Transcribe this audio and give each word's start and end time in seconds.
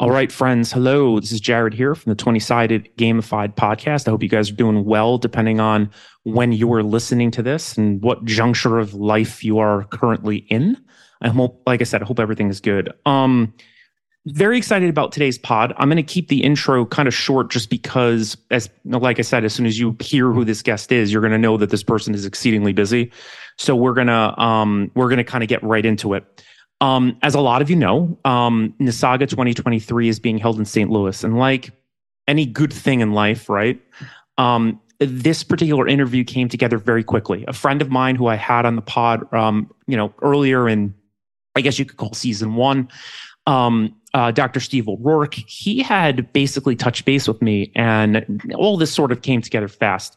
All 0.00 0.12
right, 0.12 0.30
friends. 0.30 0.72
Hello. 0.72 1.18
This 1.18 1.32
is 1.32 1.40
Jared 1.40 1.74
here 1.74 1.96
from 1.96 2.10
the 2.10 2.16
20 2.16 2.38
Sided 2.38 2.88
Gamified 2.96 3.56
Podcast. 3.56 4.06
I 4.06 4.12
hope 4.12 4.22
you 4.22 4.28
guys 4.28 4.48
are 4.48 4.54
doing 4.54 4.84
well, 4.84 5.18
depending 5.18 5.58
on 5.58 5.90
when 6.22 6.52
you 6.52 6.72
are 6.72 6.84
listening 6.84 7.32
to 7.32 7.42
this 7.42 7.76
and 7.76 8.00
what 8.00 8.24
juncture 8.24 8.78
of 8.78 8.94
life 8.94 9.42
you 9.42 9.58
are 9.58 9.82
currently 9.86 10.36
in. 10.50 10.76
I 11.20 11.30
hope, 11.30 11.64
like 11.66 11.80
I 11.80 11.84
said, 11.84 12.00
I 12.00 12.04
hope 12.04 12.20
everything 12.20 12.48
is 12.48 12.60
good. 12.60 12.92
Um, 13.06 13.52
very 14.26 14.56
excited 14.56 14.88
about 14.88 15.10
today's 15.10 15.36
pod. 15.36 15.72
I'm 15.76 15.88
going 15.88 15.96
to 15.96 16.04
keep 16.04 16.28
the 16.28 16.44
intro 16.44 16.86
kind 16.86 17.08
of 17.08 17.14
short 17.14 17.50
just 17.50 17.68
because, 17.68 18.36
as 18.52 18.70
like 18.84 19.18
I 19.18 19.22
said, 19.22 19.44
as 19.44 19.52
soon 19.52 19.66
as 19.66 19.80
you 19.80 19.96
hear 19.98 20.30
who 20.30 20.44
this 20.44 20.62
guest 20.62 20.92
is, 20.92 21.12
you're 21.12 21.22
going 21.22 21.32
to 21.32 21.38
know 21.38 21.56
that 21.56 21.70
this 21.70 21.82
person 21.82 22.14
is 22.14 22.24
exceedingly 22.24 22.72
busy. 22.72 23.10
So 23.56 23.74
we're 23.74 23.94
gonna 23.94 24.38
um, 24.38 24.92
we're 24.94 25.08
gonna 25.08 25.24
kind 25.24 25.42
of 25.42 25.48
get 25.48 25.60
right 25.64 25.84
into 25.84 26.14
it. 26.14 26.44
Um, 26.80 27.18
as 27.22 27.34
a 27.34 27.40
lot 27.40 27.60
of 27.60 27.70
you 27.70 27.76
know, 27.76 28.16
um, 28.24 28.74
NASAGA 28.80 29.28
2023 29.28 30.08
is 30.08 30.20
being 30.20 30.38
held 30.38 30.58
in 30.58 30.64
St. 30.64 30.90
Louis. 30.90 31.24
And 31.24 31.36
like 31.38 31.72
any 32.28 32.46
good 32.46 32.72
thing 32.72 33.00
in 33.00 33.12
life, 33.12 33.48
right? 33.48 33.80
Um, 34.36 34.80
this 35.00 35.42
particular 35.42 35.88
interview 35.88 36.24
came 36.24 36.48
together 36.48 36.78
very 36.78 37.02
quickly. 37.02 37.44
A 37.48 37.52
friend 37.52 37.82
of 37.82 37.90
mine 37.90 38.16
who 38.16 38.26
I 38.26 38.36
had 38.36 38.66
on 38.66 38.76
the 38.76 38.82
pod, 38.82 39.32
um, 39.32 39.72
you 39.86 39.96
know, 39.96 40.12
earlier 40.22 40.68
in, 40.68 40.94
I 41.56 41.60
guess 41.60 41.78
you 41.78 41.84
could 41.84 41.96
call 41.96 42.12
season 42.14 42.54
one, 42.54 42.88
um, 43.46 43.94
uh, 44.14 44.30
Dr. 44.30 44.60
Steve 44.60 44.88
O'Rourke, 44.88 45.34
he 45.34 45.82
had 45.82 46.32
basically 46.32 46.76
touched 46.76 47.04
base 47.04 47.28
with 47.28 47.40
me, 47.40 47.72
and 47.74 48.52
all 48.56 48.76
this 48.76 48.92
sort 48.92 49.12
of 49.12 49.22
came 49.22 49.40
together 49.40 49.68
fast. 49.68 50.16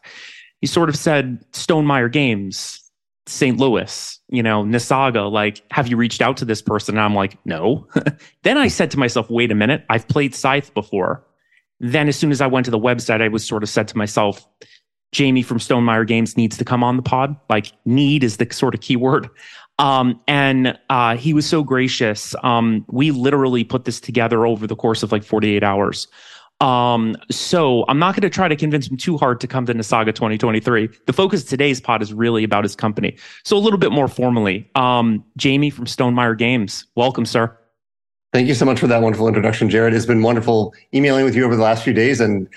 He 0.60 0.66
sort 0.66 0.88
of 0.88 0.96
said, 0.96 1.44
Stonemaier 1.52 2.10
Games, 2.10 2.78
St. 3.26 3.58
Louis, 3.58 4.18
you 4.28 4.42
know, 4.42 4.64
NASAGA, 4.64 5.30
like, 5.30 5.62
have 5.70 5.86
you 5.86 5.96
reached 5.96 6.20
out 6.20 6.36
to 6.38 6.44
this 6.44 6.60
person? 6.60 6.96
And 6.96 7.04
I'm 7.04 7.14
like, 7.14 7.38
no. 7.44 7.86
then 8.42 8.58
I 8.58 8.68
said 8.68 8.90
to 8.92 8.98
myself, 8.98 9.30
wait 9.30 9.52
a 9.52 9.54
minute, 9.54 9.84
I've 9.88 10.08
played 10.08 10.34
Scythe 10.34 10.74
before. 10.74 11.24
Then 11.78 12.08
as 12.08 12.16
soon 12.16 12.32
as 12.32 12.40
I 12.40 12.46
went 12.46 12.64
to 12.64 12.70
the 12.70 12.78
website, 12.78 13.22
I 13.22 13.28
was 13.28 13.46
sort 13.46 13.62
of 13.62 13.68
said 13.68 13.88
to 13.88 13.96
myself, 13.96 14.46
Jamey 15.14 15.44
from 15.44 15.58
Stonemaier 15.58 16.06
Games 16.06 16.36
needs 16.36 16.56
to 16.56 16.64
come 16.64 16.82
on 16.82 16.96
the 16.96 17.02
pod. 17.02 17.36
Like, 17.48 17.72
need 17.84 18.24
is 18.24 18.38
the 18.38 18.48
sort 18.50 18.74
of 18.74 18.80
keyword. 18.80 19.28
Um, 19.78 20.20
and 20.26 20.78
uh, 20.90 21.16
he 21.16 21.34
was 21.34 21.46
so 21.46 21.62
gracious. 21.62 22.34
Um, 22.42 22.84
we 22.88 23.10
literally 23.10 23.64
put 23.64 23.84
this 23.84 24.00
together 24.00 24.46
over 24.46 24.66
the 24.66 24.76
course 24.76 25.02
of 25.02 25.12
like 25.12 25.24
48 25.24 25.62
hours. 25.62 26.08
Um, 26.62 27.16
so 27.28 27.84
I'm 27.88 27.98
not 27.98 28.14
going 28.14 28.22
to 28.22 28.30
try 28.30 28.46
to 28.46 28.54
convince 28.54 28.88
him 28.88 28.96
too 28.96 29.18
hard 29.18 29.40
to 29.40 29.48
come 29.48 29.66
to 29.66 29.74
NASAGA 29.74 30.14
2023. 30.14 30.88
The 31.06 31.12
focus 31.12 31.42
of 31.42 31.48
today's 31.48 31.80
pod 31.80 32.02
is 32.02 32.14
really 32.14 32.44
about 32.44 32.62
his 32.62 32.76
company. 32.76 33.16
So 33.44 33.56
a 33.56 33.58
little 33.58 33.80
bit 33.80 33.90
more 33.90 34.06
formally, 34.06 34.70
um, 34.76 35.24
Jamey 35.36 35.72
from 35.72 35.86
Stonemaier 35.86 36.38
Games, 36.38 36.86
welcome, 36.94 37.26
sir. 37.26 37.56
Thank 38.32 38.46
you 38.46 38.54
so 38.54 38.64
much 38.64 38.78
for 38.78 38.86
that 38.86 39.02
wonderful 39.02 39.26
introduction, 39.26 39.68
Jared. 39.68 39.92
It's 39.92 40.06
been 40.06 40.22
wonderful 40.22 40.72
emailing 40.94 41.24
with 41.24 41.34
you 41.34 41.44
over 41.44 41.56
the 41.56 41.62
last 41.62 41.82
few 41.82 41.92
days, 41.92 42.20
and 42.20 42.48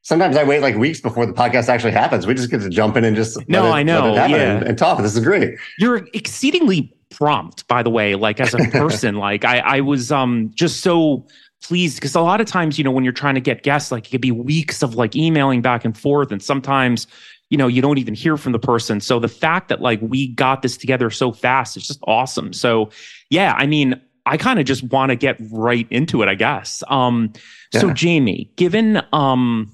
sometimes 0.00 0.36
I 0.36 0.44
wait 0.44 0.62
like 0.62 0.74
weeks 0.76 1.00
before 1.00 1.26
the 1.26 1.32
podcast 1.32 1.68
actually 1.68 1.92
happens. 1.92 2.26
We 2.26 2.34
just 2.34 2.50
get 2.50 2.62
to 2.62 2.70
jump 2.70 2.96
in 2.96 3.04
and 3.04 3.14
just 3.14 3.38
no, 3.48 3.66
it, 3.66 3.70
I 3.70 3.82
know, 3.84 4.14
yeah, 4.14 4.26
and, 4.26 4.66
and 4.66 4.78
talk. 4.78 5.00
This 5.00 5.14
is 5.14 5.22
great. 5.22 5.58
You're 5.78 6.08
exceedingly 6.14 6.92
prompt, 7.10 7.68
by 7.68 7.84
the 7.84 7.90
way. 7.90 8.16
Like 8.16 8.40
as 8.40 8.52
a 8.54 8.58
person, 8.72 9.16
like 9.16 9.44
I, 9.44 9.58
I 9.58 9.80
was 9.80 10.10
um 10.10 10.50
just 10.54 10.80
so 10.80 11.24
pleased 11.62 11.96
because 11.96 12.14
a 12.14 12.20
lot 12.20 12.40
of 12.40 12.46
times 12.46 12.78
you 12.78 12.84
know 12.84 12.90
when 12.90 13.04
you're 13.04 13.12
trying 13.12 13.34
to 13.34 13.40
get 13.40 13.62
guests 13.62 13.90
like 13.92 14.06
it 14.06 14.10
could 14.10 14.20
be 14.20 14.30
weeks 14.30 14.82
of 14.82 14.94
like 14.94 15.16
emailing 15.16 15.62
back 15.62 15.84
and 15.84 15.96
forth 15.96 16.32
and 16.32 16.42
sometimes 16.42 17.06
you 17.50 17.56
know 17.58 17.66
you 17.66 17.80
don't 17.82 17.98
even 17.98 18.14
hear 18.14 18.36
from 18.36 18.52
the 18.52 18.58
person. 18.58 19.00
So 19.00 19.18
the 19.18 19.28
fact 19.28 19.68
that 19.68 19.80
like 19.80 20.00
we 20.02 20.28
got 20.28 20.62
this 20.62 20.76
together 20.76 21.10
so 21.10 21.32
fast 21.32 21.76
is 21.76 21.86
just 21.86 22.00
awesome. 22.06 22.52
So 22.52 22.90
yeah 23.30 23.54
i 23.56 23.66
mean 23.66 24.00
i 24.26 24.36
kind 24.36 24.58
of 24.58 24.66
just 24.66 24.82
want 24.84 25.10
to 25.10 25.16
get 25.16 25.36
right 25.50 25.86
into 25.90 26.22
it 26.22 26.28
i 26.28 26.34
guess. 26.34 26.82
Um 26.88 27.32
yeah. 27.72 27.80
so 27.80 27.90
jamey 27.90 28.54
given 28.56 29.02
um 29.12 29.70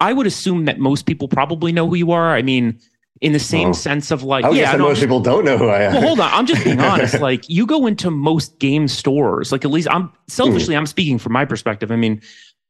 i 0.00 0.12
would 0.12 0.26
assume 0.26 0.64
that 0.64 0.78
most 0.78 1.06
people 1.06 1.28
probably 1.28 1.72
know 1.72 1.88
who 1.88 1.96
you 1.96 2.12
are. 2.12 2.34
I 2.34 2.42
mean 2.42 2.78
in 3.20 3.32
the 3.32 3.38
same 3.38 3.68
oh. 3.70 3.72
sense 3.72 4.10
of 4.10 4.22
like, 4.22 4.44
yeah, 4.54 4.72
no, 4.72 4.84
most 4.84 5.00
people 5.00 5.20
don't 5.20 5.44
know 5.44 5.56
who 5.56 5.68
I 5.68 5.82
am. 5.82 5.94
Well, 5.94 6.02
hold 6.02 6.20
on. 6.20 6.30
I'm 6.32 6.46
just 6.46 6.64
being 6.64 6.80
honest. 6.80 7.20
Like, 7.26 7.48
you 7.48 7.66
go 7.66 7.86
into 7.86 8.10
most 8.10 8.58
game 8.58 8.86
stores, 8.88 9.50
like, 9.50 9.64
at 9.64 9.70
least 9.70 9.88
I'm 9.90 10.12
selfishly, 10.28 10.74
mm. 10.74 10.78
I'm 10.78 10.86
speaking 10.86 11.18
from 11.18 11.32
my 11.32 11.44
perspective. 11.44 11.90
I 11.90 11.96
mean, 11.96 12.20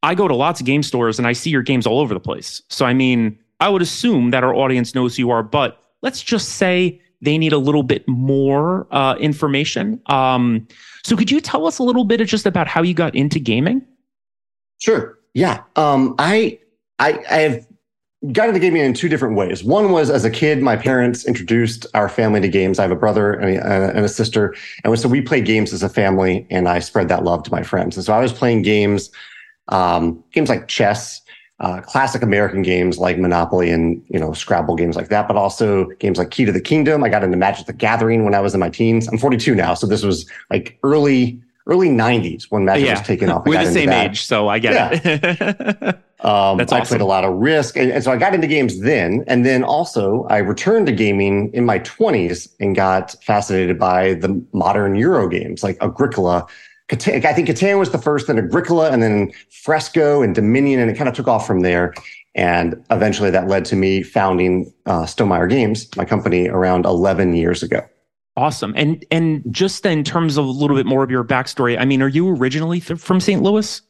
I 0.02 0.14
go 0.14 0.28
to 0.28 0.34
lots 0.34 0.60
of 0.60 0.66
game 0.66 0.82
stores 0.82 1.18
and 1.18 1.26
I 1.26 1.32
see 1.32 1.50
your 1.50 1.62
games 1.62 1.86
all 1.86 1.98
over 1.98 2.14
the 2.14 2.20
place. 2.20 2.62
So, 2.70 2.86
I 2.86 2.94
mean, 2.94 3.38
I 3.60 3.68
would 3.68 3.82
assume 3.82 4.30
that 4.30 4.44
our 4.44 4.54
audience 4.54 4.94
knows 4.94 5.16
who 5.16 5.22
you 5.22 5.30
are, 5.30 5.42
but 5.42 5.82
let's 6.02 6.22
just 6.22 6.50
say 6.50 7.00
they 7.20 7.38
need 7.38 7.52
a 7.52 7.58
little 7.58 7.82
bit 7.82 8.06
more 8.06 8.86
uh, 8.92 9.16
information. 9.16 10.00
Um, 10.06 10.68
so, 11.04 11.16
could 11.16 11.30
you 11.30 11.40
tell 11.40 11.66
us 11.66 11.78
a 11.78 11.82
little 11.82 12.04
bit 12.04 12.24
just 12.26 12.46
about 12.46 12.68
how 12.68 12.82
you 12.82 12.94
got 12.94 13.14
into 13.14 13.38
gaming? 13.40 13.84
Sure. 14.78 15.18
Yeah. 15.34 15.62
Um, 15.74 16.14
I, 16.18 16.60
I, 16.98 17.18
I 17.30 17.38
have 17.38 17.65
got 18.32 18.48
into 18.48 18.60
gaming 18.60 18.82
in 18.82 18.94
two 18.94 19.08
different 19.08 19.36
ways. 19.36 19.62
One 19.62 19.92
was 19.92 20.10
as 20.10 20.24
a 20.24 20.30
kid, 20.30 20.62
my 20.62 20.76
parents 20.76 21.26
introduced 21.26 21.86
our 21.94 22.08
family 22.08 22.40
to 22.40 22.48
games. 22.48 22.78
I 22.78 22.82
have 22.82 22.90
a 22.90 22.96
brother 22.96 23.34
and 23.34 23.56
a, 23.56 23.96
and 23.96 24.04
a 24.04 24.08
sister. 24.08 24.54
And 24.84 24.98
so 24.98 25.08
we 25.08 25.20
played 25.20 25.44
games 25.44 25.72
as 25.72 25.82
a 25.82 25.88
family 25.88 26.46
and 26.50 26.68
I 26.68 26.78
spread 26.78 27.08
that 27.08 27.24
love 27.24 27.42
to 27.44 27.50
my 27.50 27.62
friends. 27.62 27.96
And 27.96 28.04
so 28.04 28.12
I 28.12 28.20
was 28.20 28.32
playing 28.32 28.62
games, 28.62 29.10
um, 29.68 30.22
games 30.32 30.48
like 30.48 30.68
chess, 30.68 31.20
uh, 31.60 31.80
classic 31.80 32.22
American 32.22 32.62
games 32.62 32.98
like 32.98 33.18
Monopoly 33.18 33.70
and, 33.70 34.02
you 34.08 34.18
know, 34.18 34.32
Scrabble 34.32 34.76
games 34.76 34.96
like 34.96 35.08
that, 35.08 35.26
but 35.26 35.36
also 35.36 35.86
games 35.98 36.18
like 36.18 36.30
Key 36.30 36.44
to 36.44 36.52
the 36.52 36.60
Kingdom. 36.60 37.02
I 37.02 37.08
got 37.08 37.24
into 37.24 37.36
Magic 37.36 37.66
the 37.66 37.72
Gathering 37.72 38.24
when 38.24 38.34
I 38.34 38.40
was 38.40 38.54
in 38.54 38.60
my 38.60 38.68
teens. 38.68 39.08
I'm 39.08 39.18
42 39.18 39.54
now. 39.54 39.74
So 39.74 39.86
this 39.86 40.02
was 40.02 40.28
like 40.50 40.78
early, 40.82 41.40
early 41.66 41.88
90s 41.88 42.44
when 42.44 42.64
Magic 42.64 42.86
yeah. 42.86 42.92
was 42.92 43.06
taking 43.06 43.28
off. 43.28 43.44
We're 43.44 43.64
the 43.64 43.72
same 43.72 43.90
age, 43.90 44.24
so 44.24 44.48
I 44.48 44.58
get 44.58 44.72
yeah. 44.72 44.90
it. 44.92 45.82
um, 46.24 46.58
That's 46.58 46.72
awesome. 46.72 46.82
I 46.82 46.84
played 46.84 47.00
a 47.00 47.06
lot 47.06 47.24
of 47.24 47.34
Risk, 47.34 47.76
and, 47.76 47.90
and, 47.90 48.04
so 48.04 48.12
I 48.12 48.16
got 48.16 48.34
into 48.34 48.46
games 48.46 48.80
then. 48.80 49.24
And 49.26 49.44
then 49.44 49.64
also, 49.64 50.24
I 50.30 50.38
returned 50.38 50.86
to 50.86 50.92
gaming 50.92 51.50
in 51.52 51.64
my 51.64 51.80
20s 51.80 52.48
and 52.60 52.76
got 52.76 53.16
fascinated 53.22 53.78
by 53.78 54.14
the 54.14 54.40
modern 54.52 54.94
Euro 54.96 55.28
games 55.28 55.62
like 55.62 55.76
Agricola. 55.82 56.46
I 56.90 56.94
think 56.96 57.48
Catan 57.48 57.80
was 57.80 57.90
the 57.90 57.98
first, 57.98 58.28
then 58.28 58.38
Agricola, 58.38 58.90
and 58.90 59.02
then 59.02 59.32
Fresco 59.50 60.22
and 60.22 60.34
Dominion, 60.34 60.78
and 60.78 60.88
it 60.88 60.96
kind 60.96 61.08
of 61.08 61.16
took 61.16 61.26
off 61.26 61.44
from 61.44 61.60
there. 61.60 61.92
And 62.36 62.84
eventually, 62.90 63.30
that 63.30 63.48
led 63.48 63.64
to 63.66 63.76
me 63.76 64.02
founding 64.02 64.72
uh, 64.84 65.02
Stonemaier 65.02 65.48
Games, 65.48 65.88
my 65.96 66.04
company, 66.04 66.48
around 66.48 66.84
11 66.84 67.34
years 67.34 67.62
ago. 67.62 67.80
Awesome. 68.36 68.74
And 68.76 69.04
and 69.10 69.42
just 69.50 69.86
in 69.86 70.04
terms 70.04 70.36
of 70.36 70.44
a 70.44 70.50
little 70.50 70.76
bit 70.76 70.86
more 70.86 71.02
of 71.02 71.10
your 71.10 71.24
backstory, 71.24 71.78
I 71.78 71.84
mean, 71.84 72.02
are 72.02 72.08
you 72.08 72.28
originally 72.28 72.80
th- 72.80 73.00
from 73.00 73.18
St. 73.18 73.42
Louis? 73.42 73.80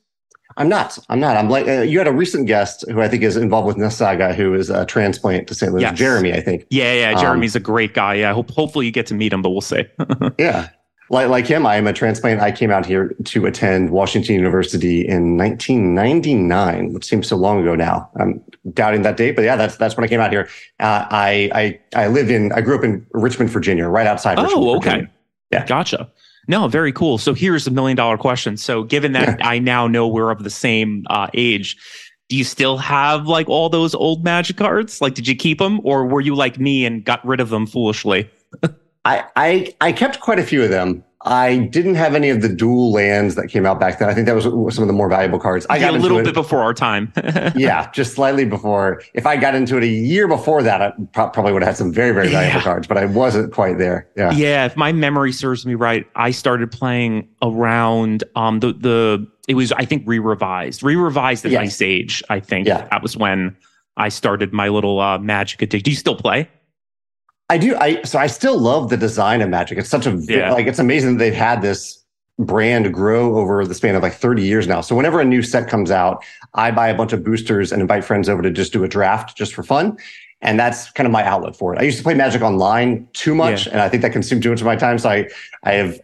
I'm 0.57 0.69
not. 0.69 0.99
I'm 1.09 1.21
not. 1.21 1.37
I'm 1.37 1.51
like 1.51 1.67
uh, 1.67 1.83
you 1.83 1.99
had 1.99 2.07
a 2.07 2.13
recent 2.13 2.47
guest 2.47 2.85
who 2.89 3.01
I 3.01 3.09
think 3.09 3.23
is 3.23 3.37
involved 3.37 3.67
with 3.67 3.77
NASAGA, 3.77 4.35
who 4.35 4.55
is 4.55 4.71
a 4.71 4.87
transplant 4.87 5.49
to 5.49 5.55
St. 5.55 5.73
Louis. 5.73 5.83
Yes. 5.83 5.99
Jeremy, 5.99 6.33
I 6.33 6.41
think. 6.41 6.65
Yeah, 6.71 6.95
yeah. 6.95 7.21
Jeremy's 7.21 7.57
um, 7.57 7.61
a 7.61 7.65
great 7.65 7.93
guy. 7.93 8.15
Yeah. 8.15 8.33
Hope 8.33 8.51
hopefully 8.51 8.87
you 8.87 8.93
get 8.93 9.07
to 9.07 9.15
meet 9.15 9.33
him, 9.33 9.43
but 9.43 9.51
we'll 9.51 9.61
see. 9.61 9.85
yeah. 10.39 10.69
Like 11.09 11.29
like 11.29 11.47
him, 11.47 11.67
I 11.67 11.77
am 11.77 11.87
a 11.87 11.93
transplant. 11.93 12.41
I 12.41 12.51
came 12.51 12.71
out 12.71 12.85
here 12.85 13.15
to 13.25 13.47
attend 13.47 13.91
Washington 13.91 14.35
University 14.35 15.07
in 15.07 15.37
1999, 15.37 16.93
which 16.93 17.05
seems 17.05 17.29
so 17.29 17.37
long 17.37 17.61
ago 17.61 17.77
now. 17.77 18.11
I'm 18.19 18.43
doubting 18.73 19.03
that 19.03 19.17
date, 19.17 19.37
but 19.37 19.45
yeah, 19.45 19.55
that's 19.55 19.77
that's 19.77 19.97
when 19.97 20.05
I 20.05 20.09
came 20.09 20.21
out 20.21 20.33
here. 20.33 20.49
Uh, 20.81 21.07
I 21.11 21.51
I 21.55 21.81
I 21.95 22.07
lived 22.09 22.31
in 22.31 22.51
I 22.53 22.61
grew 22.61 22.77
up 22.77 22.83
in 22.83 23.07
Richmond, 23.13 23.51
Virginia, 23.51 23.87
right 23.87 24.07
outside. 24.07 24.39
Oh, 24.39 24.45
Richmond, 24.45 24.67
okay. 24.69 24.91
Virginia. 24.91 25.11
Yeah, 25.53 25.67
gotcha. 25.67 26.11
No, 26.49 26.69
very 26.69 26.93
cool. 26.93 27.19
So 27.19 27.35
here's 27.35 27.67
a 27.67 27.71
million 27.71 27.97
dollar 27.97 28.19
question. 28.19 28.57
So 28.57 28.83
given 28.83 29.13
that 29.13 29.39
I 29.45 29.59
now 29.59 29.87
know 29.87 30.09
we're 30.09 30.31
of 30.31 30.43
the 30.43 30.51
same 30.51 31.05
uh, 31.09 31.29
age, 31.35 31.77
do 32.29 32.37
you 32.37 32.45
still 32.45 32.79
have 32.79 33.27
like 33.27 33.49
all 33.49 33.69
those 33.69 33.95
old 33.95 34.25
magic 34.25 34.57
cards? 34.57 35.01
Like, 35.01 35.15
did 35.15 35.29
you 35.29 35.37
keep 35.37 35.59
them, 35.59 35.81
or 35.85 36.05
were 36.07 36.21
you 36.21 36.35
like 36.35 36.59
me 36.59 36.85
and 36.85 37.05
got 37.05 37.25
rid 37.25 37.41
of 37.41 37.51
them 37.51 37.67
foolishly? 37.67 38.29
I 39.07 39.25
I 39.37 39.75
I 39.81 39.93
kept 39.93 40.21
quite 40.21 40.39
a 40.39 40.43
few 40.43 40.63
of 40.63 40.71
them. 40.71 41.05
I 41.23 41.57
didn't 41.57 41.97
have 41.97 42.15
any 42.15 42.31
of 42.31 42.41
the 42.41 42.49
dual 42.49 42.93
lands 42.93 43.35
that 43.35 43.49
came 43.49 43.67
out 43.67 43.81
back 43.81 43.99
then. 43.99 44.09
I 44.09 44.15
think 44.15 44.27
that 44.27 44.35
was 44.35 44.45
some 44.45 44.83
of 44.83 44.87
the 44.87 44.93
more 44.93 45.09
valuable 45.09 45.41
cards. 45.41 45.67
I 45.69 45.81
got 45.81 45.95
a 45.95 45.99
little 45.99 46.19
it, 46.19 46.25
bit 46.25 46.35
before 46.35 46.61
our 46.61 46.73
time. 46.73 47.13
yeah, 47.57 47.91
just 47.91 48.15
slightly 48.15 48.45
before. 48.45 49.03
If 49.13 49.27
I 49.27 49.37
got 49.37 49.57
into 49.57 49.77
it 49.77 49.83
a 49.83 49.89
year 49.89 50.29
before 50.29 50.63
that, 50.63 50.81
I 50.81 50.93
probably 51.13 51.53
would 51.53 51.63
have 51.63 51.71
had 51.71 51.77
some 51.77 51.93
very, 51.93 52.13
very 52.13 52.29
valuable 52.29 52.59
yeah. 52.59 52.63
cards, 52.63 52.87
but 52.87 52.97
I 52.97 53.07
wasn't 53.07 53.53
quite 53.53 53.79
there. 53.79 54.09
Yeah. 54.17 54.31
Yeah. 54.33 54.67
If 54.67 54.77
my 54.77 54.93
memory 54.93 55.33
serves 55.33 55.67
me 55.67 55.75
right, 55.75 56.07
I 56.15 56.31
started 56.31 56.71
playing 56.71 57.29
around 57.43 58.23
um 58.37 58.61
the 58.61 58.73
the 58.73 59.27
it 59.49 59.55
was 59.55 59.73
I 59.73 59.85
think 59.85 60.05
re-revised. 60.07 60.85
Re-revised 60.85 61.45
at 61.45 61.51
yes. 61.51 61.63
Ice 61.63 61.83
Age, 61.83 62.23
I 62.29 62.39
think. 62.39 62.69
Yeah. 62.69 62.87
That 62.91 63.03
was 63.03 63.17
when 63.17 63.57
I 63.97 64.11
started 64.11 64.53
my 64.53 64.69
little 64.69 65.01
uh 65.01 65.19
magic 65.19 65.61
addiction. 65.63 65.85
Do 65.85 65.91
you 65.91 65.97
still 65.97 66.17
play? 66.17 66.49
I 67.49 67.59
do. 67.59 67.77
I 67.77 68.03
so 68.03 68.19
I 68.19 68.27
still 68.27 68.59
love 68.59 68.91
the 68.91 68.97
design 68.97 69.41
of 69.41 69.49
Magic. 69.49 69.79
It's 69.79 69.89
such 69.89 70.07
a 70.07 70.17
yeah. 70.29 70.53
like 70.53 70.67
it's 70.67 70.79
amazing 70.79 71.13
that 71.13 71.19
they've 71.19 71.35
had 71.35 71.63
this 71.63 72.05
brand 72.39 72.93
grow 72.93 73.37
over 73.39 73.65
the 73.67 73.75
span 73.75 73.95
of 73.95 74.03
like 74.03 74.13
30 74.13 74.43
years 74.43 74.67
now. 74.67 74.81
So 74.81 74.95
whenever 74.95 75.21
a 75.21 75.25
new 75.25 75.43
set 75.43 75.69
comes 75.69 75.91
out, 75.91 76.23
I 76.55 76.71
buy 76.71 76.89
a 76.89 76.95
bunch 76.95 77.13
of 77.13 77.25
boosters 77.25 77.73
and 77.73 77.81
invite 77.81 78.05
friends 78.05 78.29
over 78.29 78.43
to 78.43 78.51
just 78.51 78.73
do 78.73 78.85
a 78.85 78.89
draft 78.89 79.37
just 79.37 79.55
for 79.55 79.63
fun. 79.63 79.97
And 80.43 80.61
that's 80.61 80.91
kind 80.91 81.07
of 81.07 81.13
my 81.13 81.25
outlet 81.25 81.57
for 81.57 81.75
it. 81.75 81.81
I 81.81 81.85
used 81.85 81.97
to 81.97 82.05
play 82.05 82.13
Magic 82.13 82.43
online 82.43 83.09
too 83.15 83.35
much, 83.35 83.67
yeah. 83.67 83.73
and 83.73 83.81
I 83.81 83.89
think 83.89 84.03
that 84.03 84.13
consumed 84.13 84.43
too 84.43 84.51
much 84.51 84.61
of 84.61 84.67
my 84.67 84.77
time. 84.77 84.99
So 84.99 85.09
I 85.09 85.29
I 85.63 85.73
have 85.73 85.99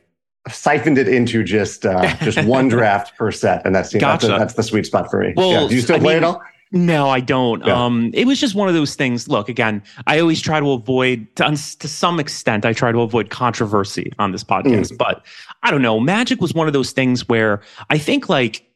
siphoned 0.49 0.99
it 0.99 1.07
into 1.07 1.45
just 1.45 1.85
uh, 1.85 2.17
just 2.23 2.43
one 2.45 2.69
draft 2.77 3.17
per 3.17 3.31
set, 3.31 3.65
and 3.67 3.75
that's, 3.75 3.95
gotcha. 3.95 4.29
that's, 4.29 4.39
that's 4.39 4.55
the 4.55 4.63
sweet 4.63 4.87
spot 4.87 5.11
for 5.11 5.21
me. 5.21 5.35
Well, 5.37 5.63
yeah. 5.63 5.69
do 5.69 5.75
you 5.75 5.81
still 5.83 5.97
I 5.97 5.99
play 5.99 6.15
mean, 6.15 6.23
it 6.23 6.27
all? 6.27 6.43
No, 6.73 7.11
I 7.11 7.21
don't. 7.21 7.65
Yeah. 7.65 7.85
Um, 7.85 8.11
it 8.15 8.27
was 8.27 8.41
just 8.41 8.55
one 8.55 8.67
of 8.67 8.75
those 8.75 8.95
things. 8.95 9.29
Look, 9.29 9.49
again, 9.49 9.83
I 10.07 10.19
always 10.19 10.41
try 10.41 10.59
to 10.59 10.73
avoid, 10.73 11.29
to, 11.37 11.45
to 11.45 11.89
some 11.89 12.19
extent, 12.19 12.65
I 12.65 12.73
try 12.73 12.91
to 12.91 13.03
avoid 13.03 13.29
controversy 13.29 14.13
on 14.19 14.33
this 14.33 14.43
podcast. 14.43 14.93
Mm. 14.93 14.99
But 14.99 15.25
I 15.63 15.71
don't 15.71 15.83
know. 15.83 16.01
Magic 16.01 16.41
was 16.41 16.55
one 16.55 16.67
of 16.67 16.73
those 16.73 16.93
things 16.93 17.29
where 17.29 17.61
I 17.91 17.99
think, 17.99 18.29
like, 18.29 18.67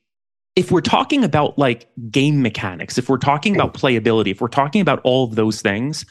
if 0.57 0.71
we're 0.71 0.81
talking 0.81 1.23
about 1.23 1.59
like 1.59 1.87
game 2.11 2.41
mechanics, 2.43 2.97
if 2.97 3.11
we're 3.11 3.19
talking 3.19 3.55
about 3.55 3.75
playability, 3.75 4.31
if 4.31 4.41
we're 4.41 4.49
talking 4.49 4.81
about 4.81 5.01
all 5.05 5.25
of 5.25 5.35
those 5.35 5.61
things, 5.61 6.07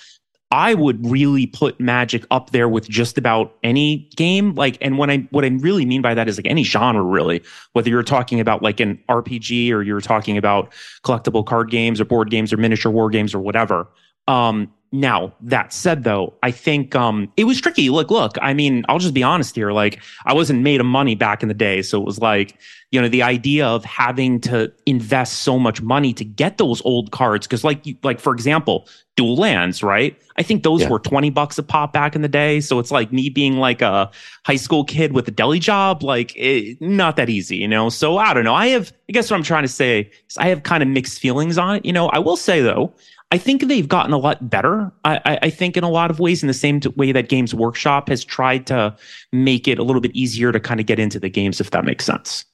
I 0.52 0.74
would 0.74 1.04
really 1.06 1.48
put 1.48 1.80
Magic 1.80 2.26
up 2.30 2.52
there 2.52 2.70
with 2.70 2.88
just 2.88 3.18
about 3.18 3.56
any 3.64 4.10
game. 4.16 4.54
Like, 4.54 4.78
and 4.80 4.98
what 4.98 5.10
I 5.10 5.28
what 5.32 5.44
I 5.44 5.48
really 5.48 5.86
mean 5.86 6.02
by 6.02 6.14
that 6.14 6.28
is 6.28 6.38
like 6.38 6.46
any 6.46 6.64
genre, 6.64 7.04
really. 7.04 7.42
Whether 7.74 7.90
you're 7.90 8.04
talking 8.04 8.40
about 8.40 8.62
like 8.62 8.80
an 8.80 9.00
RPG 9.10 9.72
or 9.72 9.82
you're 9.82 10.02
talking 10.02 10.38
about 10.38 10.72
collectible 11.04 11.46
card 11.46 11.72
games 11.72 12.00
or 12.00 12.06
board 12.06 12.30
games 12.30 12.54
or 12.54 12.58
miniature 12.58 12.92
war 12.92 13.10
games 13.10 13.34
or 13.34 13.40
whatever. 13.40 13.88
Um, 14.28 14.72
now, 14.96 15.34
that 15.42 15.74
said, 15.74 16.06
though, 16.06 16.34
I 16.42 16.52
think 16.52 16.96
um, 16.96 17.32
it 17.36 17.44
was 17.44 17.60
tricky. 17.60 17.90
Look, 17.90 18.10
look, 18.10 18.38
I 18.42 18.54
mean, 18.54 18.86
I'll 18.88 19.00
just 19.00 19.14
be 19.14 19.24
honest 19.24 19.54
here. 19.54 19.74
Like, 19.74 20.02
I 20.26 20.34
wasn't 20.34 20.62
made 20.62 20.80
of 20.80 20.86
money 20.86 21.16
back 21.16 21.42
in 21.42 21.50
the 21.50 21.54
day. 21.54 21.82
So 21.82 22.00
it 22.00 22.06
was 22.06 22.20
like, 22.20 22.58
you 22.92 23.02
know, 23.02 23.10
the 23.10 23.22
idea 23.22 23.68
of 23.68 23.84
having 23.84 24.40
to 24.42 24.72
invest 24.86 25.40
so 25.40 25.60
much 25.60 25.82
money 25.82 26.14
to 26.14 26.24
get 26.24 26.58
those 26.58 26.82
old 26.86 27.12
cards. 27.12 27.46
Cause, 27.46 27.66
like, 27.66 27.84
like 28.04 28.22
for 28.22 28.34
example, 28.34 28.88
dual 29.18 29.36
lands, 29.36 29.84
right? 29.84 30.18
I 30.38 30.44
think 30.44 30.64
those 30.64 30.82
yeah. 30.82 30.90
were 30.90 31.00
20 31.00 31.30
bucks 31.30 31.58
a 31.58 31.64
pop 31.64 31.92
back 31.92 32.16
in 32.16 32.22
the 32.22 32.30
day. 32.30 32.62
So 32.62 32.80
it's 32.80 32.92
like 32.92 33.12
me 33.12 33.30
being 33.30 33.58
like 33.58 33.82
a 33.82 34.10
high 34.46 34.56
school 34.56 34.86
kid 34.86 35.12
with 35.12 35.28
a 35.28 35.32
deli 35.32 35.60
job, 35.60 36.04
like, 36.04 36.34
it, 36.38 36.80
not 36.80 37.18
that 37.18 37.30
easy, 37.30 37.58
you 37.58 37.68
know? 37.68 37.90
So 37.90 38.18
I 38.18 38.34
don't 38.34 38.46
know. 38.46 38.56
I 38.56 38.68
have, 38.68 38.94
I 39.10 39.12
guess 39.12 39.30
what 39.30 39.36
I'm 39.36 39.44
trying 39.44 39.64
to 39.64 39.70
say 39.70 40.10
is 40.30 40.38
I 40.38 40.48
have 40.48 40.64
kind 40.64 40.82
of 40.82 40.88
mixed 40.88 41.20
feelings 41.20 41.58
on 41.58 41.78
it. 41.78 41.86
You 41.86 41.92
know, 41.92 42.08
I 42.10 42.20
will 42.20 42.38
say, 42.38 42.62
though, 42.62 42.94
I 43.36 43.38
think 43.38 43.68
they've 43.68 43.90
gotten 43.90 44.14
a 44.14 44.18
lot 44.18 44.50
better. 44.50 44.90
I, 45.04 45.20
I, 45.26 45.40
I, 45.42 45.50
think 45.50 45.76
in 45.76 45.84
a 45.84 45.90
lot 45.90 46.10
of 46.10 46.22
ways, 46.22 46.42
in 46.42 46.48
the 46.48 46.54
same 46.54 46.80
way 46.96 47.12
that 47.12 47.28
Games 47.28 47.54
Workshop 47.54 48.08
has 48.08 48.24
tried 48.24 48.66
to 48.68 48.96
make 49.34 49.68
it 49.68 49.78
a 49.78 49.84
little 49.84 50.00
bit 50.00 50.16
easier 50.16 50.54
to 50.54 50.60
kind 50.62 50.80
of 50.80 50.86
get 50.86 51.00
into 51.00 51.20
the 51.20 51.28
games, 51.28 51.60
if 51.60 51.72
that 51.72 51.84
makes 51.84 52.06
sense. 52.06 52.46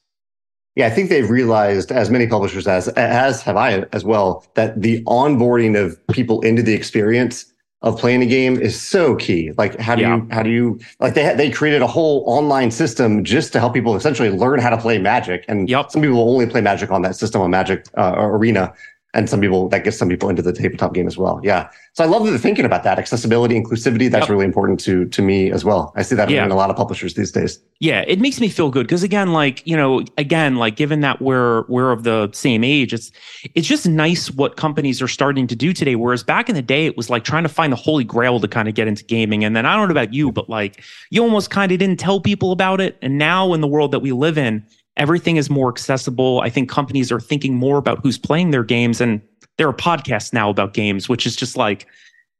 Yeah, 0.74 0.88
I 0.88 0.90
think 0.90 1.08
they've 1.08 1.30
realized, 1.30 1.92
as 1.92 2.10
many 2.10 2.26
publishers 2.26 2.66
as 2.66 2.88
as 2.88 3.42
have 3.42 3.56
I 3.56 3.84
as 3.92 4.04
well, 4.04 4.44
that 4.54 4.82
the 4.82 5.04
onboarding 5.04 5.80
of 5.80 6.04
people 6.08 6.40
into 6.40 6.64
the 6.64 6.74
experience 6.74 7.46
of 7.82 7.96
playing 7.96 8.22
a 8.22 8.26
game 8.26 8.58
is 8.58 8.80
so 8.80 9.14
key. 9.14 9.52
Like, 9.56 9.78
how 9.78 9.94
do 9.94 10.02
yeah. 10.02 10.16
you 10.16 10.28
how 10.32 10.42
do 10.42 10.50
you 10.50 10.80
like 10.98 11.14
they 11.14 11.32
they 11.36 11.50
created 11.50 11.82
a 11.82 11.86
whole 11.86 12.24
online 12.26 12.72
system 12.72 13.22
just 13.22 13.52
to 13.52 13.60
help 13.60 13.72
people 13.72 13.94
essentially 13.94 14.30
learn 14.30 14.58
how 14.58 14.70
to 14.70 14.78
play 14.78 14.98
Magic, 14.98 15.44
and 15.46 15.68
yep. 15.68 15.92
some 15.92 16.02
people 16.02 16.28
only 16.28 16.46
play 16.46 16.60
Magic 16.60 16.90
on 16.90 17.02
that 17.02 17.14
system 17.14 17.40
on 17.40 17.50
Magic 17.50 17.86
uh, 17.96 18.14
Arena 18.16 18.74
and 19.14 19.28
some 19.28 19.40
people 19.40 19.68
that 19.68 19.84
gets 19.84 19.98
some 19.98 20.08
people 20.08 20.28
into 20.30 20.40
the 20.40 20.52
tabletop 20.52 20.94
game 20.94 21.06
as 21.06 21.18
well. 21.18 21.38
Yeah. 21.42 21.68
So 21.92 22.02
I 22.02 22.06
love 22.06 22.24
that 22.24 22.30
they're 22.30 22.38
thinking 22.38 22.64
about 22.64 22.82
that 22.84 22.98
accessibility, 22.98 23.60
inclusivity. 23.60 24.10
That's 24.10 24.22
yep. 24.22 24.30
really 24.30 24.46
important 24.46 24.80
to 24.80 25.04
to 25.06 25.20
me 25.20 25.50
as 25.50 25.64
well. 25.64 25.92
I 25.94 26.02
see 26.02 26.14
that 26.14 26.30
yeah. 26.30 26.44
in 26.44 26.50
a 26.50 26.54
lot 26.54 26.70
of 26.70 26.76
publishers 26.76 27.12
these 27.12 27.30
days. 27.30 27.60
Yeah, 27.80 28.04
it 28.06 28.20
makes 28.20 28.40
me 28.40 28.48
feel 28.48 28.70
good 28.70 28.86
because 28.86 29.02
again, 29.02 29.32
like 29.32 29.66
you 29.66 29.76
know, 29.76 30.02
again, 30.16 30.56
like 30.56 30.76
given 30.76 31.00
that 31.00 31.20
we're 31.20 31.64
we're 31.68 31.92
of 31.92 32.04
the 32.04 32.30
same 32.32 32.64
age, 32.64 32.94
it's 32.94 33.12
it's 33.54 33.68
just 33.68 33.86
nice 33.86 34.30
what 34.30 34.56
companies 34.56 35.02
are 35.02 35.08
starting 35.08 35.46
to 35.46 35.56
do 35.56 35.74
today. 35.74 35.94
Whereas 35.94 36.22
back 36.22 36.48
in 36.48 36.54
the 36.54 36.62
day, 36.62 36.86
it 36.86 36.96
was 36.96 37.10
like 37.10 37.24
trying 37.24 37.42
to 37.42 37.50
find 37.50 37.70
the 37.72 37.76
holy 37.76 38.04
grail 38.04 38.40
to 38.40 38.48
kind 38.48 38.68
of 38.68 38.74
get 38.74 38.88
into 38.88 39.04
gaming. 39.04 39.44
And 39.44 39.54
then 39.54 39.66
I 39.66 39.76
don't 39.76 39.88
know 39.88 39.92
about 39.92 40.14
you, 40.14 40.32
but 40.32 40.48
like 40.48 40.82
you 41.10 41.22
almost 41.22 41.50
kind 41.50 41.70
of 41.70 41.78
didn't 41.78 42.00
tell 42.00 42.20
people 42.20 42.52
about 42.52 42.80
it. 42.80 42.96
And 43.02 43.18
now 43.18 43.52
in 43.52 43.60
the 43.60 43.68
world 43.68 43.90
that 43.92 44.00
we 44.00 44.12
live 44.12 44.38
in 44.38 44.64
everything 44.96 45.36
is 45.36 45.48
more 45.48 45.68
accessible. 45.68 46.40
I 46.40 46.50
think 46.50 46.68
companies 46.68 47.10
are 47.10 47.20
thinking 47.20 47.54
more 47.54 47.78
about 47.78 48.00
who's 48.02 48.18
playing 48.18 48.50
their 48.50 48.64
games. 48.64 49.00
And 49.00 49.20
there 49.58 49.68
are 49.68 49.74
podcasts 49.74 50.32
now 50.32 50.50
about 50.50 50.74
games, 50.74 51.08
which 51.08 51.26
is 51.26 51.36
just 51.36 51.56
like, 51.56 51.86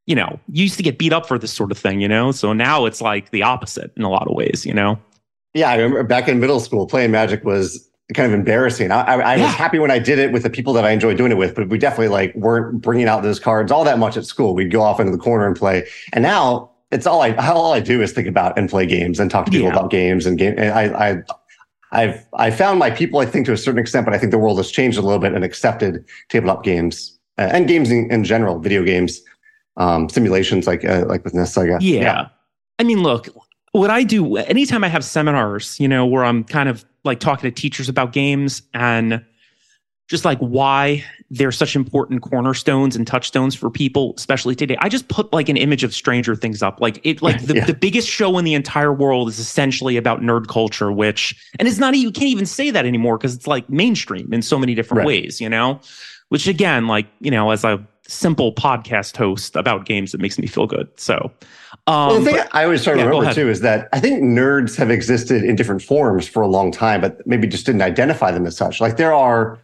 you 0.07 0.15
know, 0.15 0.39
you 0.49 0.65
used 0.65 0.77
to 0.77 0.83
get 0.83 0.99
beat 0.99 1.13
up 1.13 1.27
for 1.27 1.39
this 1.39 1.53
sort 1.53 1.71
of 1.71 1.79
thing, 1.79 2.01
you 2.01 2.09
know? 2.09 2.33
So 2.33 2.53
now 2.53 2.87
it's 2.87 3.01
like 3.01 3.31
the 3.31 3.43
opposite 3.43 3.93
in 3.97 4.03
a 4.03 4.11
lot 4.11 4.27
of 4.27 4.35
ways, 4.35 4.67
you 4.67 4.75
know? 4.75 4.99
Yeah, 5.55 5.71
I 5.71 5.77
remember 5.77 6.03
back 6.03 6.29
in 6.29 6.41
middle 6.41 6.61
school, 6.61 6.87
playing 6.87 7.11
Magic 7.11 7.45
was 7.45 7.89
kind 8.15 8.31
of 8.31 8.39
embarrassing. 8.39 8.91
I, 8.91 9.01
I, 9.03 9.15
I 9.15 9.35
yeah. 9.37 9.47
was 9.47 9.55
happy 9.55 9.79
when 9.79 9.91
I 9.91 9.99
did 9.99 10.19
it 10.19 10.33
with 10.33 10.43
the 10.43 10.51
people 10.51 10.73
that 10.75 10.85
I 10.85 10.91
enjoyed 10.91 11.17
doing 11.17 11.33
it 11.33 11.37
with, 11.37 11.55
but 11.55 11.69
we 11.69 11.79
definitely 11.79 12.09
like 12.09 12.35
weren't 12.35 12.81
bringing 12.81 13.07
out 13.07 13.23
those 13.23 13.39
cards 13.39 13.71
all 13.71 13.85
that 13.85 13.99
much 13.99 14.17
at 14.17 14.25
school. 14.25 14.55
We'd 14.55 14.73
go 14.73 14.83
off 14.83 15.01
into 15.01 15.13
the 15.13 15.19
corner 15.19 15.47
and 15.47 15.57
play. 15.57 15.87
And 16.13 16.23
now 16.23 16.71
it's 16.91 17.07
all 17.07 17.23
I 17.23 17.35
all 17.35 17.73
I 17.73 17.81
do 17.81 18.03
is 18.03 18.13
think 18.13 18.29
about 18.29 18.59
and 18.59 18.69
play 18.69 18.87
games 18.87 19.19
and 19.19 19.31
talk 19.31 19.47
to 19.47 19.51
people 19.51 19.69
yeah. 19.69 19.73
about 19.73 19.91
games 19.91 20.27
and 20.27 20.39
game. 20.39 20.55
And 20.59 20.73
I, 20.73 21.11
I 21.11 21.23
I've 21.93 22.27
I 22.35 22.51
found 22.51 22.79
my 22.79 22.91
people, 22.91 23.21
I 23.21 23.27
think, 23.27 23.47
to 23.47 23.53
a 23.53 23.57
certain 23.57 23.79
extent, 23.79 24.05
but 24.07 24.15
I 24.15 24.19
think 24.19 24.33
the 24.33 24.39
world 24.39 24.59
has 24.59 24.71
changed 24.71 24.99
a 24.99 25.03
little 25.03 25.19
bit 25.19 25.35
and 25.35 25.45
accepted 25.45 26.05
tabletop 26.29 26.65
games 26.65 27.19
uh, 27.39 27.51
and 27.53 27.69
games 27.69 27.91
in, 27.91 28.11
in, 28.11 28.25
general, 28.25 28.59
video 28.59 28.83
games, 28.83 29.21
um, 29.77 30.09
simulations 30.09 30.67
like 30.67 30.85
uh, 30.85 31.05
like 31.07 31.25
with 31.25 31.35
Saga. 31.47 31.79
Yeah. 31.81 32.01
yeah. 32.01 32.29
I 32.79 32.85
mean, 32.85 33.03
look, 33.03 33.29
what 33.73 33.91
I 33.91 34.05
do 34.05 34.37
anytime 34.37 34.85
I 34.85 34.89
have 34.89 35.05
seminars, 35.05 35.79
you 35.79 35.87
know, 35.87 36.07
where 36.07 36.25
I'm 36.25 36.45
kind 36.45 36.69
of 36.69 36.85
like 37.05 37.21
talking 37.21 37.51
to 37.51 37.55
teachers 37.55 37.89
about 37.89 38.13
games 38.13 38.63
and 38.75 39.25
just 40.09 40.25
like 40.25 40.39
why 40.39 41.05
they're 41.31 41.53
such 41.53 41.75
important 41.75 42.21
cornerstones 42.21 42.95
and 42.95 43.07
touchstones 43.07 43.55
for 43.55 43.71
people, 43.71 44.15
especially 44.19 44.55
today. 44.55 44.77
I 44.81 44.89
just 44.89 45.09
put 45.09 45.33
like 45.33 45.49
an 45.49 45.57
image 45.57 45.85
of 45.85 45.95
Stranger 45.95 46.37
Things 46.37 46.63
up. 46.63 46.81
Like 46.81 47.01
it, 47.05 47.23
like 47.23 47.43
the, 47.47 47.57
yeah. 47.57 47.65
the 47.65 47.75
biggest 47.75 48.09
show 48.09 48.37
in 48.37 48.45
the 48.45 48.55
entire 48.55 48.93
world 48.93 49.29
is 49.29 49.39
essentially 49.39 49.97
about 49.97 50.21
nerd 50.21 50.49
culture, 50.49 50.93
which, 50.93 51.35
and 51.59 51.67
it's 51.67 51.79
not, 51.79 51.97
you 51.97 52.13
can't 52.13 52.29
even 52.29 52.47
say 52.47 52.71
that 52.71 52.85
anymore 52.85 53.17
because 53.17 53.35
it's 53.35 53.47
like 53.47 53.69
mainstream 53.71 54.33
in 54.33 54.43
so 54.43 54.59
many 54.59 54.75
different 54.75 54.99
right. 54.99 55.07
ways, 55.07 55.41
you 55.41 55.49
know? 55.49 55.81
Which 56.29 56.47
again, 56.47 56.87
like, 56.87 57.07
you 57.21 57.31
know, 57.31 57.51
as 57.51 57.65
a 57.65 57.87
simple 58.07 58.53
podcast 58.53 59.17
host 59.17 59.57
about 59.57 59.87
games, 59.87 60.15
it 60.15 60.21
makes 60.21 60.39
me 60.39 60.47
feel 60.47 60.67
good. 60.67 60.89
So, 60.97 61.31
um, 61.87 62.09
well, 62.09 62.19
the 62.21 62.25
thing 62.25 62.37
but, 62.37 62.55
I 62.55 62.65
always 62.65 62.85
try 62.85 62.93
to 62.93 62.99
yeah, 63.01 63.07
remember 63.07 63.35
too 63.35 63.49
is 63.49 63.61
that 63.61 63.89
I 63.93 64.01
think 64.01 64.23
nerds 64.23 64.77
have 64.77 64.91
existed 64.91 65.43
in 65.43 65.57
different 65.57 65.83
forms 65.83 66.29
for 66.29 66.43
a 66.43 66.49
long 66.49 66.71
time, 66.71 67.01
but 67.01 67.27
maybe 67.27 67.47
just 67.47 67.67
didn't 67.67 67.83
identify 67.83 68.31
them 68.31 68.47
as 68.47 68.57
such. 68.57 68.81
Like 68.81 68.97
there 68.97 69.13
are, 69.13 69.59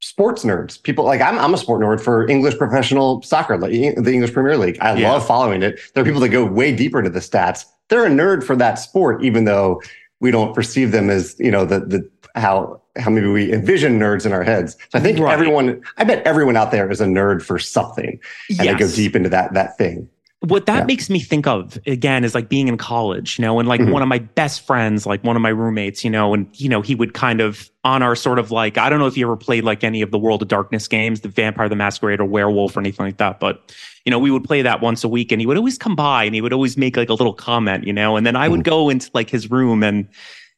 sports 0.00 0.44
nerds. 0.44 0.82
People 0.82 1.04
like 1.04 1.20
I'm, 1.20 1.38
I'm 1.38 1.54
a 1.54 1.58
sport 1.58 1.82
nerd 1.82 2.00
for 2.00 2.28
English 2.28 2.58
professional 2.58 3.22
soccer, 3.22 3.56
like 3.58 3.70
the 3.70 4.12
English 4.12 4.32
Premier 4.32 4.56
League. 4.56 4.78
I 4.80 4.94
yeah. 4.94 5.12
love 5.12 5.26
following 5.26 5.62
it. 5.62 5.78
There 5.94 6.02
are 6.02 6.04
people 6.04 6.20
that 6.20 6.30
go 6.30 6.44
way 6.44 6.74
deeper 6.74 6.98
into 6.98 7.10
the 7.10 7.20
stats. 7.20 7.64
They're 7.88 8.06
a 8.06 8.10
nerd 8.10 8.44
for 8.44 8.56
that 8.56 8.74
sport, 8.74 9.22
even 9.24 9.44
though 9.44 9.82
we 10.20 10.30
don't 10.30 10.54
perceive 10.54 10.92
them 10.92 11.10
as, 11.10 11.36
you 11.38 11.50
know, 11.50 11.64
the, 11.64 11.80
the, 11.80 12.10
how, 12.34 12.80
how 12.98 13.10
maybe 13.10 13.26
we 13.26 13.52
envision 13.52 13.98
nerds 13.98 14.24
in 14.24 14.32
our 14.32 14.42
heads. 14.42 14.74
So 14.90 14.98
I 14.98 15.00
think 15.00 15.18
right. 15.18 15.32
everyone, 15.32 15.82
I 15.96 16.04
bet 16.04 16.24
everyone 16.26 16.56
out 16.56 16.70
there 16.70 16.90
is 16.90 17.00
a 17.00 17.06
nerd 17.06 17.42
for 17.42 17.58
something 17.58 18.20
and 18.48 18.58
yes. 18.58 18.66
they 18.66 18.74
go 18.74 18.90
deep 18.94 19.16
into 19.16 19.28
that, 19.30 19.54
that 19.54 19.76
thing 19.76 20.08
what 20.40 20.64
that 20.66 20.78
yeah. 20.78 20.84
makes 20.84 21.10
me 21.10 21.20
think 21.20 21.46
of 21.46 21.78
again 21.86 22.24
is 22.24 22.34
like 22.34 22.48
being 22.48 22.66
in 22.66 22.78
college, 22.78 23.38
you 23.38 23.42
know, 23.42 23.58
and 23.58 23.68
like 23.68 23.80
mm-hmm. 23.80 23.90
one 23.90 24.02
of 24.02 24.08
my 24.08 24.18
best 24.18 24.66
friends, 24.66 25.04
like 25.04 25.22
one 25.22 25.36
of 25.36 25.42
my 25.42 25.50
roommates, 25.50 26.02
you 26.02 26.10
know, 26.10 26.32
and 26.32 26.48
you 26.58 26.68
know, 26.68 26.80
he 26.80 26.94
would 26.94 27.12
kind 27.12 27.42
of 27.42 27.70
on 27.84 28.02
our 28.02 28.16
sort 28.16 28.38
of 28.38 28.50
like 28.50 28.78
I 28.78 28.88
don't 28.88 28.98
know 28.98 29.06
if 29.06 29.18
you 29.18 29.26
ever 29.26 29.36
played 29.36 29.64
like 29.64 29.84
any 29.84 30.00
of 30.00 30.10
the 30.10 30.18
World 30.18 30.40
of 30.40 30.48
Darkness 30.48 30.88
games, 30.88 31.20
the 31.20 31.28
Vampire 31.28 31.68
the 31.68 31.76
Masquerade 31.76 32.20
or 32.20 32.24
Werewolf 32.24 32.74
or 32.74 32.80
anything 32.80 33.04
like 33.04 33.18
that, 33.18 33.38
but 33.38 33.70
you 34.06 34.10
know, 34.10 34.18
we 34.18 34.30
would 34.30 34.44
play 34.44 34.62
that 34.62 34.80
once 34.80 35.04
a 35.04 35.08
week 35.08 35.30
and 35.30 35.42
he 35.42 35.46
would 35.46 35.58
always 35.58 35.76
come 35.76 35.94
by 35.94 36.24
and 36.24 36.34
he 36.34 36.40
would 36.40 36.54
always 36.54 36.78
make 36.78 36.96
like 36.96 37.10
a 37.10 37.14
little 37.14 37.34
comment, 37.34 37.86
you 37.86 37.92
know, 37.92 38.16
and 38.16 38.26
then 38.26 38.34
I 38.34 38.48
would 38.48 38.60
mm-hmm. 38.60 38.70
go 38.70 38.88
into 38.88 39.10
like 39.12 39.28
his 39.28 39.50
room 39.50 39.82
and 39.82 40.08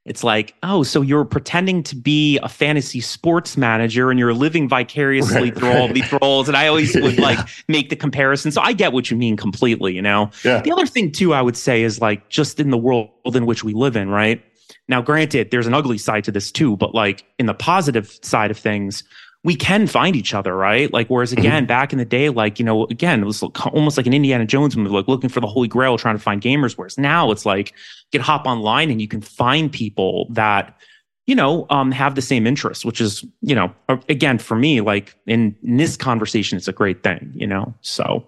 it's 0.05 0.25
like, 0.25 0.55
oh, 0.65 0.83
so 0.83 1.01
you're 1.01 1.25
pretending 1.25 1.83
to 1.85 1.95
be 1.95 2.39
a 2.43 2.49
fantasy 2.49 3.01
sports 3.01 3.57
manager 3.57 4.11
and 4.11 4.19
you're 4.19 4.35
living 4.35 4.69
vicariously 4.69 5.51
right, 5.51 5.57
through 5.57 5.69
right. 5.69 5.77
all 5.79 5.89
these 5.89 6.13
roles. 6.21 6.49
And 6.49 6.57
I 6.57 6.67
always 6.67 6.95
would 7.01 7.15
yeah. 7.15 7.23
like 7.23 7.39
make 7.69 7.89
the 7.89 7.95
comparison. 7.95 8.51
So 8.51 8.61
I 8.61 8.73
get 8.73 8.93
what 8.93 9.11
you 9.11 9.17
mean 9.17 9.37
completely, 9.37 9.95
you 9.95 10.03
know? 10.03 10.31
Yeah. 10.45 10.61
The 10.61 10.73
other 10.73 10.87
thing 10.87 11.13
too, 11.13 11.35
I 11.35 11.43
would 11.43 11.57
say 11.57 11.83
is 11.83 12.01
like 12.01 12.29
just 12.29 12.59
in 12.59 12.71
the 12.71 12.79
world 12.79 13.11
in 13.35 13.47
which 13.47 13.63
we 13.63 13.75
live 13.75 13.95
in, 13.95 14.09
right? 14.09 14.43
Now, 14.89 15.01
granted, 15.03 15.53
there's 15.53 15.69
an 15.69 15.75
ugly 15.75 15.99
side 15.99 16.25
to 16.25 16.33
this 16.33 16.51
too, 16.51 16.77
but 16.77 16.95
like 16.95 17.25
in 17.39 17.47
the 17.47 17.55
positive 17.55 18.19
side 18.23 18.51
of 18.51 18.59
things, 18.59 19.05
we 19.45 19.57
can 19.57 19.87
find 19.87 20.15
each 20.15 20.35
other, 20.35 20.57
right? 20.57 20.93
Like, 20.93 21.09
whereas 21.09 21.33
mm-hmm. 21.33 21.41
again, 21.41 21.63
mm-hmm. 21.63 21.69
back 21.69 21.93
in 21.93 21.99
the 21.99 22.05
day, 22.05 22.29
like, 22.29 22.59
you 22.59 22.65
know, 22.65 22.85
again, 22.85 23.23
it 23.23 23.27
was 23.27 23.43
almost 23.43 23.97
like 23.97 24.07
an 24.07 24.15
Indiana 24.15 24.47
Jones 24.47 24.77
movie, 24.77 24.91
like 24.91 25.09
looking 25.09 25.31
for 25.31 25.41
the 25.41 25.49
Holy 25.49 25.69
Grail, 25.69 25.99
trying 25.99 26.17
to 26.17 26.23
find 26.23 26.41
gamers. 26.41 26.75
Whereas 26.79 26.97
now 26.97 27.31
it's 27.33 27.45
like, 27.45 27.71
you 27.71 28.19
can 28.19 28.21
hop 28.21 28.47
online 28.47 28.91
and 28.91 29.01
you 29.01 29.09
can 29.09 29.21
find 29.21 29.73
people 29.73 30.29
that, 30.31 30.77
you 31.27 31.35
know, 31.35 31.67
um, 31.71 31.91
have 31.91 32.15
the 32.15 32.23
same 32.23 32.47
interests, 32.47 32.85
which 32.85 33.01
is, 33.01 33.25
you 33.41 33.55
know, 33.55 33.75
again, 34.09 34.39
for 34.39 34.55
me, 34.55 34.81
like 34.81 35.17
in, 35.27 35.57
in 35.65 35.77
this 35.77 35.97
conversation, 35.97 36.57
it's 36.57 36.69
a 36.69 36.73
great 36.73 37.03
thing, 37.03 37.33
you 37.35 37.47
know? 37.47 37.75
So, 37.81 38.25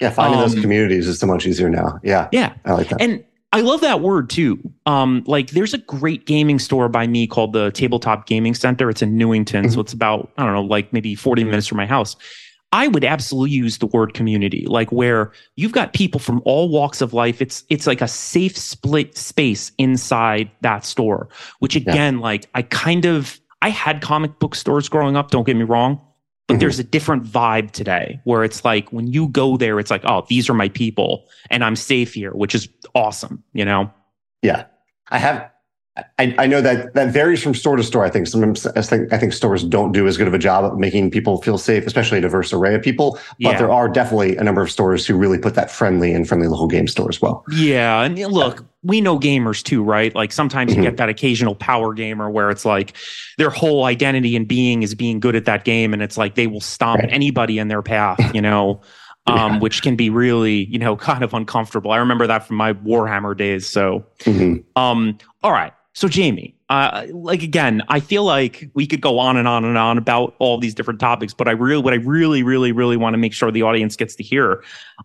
yeah, 0.00 0.10
finding 0.10 0.40
um, 0.40 0.50
those 0.50 0.60
communities 0.60 1.06
is 1.06 1.18
so 1.18 1.26
much 1.26 1.46
easier 1.46 1.70
now. 1.70 2.00
Yeah. 2.02 2.28
Yeah. 2.32 2.54
I 2.66 2.72
like 2.72 2.88
that. 2.90 3.00
And, 3.00 3.24
I 3.52 3.62
love 3.62 3.80
that 3.80 4.00
word 4.00 4.30
too. 4.30 4.58
Um, 4.86 5.24
like 5.26 5.50
there's 5.50 5.74
a 5.74 5.78
great 5.78 6.24
gaming 6.24 6.58
store 6.58 6.88
by 6.88 7.06
me 7.06 7.26
called 7.26 7.52
the 7.52 7.72
Tabletop 7.72 8.26
Gaming 8.26 8.54
Center. 8.54 8.88
It's 8.88 9.02
in 9.02 9.16
Newington. 9.16 9.64
Mm-hmm. 9.64 9.74
So 9.74 9.80
it's 9.80 9.92
about, 9.92 10.30
I 10.38 10.44
don't 10.44 10.54
know, 10.54 10.62
like 10.62 10.92
maybe 10.92 11.14
40 11.16 11.44
minutes 11.44 11.66
from 11.66 11.76
my 11.76 11.86
house. 11.86 12.16
I 12.72 12.86
would 12.86 13.04
absolutely 13.04 13.50
use 13.50 13.78
the 13.78 13.86
word 13.86 14.14
community, 14.14 14.64
like 14.66 14.92
where 14.92 15.32
you've 15.56 15.72
got 15.72 15.92
people 15.92 16.20
from 16.20 16.40
all 16.44 16.68
walks 16.68 17.00
of 17.00 17.12
life. 17.12 17.42
It's 17.42 17.64
it's 17.68 17.84
like 17.84 18.00
a 18.00 18.06
safe 18.06 18.56
split 18.56 19.18
space 19.18 19.72
inside 19.76 20.52
that 20.60 20.84
store, 20.84 21.28
which 21.58 21.74
again, 21.74 22.18
yeah. 22.18 22.22
like 22.22 22.48
I 22.54 22.62
kind 22.62 23.06
of 23.06 23.40
I 23.60 23.70
had 23.70 24.02
comic 24.02 24.38
book 24.38 24.54
stores 24.54 24.88
growing 24.88 25.16
up, 25.16 25.32
don't 25.32 25.44
get 25.44 25.56
me 25.56 25.64
wrong. 25.64 26.00
But 26.50 26.54
mm-hmm. 26.54 26.60
there's 26.62 26.80
a 26.80 26.84
different 26.84 27.22
vibe 27.22 27.70
today 27.70 28.20
where 28.24 28.42
it's 28.42 28.64
like 28.64 28.92
when 28.92 29.06
you 29.06 29.28
go 29.28 29.56
there, 29.56 29.78
it's 29.78 29.88
like, 29.88 30.02
oh, 30.04 30.26
these 30.28 30.50
are 30.50 30.54
my 30.54 30.68
people 30.68 31.28
and 31.48 31.62
I'm 31.62 31.76
safe 31.76 32.12
here, 32.12 32.32
which 32.32 32.56
is 32.56 32.68
awesome, 32.92 33.44
you 33.52 33.64
know? 33.64 33.88
Yeah. 34.42 34.64
I 35.10 35.18
have 35.18 35.48
I, 35.96 36.34
I, 36.38 36.46
know 36.46 36.60
that 36.60 36.94
that 36.94 37.12
varies 37.12 37.42
from 37.42 37.52
store 37.52 37.76
to 37.76 37.82
store. 37.82 38.04
I 38.04 38.10
think 38.10 38.28
sometimes 38.28 38.64
I 38.64 38.80
think 38.80 39.12
I 39.12 39.18
think 39.18 39.32
stores 39.32 39.64
don't 39.64 39.90
do 39.90 40.06
as 40.06 40.16
good 40.16 40.28
of 40.28 40.34
a 40.34 40.38
job 40.38 40.64
of 40.64 40.78
making 40.78 41.10
people 41.10 41.42
feel 41.42 41.58
safe, 41.58 41.84
especially 41.84 42.18
a 42.18 42.20
diverse 42.20 42.52
array 42.52 42.76
of 42.76 42.82
people. 42.82 43.12
But 43.12 43.20
yeah. 43.38 43.58
there 43.58 43.72
are 43.72 43.88
definitely 43.88 44.36
a 44.36 44.44
number 44.44 44.62
of 44.62 44.70
stores 44.70 45.04
who 45.04 45.16
really 45.16 45.38
put 45.38 45.54
that 45.56 45.68
friendly 45.68 46.12
and 46.12 46.28
friendly 46.28 46.46
local 46.46 46.68
game 46.68 46.86
store 46.86 47.08
as 47.08 47.20
well. 47.20 47.44
Yeah, 47.50 48.02
and 48.02 48.16
look, 48.18 48.64
we 48.84 49.00
know 49.00 49.18
gamers 49.18 49.64
too, 49.64 49.82
right? 49.82 50.14
Like 50.14 50.30
sometimes 50.30 50.72
mm-hmm. 50.72 50.82
you 50.82 50.88
get 50.88 50.96
that 50.98 51.08
occasional 51.08 51.56
power 51.56 51.92
gamer 51.92 52.30
where 52.30 52.50
it's 52.50 52.64
like 52.64 52.96
their 53.36 53.50
whole 53.50 53.84
identity 53.84 54.36
and 54.36 54.46
being 54.46 54.84
is 54.84 54.94
being 54.94 55.18
good 55.18 55.34
at 55.34 55.44
that 55.46 55.64
game, 55.64 55.92
and 55.92 56.02
it's 56.02 56.16
like 56.16 56.36
they 56.36 56.46
will 56.46 56.60
stomp 56.60 57.02
right. 57.02 57.12
anybody 57.12 57.58
in 57.58 57.66
their 57.66 57.82
path, 57.82 58.18
you 58.34 58.40
know. 58.40 58.80
Um, 59.26 59.36
yeah. 59.36 59.58
which 59.58 59.82
can 59.82 59.96
be 59.96 60.08
really, 60.08 60.64
you 60.64 60.78
know, 60.78 60.96
kind 61.10 61.22
of 61.22 61.34
uncomfortable. 61.34 61.92
I 61.92 61.98
remember 61.98 62.26
that 62.26 62.46
from 62.46 62.56
my 62.56 62.72
Warhammer 62.72 63.36
days. 63.36 63.66
So, 63.68 64.06
mm-hmm. 64.20 64.66
um, 64.80 65.18
all 65.42 65.52
right. 65.52 65.74
So, 65.92 66.06
Jamey, 66.06 66.54
uh, 66.68 67.06
like 67.10 67.42
again, 67.42 67.82
I 67.88 67.98
feel 67.98 68.22
like 68.24 68.70
we 68.74 68.86
could 68.86 69.00
go 69.00 69.18
on 69.18 69.36
and 69.36 69.48
on 69.48 69.64
and 69.64 69.76
on 69.76 69.98
about 69.98 70.36
all 70.38 70.56
these 70.56 70.72
different 70.72 71.00
topics, 71.00 71.34
but 71.34 71.48
I 71.48 71.50
really, 71.50 71.82
what 71.82 71.92
I 71.92 71.96
really, 71.96 72.44
really, 72.44 72.70
really 72.70 72.96
want 72.96 73.14
to 73.14 73.18
make 73.18 73.32
sure 73.32 73.50
the 73.50 73.62
audience 73.62 73.96
gets 73.96 74.14
to 74.16 74.22
hear. 74.22 74.62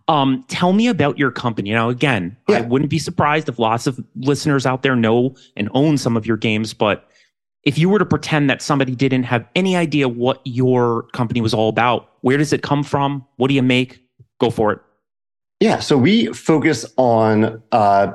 Um, 0.07 0.45
tell 0.47 0.73
me 0.73 0.87
about 0.87 1.17
your 1.17 1.31
company. 1.31 1.71
Now, 1.71 1.89
again, 1.89 2.37
yeah. 2.47 2.57
I 2.57 2.61
wouldn't 2.61 2.91
be 2.91 2.99
surprised 2.99 3.49
if 3.49 3.57
lots 3.57 3.87
of 3.87 3.99
listeners 4.15 4.67
out 4.67 4.83
there 4.83 4.95
know 4.95 5.35
and 5.57 5.69
own 5.73 5.97
some 5.97 6.15
of 6.15 6.27
your 6.27 6.37
games, 6.37 6.73
but 6.73 7.09
if 7.63 7.79
you 7.79 7.89
were 7.89 7.97
to 7.97 8.05
pretend 8.05 8.47
that 8.51 8.61
somebody 8.61 8.95
didn't 8.95 9.23
have 9.23 9.43
any 9.55 9.75
idea 9.75 10.07
what 10.07 10.39
your 10.43 11.03
company 11.13 11.41
was 11.41 11.53
all 11.53 11.67
about, 11.67 12.11
where 12.21 12.37
does 12.37 12.53
it 12.53 12.61
come 12.61 12.83
from? 12.83 13.25
What 13.37 13.47
do 13.47 13.55
you 13.55 13.63
make? 13.63 14.03
Go 14.39 14.51
for 14.51 14.71
it. 14.71 14.79
Yeah, 15.59 15.79
so 15.79 15.97
we 15.97 16.27
focus 16.27 16.85
on 16.97 17.63
uh, 17.71 18.13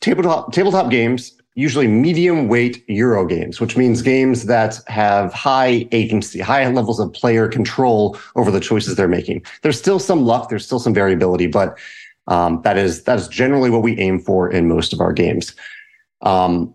tabletop 0.00 0.52
tabletop 0.52 0.88
games 0.88 1.41
usually 1.54 1.86
medium 1.86 2.48
weight 2.48 2.82
Euro 2.88 3.26
games, 3.26 3.60
which 3.60 3.76
means 3.76 4.00
games 4.00 4.46
that 4.46 4.80
have 4.86 5.32
high 5.32 5.86
agency, 5.92 6.40
high 6.40 6.66
levels 6.68 6.98
of 6.98 7.12
player 7.12 7.48
control 7.48 8.18
over 8.36 8.50
the 8.50 8.60
choices 8.60 8.96
they're 8.96 9.08
making. 9.08 9.44
There's 9.62 9.78
still 9.78 9.98
some 9.98 10.24
luck, 10.24 10.48
there's 10.48 10.64
still 10.64 10.78
some 10.78 10.94
variability, 10.94 11.46
but 11.46 11.78
um, 12.28 12.62
that 12.62 12.78
is 12.78 13.04
that 13.04 13.18
is 13.18 13.28
generally 13.28 13.68
what 13.68 13.82
we 13.82 13.98
aim 13.98 14.20
for 14.20 14.50
in 14.50 14.68
most 14.68 14.92
of 14.92 15.00
our 15.00 15.12
games. 15.12 15.54
Um, 16.22 16.74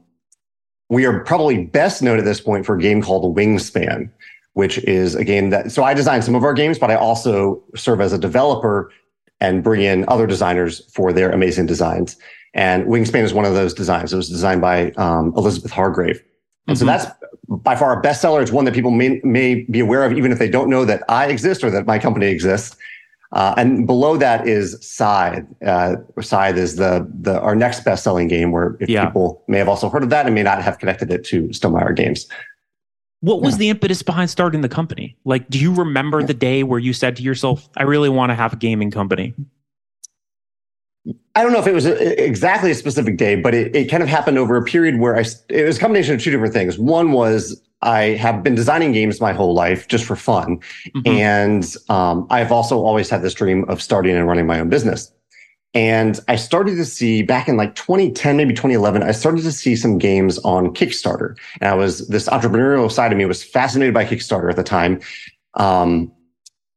we 0.89 1.05
are 1.05 1.23
probably 1.23 1.65
best 1.65 2.01
known 2.01 2.19
at 2.19 2.25
this 2.25 2.41
point 2.41 2.65
for 2.65 2.75
a 2.75 2.79
game 2.79 3.01
called 3.01 3.35
Wingspan, 3.35 4.09
which 4.53 4.77
is 4.79 5.15
a 5.15 5.23
game 5.23 5.49
that 5.49 5.71
so 5.71 5.83
I 5.83 5.93
design 5.93 6.21
some 6.21 6.35
of 6.35 6.43
our 6.43 6.53
games, 6.53 6.77
but 6.77 6.91
I 6.91 6.95
also 6.95 7.63
serve 7.75 8.01
as 8.01 8.13
a 8.13 8.17
developer 8.17 8.91
and 9.39 9.63
bring 9.63 9.81
in 9.81 10.05
other 10.07 10.27
designers 10.27 10.81
for 10.93 11.13
their 11.13 11.31
amazing 11.31 11.65
designs. 11.65 12.17
And 12.57 12.85
Wingspan 12.85 13.23
is 13.23 13.33
one 13.33 13.45
of 13.45 13.53
those 13.53 13.73
designs. 13.73 14.11
It 14.11 14.17
was 14.17 14.29
designed 14.29 14.61
by 14.61 14.91
um, 14.93 15.31
Elizabeth 15.37 15.71
Hargrave. 15.71 16.21
And 16.67 16.75
mm-hmm. 16.75 16.79
so 16.79 16.85
that's 16.85 17.05
by 17.47 17.75
far 17.75 17.97
a 17.97 18.01
bestseller. 18.01 18.41
It's 18.41 18.51
one 18.51 18.65
that 18.65 18.73
people 18.73 18.91
may, 18.91 19.21
may 19.23 19.63
be 19.69 19.79
aware 19.79 20.03
of, 20.03 20.17
even 20.17 20.31
if 20.31 20.39
they 20.39 20.49
don't 20.49 20.69
know 20.69 20.83
that 20.83 21.03
I 21.07 21.27
exist 21.27 21.63
or 21.63 21.69
that 21.69 21.85
my 21.85 21.99
company 21.99 22.25
exists. 22.25 22.75
Uh, 23.31 23.53
and 23.57 23.85
below 23.85 24.17
that 24.17 24.47
is 24.47 24.77
Scythe. 24.81 25.45
Uh, 25.65 25.97
Scythe 26.19 26.55
is 26.55 26.77
the 26.77 27.07
the 27.19 27.39
our 27.41 27.55
next 27.55 27.83
best 27.83 28.03
selling 28.03 28.27
game. 28.29 28.51
Where 28.51 28.77
if 28.79 28.89
yeah. 28.89 29.05
people 29.05 29.43
may 29.47 29.57
have 29.57 29.67
also 29.67 29.89
heard 29.89 30.03
of 30.03 30.09
that 30.09 30.25
and 30.25 30.33
may 30.33 30.43
not 30.43 30.61
have 30.61 30.79
connected 30.79 31.11
it 31.11 31.25
to 31.25 31.43
Stonemaier 31.49 31.95
Games. 31.95 32.27
What 33.19 33.41
was 33.41 33.55
yeah. 33.55 33.59
the 33.59 33.69
impetus 33.69 34.01
behind 34.01 34.29
starting 34.29 34.61
the 34.61 34.69
company? 34.69 35.17
Like, 35.25 35.49
do 35.49 35.59
you 35.59 35.73
remember 35.73 36.23
the 36.23 36.33
day 36.33 36.63
where 36.63 36.79
you 36.79 36.93
said 36.93 37.17
to 37.17 37.23
yourself, 37.23 37.67
"I 37.75 37.83
really 37.83 38.09
want 38.09 38.29
to 38.29 38.35
have 38.35 38.53
a 38.53 38.55
gaming 38.55 38.91
company"? 38.91 39.33
I 41.35 41.43
don't 41.43 41.53
know 41.53 41.59
if 41.59 41.67
it 41.67 41.73
was 41.73 41.85
a, 41.85 42.23
exactly 42.23 42.71
a 42.71 42.75
specific 42.75 43.17
day, 43.17 43.35
but 43.35 43.53
it, 43.53 43.75
it 43.75 43.89
kind 43.89 44.01
of 44.01 44.09
happened 44.09 44.37
over 44.37 44.57
a 44.57 44.63
period 44.63 44.99
where 44.99 45.15
I, 45.15 45.23
it 45.49 45.65
was 45.65 45.77
a 45.77 45.79
combination 45.79 46.15
of 46.15 46.21
two 46.21 46.31
different 46.31 46.53
things. 46.53 46.77
One 46.79 47.11
was 47.11 47.61
I 47.81 48.01
have 48.15 48.43
been 48.43 48.55
designing 48.55 48.91
games 48.91 49.21
my 49.21 49.33
whole 49.33 49.53
life 49.53 49.87
just 49.87 50.05
for 50.05 50.15
fun. 50.15 50.57
Mm-hmm. 50.95 51.07
And 51.07 51.75
um, 51.89 52.27
I've 52.29 52.51
also 52.51 52.79
always 52.79 53.09
had 53.09 53.21
this 53.21 53.33
dream 53.33 53.65
of 53.69 53.81
starting 53.81 54.15
and 54.15 54.27
running 54.27 54.47
my 54.47 54.59
own 54.59 54.69
business. 54.69 55.11
And 55.73 56.19
I 56.27 56.37
started 56.37 56.75
to 56.77 56.85
see 56.85 57.21
back 57.21 57.47
in 57.47 57.55
like 57.55 57.75
2010, 57.75 58.35
maybe 58.35 58.53
2011, 58.53 59.03
I 59.03 59.11
started 59.11 59.43
to 59.43 59.51
see 59.51 59.75
some 59.75 59.99
games 59.99 60.39
on 60.39 60.73
Kickstarter. 60.73 61.37
And 61.61 61.69
I 61.69 61.75
was, 61.75 62.07
this 62.07 62.27
entrepreneurial 62.29 62.91
side 62.91 63.11
of 63.11 63.17
me 63.17 63.25
was 63.25 63.43
fascinated 63.43 63.93
by 63.93 64.05
Kickstarter 64.05 64.49
at 64.49 64.55
the 64.55 64.63
time. 64.63 65.01
Um, 65.53 66.11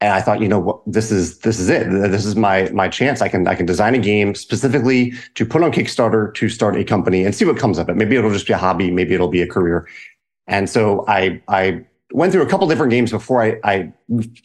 and 0.00 0.14
I 0.14 0.22
thought, 0.22 0.40
you 0.40 0.48
know, 0.48 0.58
what, 0.58 0.80
this 0.86 1.10
is 1.10 1.40
this 1.40 1.58
is 1.58 1.68
it. 1.68 1.90
This 1.90 2.24
is 2.24 2.34
my 2.34 2.70
my 2.70 2.88
chance. 2.88 3.20
I 3.20 3.28
can 3.28 3.46
I 3.46 3.54
can 3.54 3.66
design 3.66 3.94
a 3.94 3.98
game 3.98 4.34
specifically 4.34 5.12
to 5.34 5.44
put 5.44 5.62
on 5.62 5.72
Kickstarter 5.72 6.34
to 6.34 6.48
start 6.48 6.76
a 6.76 6.84
company 6.84 7.24
and 7.24 7.34
see 7.34 7.44
what 7.44 7.58
comes 7.58 7.76
of 7.78 7.88
it. 7.88 7.96
Maybe 7.96 8.16
it'll 8.16 8.32
just 8.32 8.46
be 8.46 8.54
a 8.54 8.58
hobby. 8.58 8.90
Maybe 8.90 9.14
it'll 9.14 9.28
be 9.28 9.42
a 9.42 9.46
career. 9.46 9.86
And 10.46 10.70
so 10.70 11.04
I 11.06 11.42
I 11.48 11.84
went 12.12 12.32
through 12.32 12.42
a 12.42 12.46
couple 12.46 12.66
different 12.66 12.90
games 12.90 13.10
before 13.10 13.42
I, 13.42 13.60
I 13.62 13.92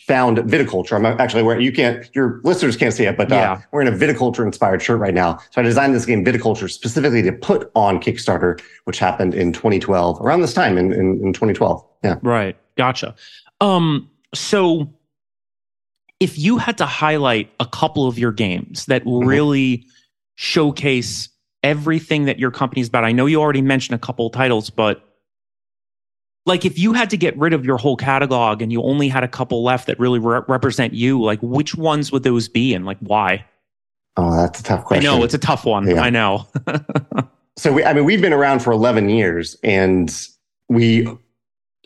found 0.06 0.38
viticulture. 0.40 0.94
I'm 0.94 1.06
actually 1.06 1.44
where 1.44 1.60
you 1.60 1.72
can't 1.72 2.10
your 2.14 2.42
listeners 2.44 2.76
can't 2.76 2.94
see 2.94 3.06
it, 3.06 3.16
but 3.16 3.32
uh, 3.32 3.36
yeah. 3.36 3.62
we're 3.72 3.82
in 3.82 3.88
a 3.88 3.92
viticulture 3.92 4.46
inspired 4.46 4.82
shirt 4.82 5.00
right 5.00 5.14
now. 5.14 5.40
So 5.52 5.62
I 5.62 5.64
designed 5.64 5.96
this 5.96 6.06
game 6.06 6.26
viticulture 6.26 6.70
specifically 6.70 7.22
to 7.24 7.32
put 7.32 7.72
on 7.76 8.02
Kickstarter, 8.02 8.62
which 8.84 9.00
happened 9.00 9.34
in 9.34 9.54
2012, 9.54 10.20
around 10.20 10.42
this 10.42 10.54
time 10.54 10.78
in 10.78 10.92
in, 10.92 11.22
in 11.24 11.32
2012. 11.32 11.84
Yeah, 12.04 12.18
right. 12.24 12.58
Gotcha. 12.76 13.16
Um. 13.62 14.10
So 14.34 14.94
if 16.26 16.40
you 16.40 16.58
had 16.58 16.76
to 16.80 16.88
highlight 16.88 17.52
a 17.60 17.68
couple 17.68 18.08
of 18.08 18.18
your 18.18 18.32
games 18.32 18.88
that 18.88 19.04
mm-hmm. 19.04 19.28
really 19.28 19.86
showcase 20.34 21.30
everything 21.62 22.26
that 22.26 22.40
your 22.40 22.50
company's 22.50 22.88
about, 22.88 23.06
I 23.06 23.12
know 23.12 23.28
you 23.28 23.40
already 23.40 23.62
mentioned 23.62 23.94
a 23.94 24.00
couple 24.00 24.26
of 24.26 24.34
titles, 24.34 24.72
but 24.72 25.08
like 26.48 26.66
if 26.66 26.80
you 26.80 26.94
had 26.94 27.12
to 27.12 27.18
get 27.18 27.38
rid 27.38 27.54
of 27.54 27.64
your 27.64 27.78
whole 27.78 27.96
catalog 27.96 28.64
and 28.64 28.72
you 28.72 28.82
only 28.82 29.08
had 29.08 29.24
a 29.24 29.28
couple 29.28 29.64
left 29.64 29.86
that 29.86 30.00
really 30.00 30.18
re- 30.18 30.42
represent 30.48 30.96
you, 30.96 31.22
like 31.22 31.38
which 31.44 31.76
ones 31.76 32.12
would 32.12 32.24
those 32.24 32.50
be 32.50 32.74
and 32.74 32.88
like 32.88 32.98
why? 33.02 33.46
Oh, 34.18 34.36
that's 34.36 34.62
a 34.62 34.64
tough 34.64 34.84
question. 34.84 35.08
I 35.08 35.16
know 35.16 35.24
it's 35.24 35.36
a 35.36 35.38
tough 35.38 35.64
one. 35.64 35.88
Yeah. 35.88 36.02
I 36.02 36.10
know. 36.10 36.48
so 37.56 37.72
we, 37.72 37.84
I 37.84 37.94
mean, 37.94 38.06
we've 38.06 38.22
been 38.22 38.34
around 38.34 38.64
for 38.64 38.74
11 38.74 39.10
years 39.10 39.58
and 39.64 40.12
we 40.70 41.08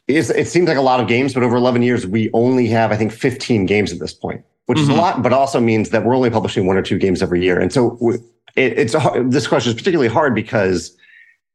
it 0.09 0.47
seems 0.47 0.67
like 0.67 0.77
a 0.77 0.81
lot 0.81 0.99
of 0.99 1.07
games, 1.07 1.33
but 1.33 1.43
over 1.43 1.55
11 1.55 1.83
years, 1.83 2.07
we 2.07 2.29
only 2.33 2.67
have, 2.67 2.91
I 2.91 2.97
think, 2.97 3.11
15 3.11 3.65
games 3.65 3.93
at 3.93 3.99
this 3.99 4.13
point, 4.13 4.43
which 4.65 4.77
mm-hmm. 4.77 4.83
is 4.83 4.89
a 4.89 4.91
mm-hmm. 4.93 5.01
lot, 5.01 5.23
but 5.23 5.33
also 5.33 5.59
means 5.59 5.91
that 5.91 6.03
we're 6.03 6.15
only 6.15 6.29
publishing 6.29 6.65
one 6.65 6.77
or 6.77 6.81
two 6.81 6.97
games 6.97 7.21
every 7.21 7.43
year. 7.43 7.59
And 7.59 7.71
so 7.71 7.97
it, 8.55 8.77
it's 8.77 8.95
a, 8.95 9.23
this 9.27 9.47
question 9.47 9.69
is 9.69 9.75
particularly 9.75 10.09
hard 10.09 10.33
because 10.33 10.97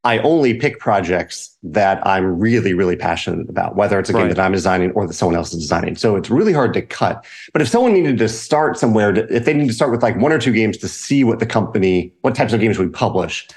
I 0.04 0.18
only 0.18 0.54
pick 0.54 0.78
projects 0.78 1.56
that 1.62 2.06
I'm 2.06 2.38
really, 2.38 2.74
really 2.74 2.94
passionate 2.94 3.48
about, 3.48 3.74
whether 3.74 3.98
it's 3.98 4.10
a 4.10 4.12
right. 4.12 4.20
game 4.20 4.28
that 4.28 4.38
I'm 4.38 4.52
designing 4.52 4.90
or 4.92 5.06
that 5.06 5.14
someone 5.14 5.34
else 5.34 5.52
is 5.52 5.60
designing. 5.60 5.96
So 5.96 6.14
it's 6.14 6.28
really 6.28 6.52
hard 6.52 6.74
to 6.74 6.82
cut. 6.82 7.24
But 7.52 7.62
if 7.62 7.68
someone 7.68 7.94
needed 7.94 8.18
to 8.18 8.28
start 8.28 8.78
somewhere, 8.78 9.12
to, 9.12 9.34
if 9.34 9.46
they 9.46 9.54
need 9.54 9.68
to 9.68 9.72
start 9.72 9.90
with 9.90 10.02
like 10.02 10.16
one 10.18 10.30
or 10.30 10.38
two 10.38 10.52
games 10.52 10.76
to 10.78 10.88
see 10.88 11.24
what 11.24 11.38
the 11.38 11.46
company, 11.46 12.12
what 12.20 12.34
types 12.34 12.52
of 12.52 12.60
games 12.60 12.78
we 12.78 12.88
publish, 12.88 13.48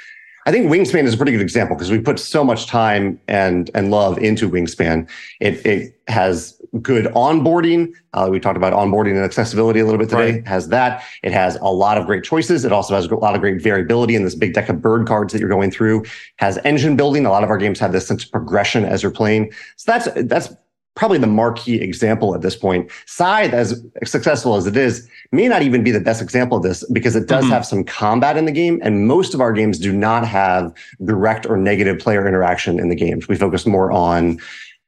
I 0.48 0.52
think 0.52 0.68
Wingspan 0.72 1.04
is 1.04 1.14
a 1.14 1.18
pretty 1.18 1.34
good 1.34 1.42
example 1.42 1.76
because 1.76 1.92
we 1.92 2.00
put 2.00 2.18
so 2.20 2.42
much 2.42 2.68
time 2.68 3.20
and 3.28 3.70
and 3.76 3.92
love 3.92 4.18
into 4.18 4.50
Wingspan. 4.50 5.06
It 5.42 5.66
it 5.66 6.00
has 6.08 6.58
good 6.82 7.08
onboarding. 7.08 7.92
Uh, 8.14 8.30
we 8.32 8.40
talked 8.40 8.56
about 8.56 8.72
onboarding 8.72 9.12
and 9.12 9.26
accessibility 9.26 9.82
a 9.82 9.84
little 9.86 10.00
bit 10.00 10.08
today. 10.08 10.32
Right. 10.32 10.36
It 10.36 10.48
has 10.48 10.70
that. 10.70 11.04
It 11.22 11.34
has 11.34 11.58
a 11.58 11.66
lot 11.66 11.98
of 11.98 12.06
great 12.06 12.24
choices. 12.24 12.64
It 12.64 12.72
also 12.72 12.96
has 12.96 13.08
a 13.08 13.16
lot 13.16 13.36
of 13.36 13.42
great 13.42 13.62
variability 13.62 14.16
in 14.16 14.24
this 14.24 14.36
big 14.36 14.54
deck 14.54 14.70
of 14.70 14.82
bird 14.82 15.06
cards 15.06 15.34
that 15.34 15.40
you're 15.40 15.50
going 15.50 15.70
through. 15.70 16.06
Has 16.38 16.58
engine 16.64 16.96
building. 16.96 17.26
A 17.26 17.30
lot 17.30 17.44
of 17.44 17.50
our 17.50 17.58
games 17.58 17.78
have 17.82 17.92
this 17.92 18.08
sense 18.08 18.24
of 18.24 18.32
progression 18.32 18.86
as 18.86 19.04
you're 19.04 19.12
playing. 19.12 19.52
So 19.76 19.92
that's 19.92 20.08
that's 20.28 20.56
probably 20.98 21.20
the 21.20 21.28
marquee 21.28 21.76
example 21.80 22.34
at 22.34 22.42
this 22.42 22.56
point. 22.56 22.92
Scythe, 23.06 23.54
as 23.54 23.82
successful 24.04 24.56
as 24.56 24.66
it 24.66 24.76
is, 24.76 25.08
may 25.32 25.48
not 25.48 25.62
even 25.62 25.84
be 25.84 25.92
the 25.92 26.00
best 26.00 26.22
example 26.24 26.58
of 26.58 26.64
this 26.64 26.84
because 26.92 27.16
it 27.16 27.28
does 27.28 27.46
Mhm. 27.46 27.50
have 27.50 27.66
some 27.66 27.84
combat 27.84 28.36
in 28.36 28.46
the 28.46 28.52
game, 28.52 28.80
and 28.84 29.08
most 29.08 29.36
of 29.36 29.40
our 29.40 29.54
games 29.54 29.78
do 29.78 29.94
not 29.94 30.28
have 30.28 30.74
direct 31.06 31.46
or 31.46 31.56
negative 31.56 32.00
player 32.00 32.28
interaction 32.28 32.80
in 32.80 32.90
the 32.90 32.96
games. 32.96 33.28
We 33.28 33.36
focus 33.36 33.66
more 33.66 33.92
on 33.92 34.40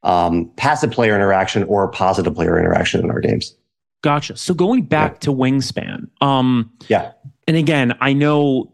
um, 0.02 0.50
passive 0.56 0.92
player 0.92 1.14
interaction 1.14 1.64
or 1.66 1.86
positive 1.90 2.34
player 2.34 2.58
interaction 2.58 3.02
in 3.04 3.12
our 3.12 3.20
games. 3.20 3.54
Gotcha. 4.02 4.38
So 4.38 4.54
going 4.54 4.84
back 4.84 5.20
to 5.20 5.34
Wingspan, 5.34 6.08
um, 6.22 6.72
Yeah. 6.88 7.12
and 7.50 7.58
again, 7.58 7.94
I 8.00 8.14
know 8.14 8.72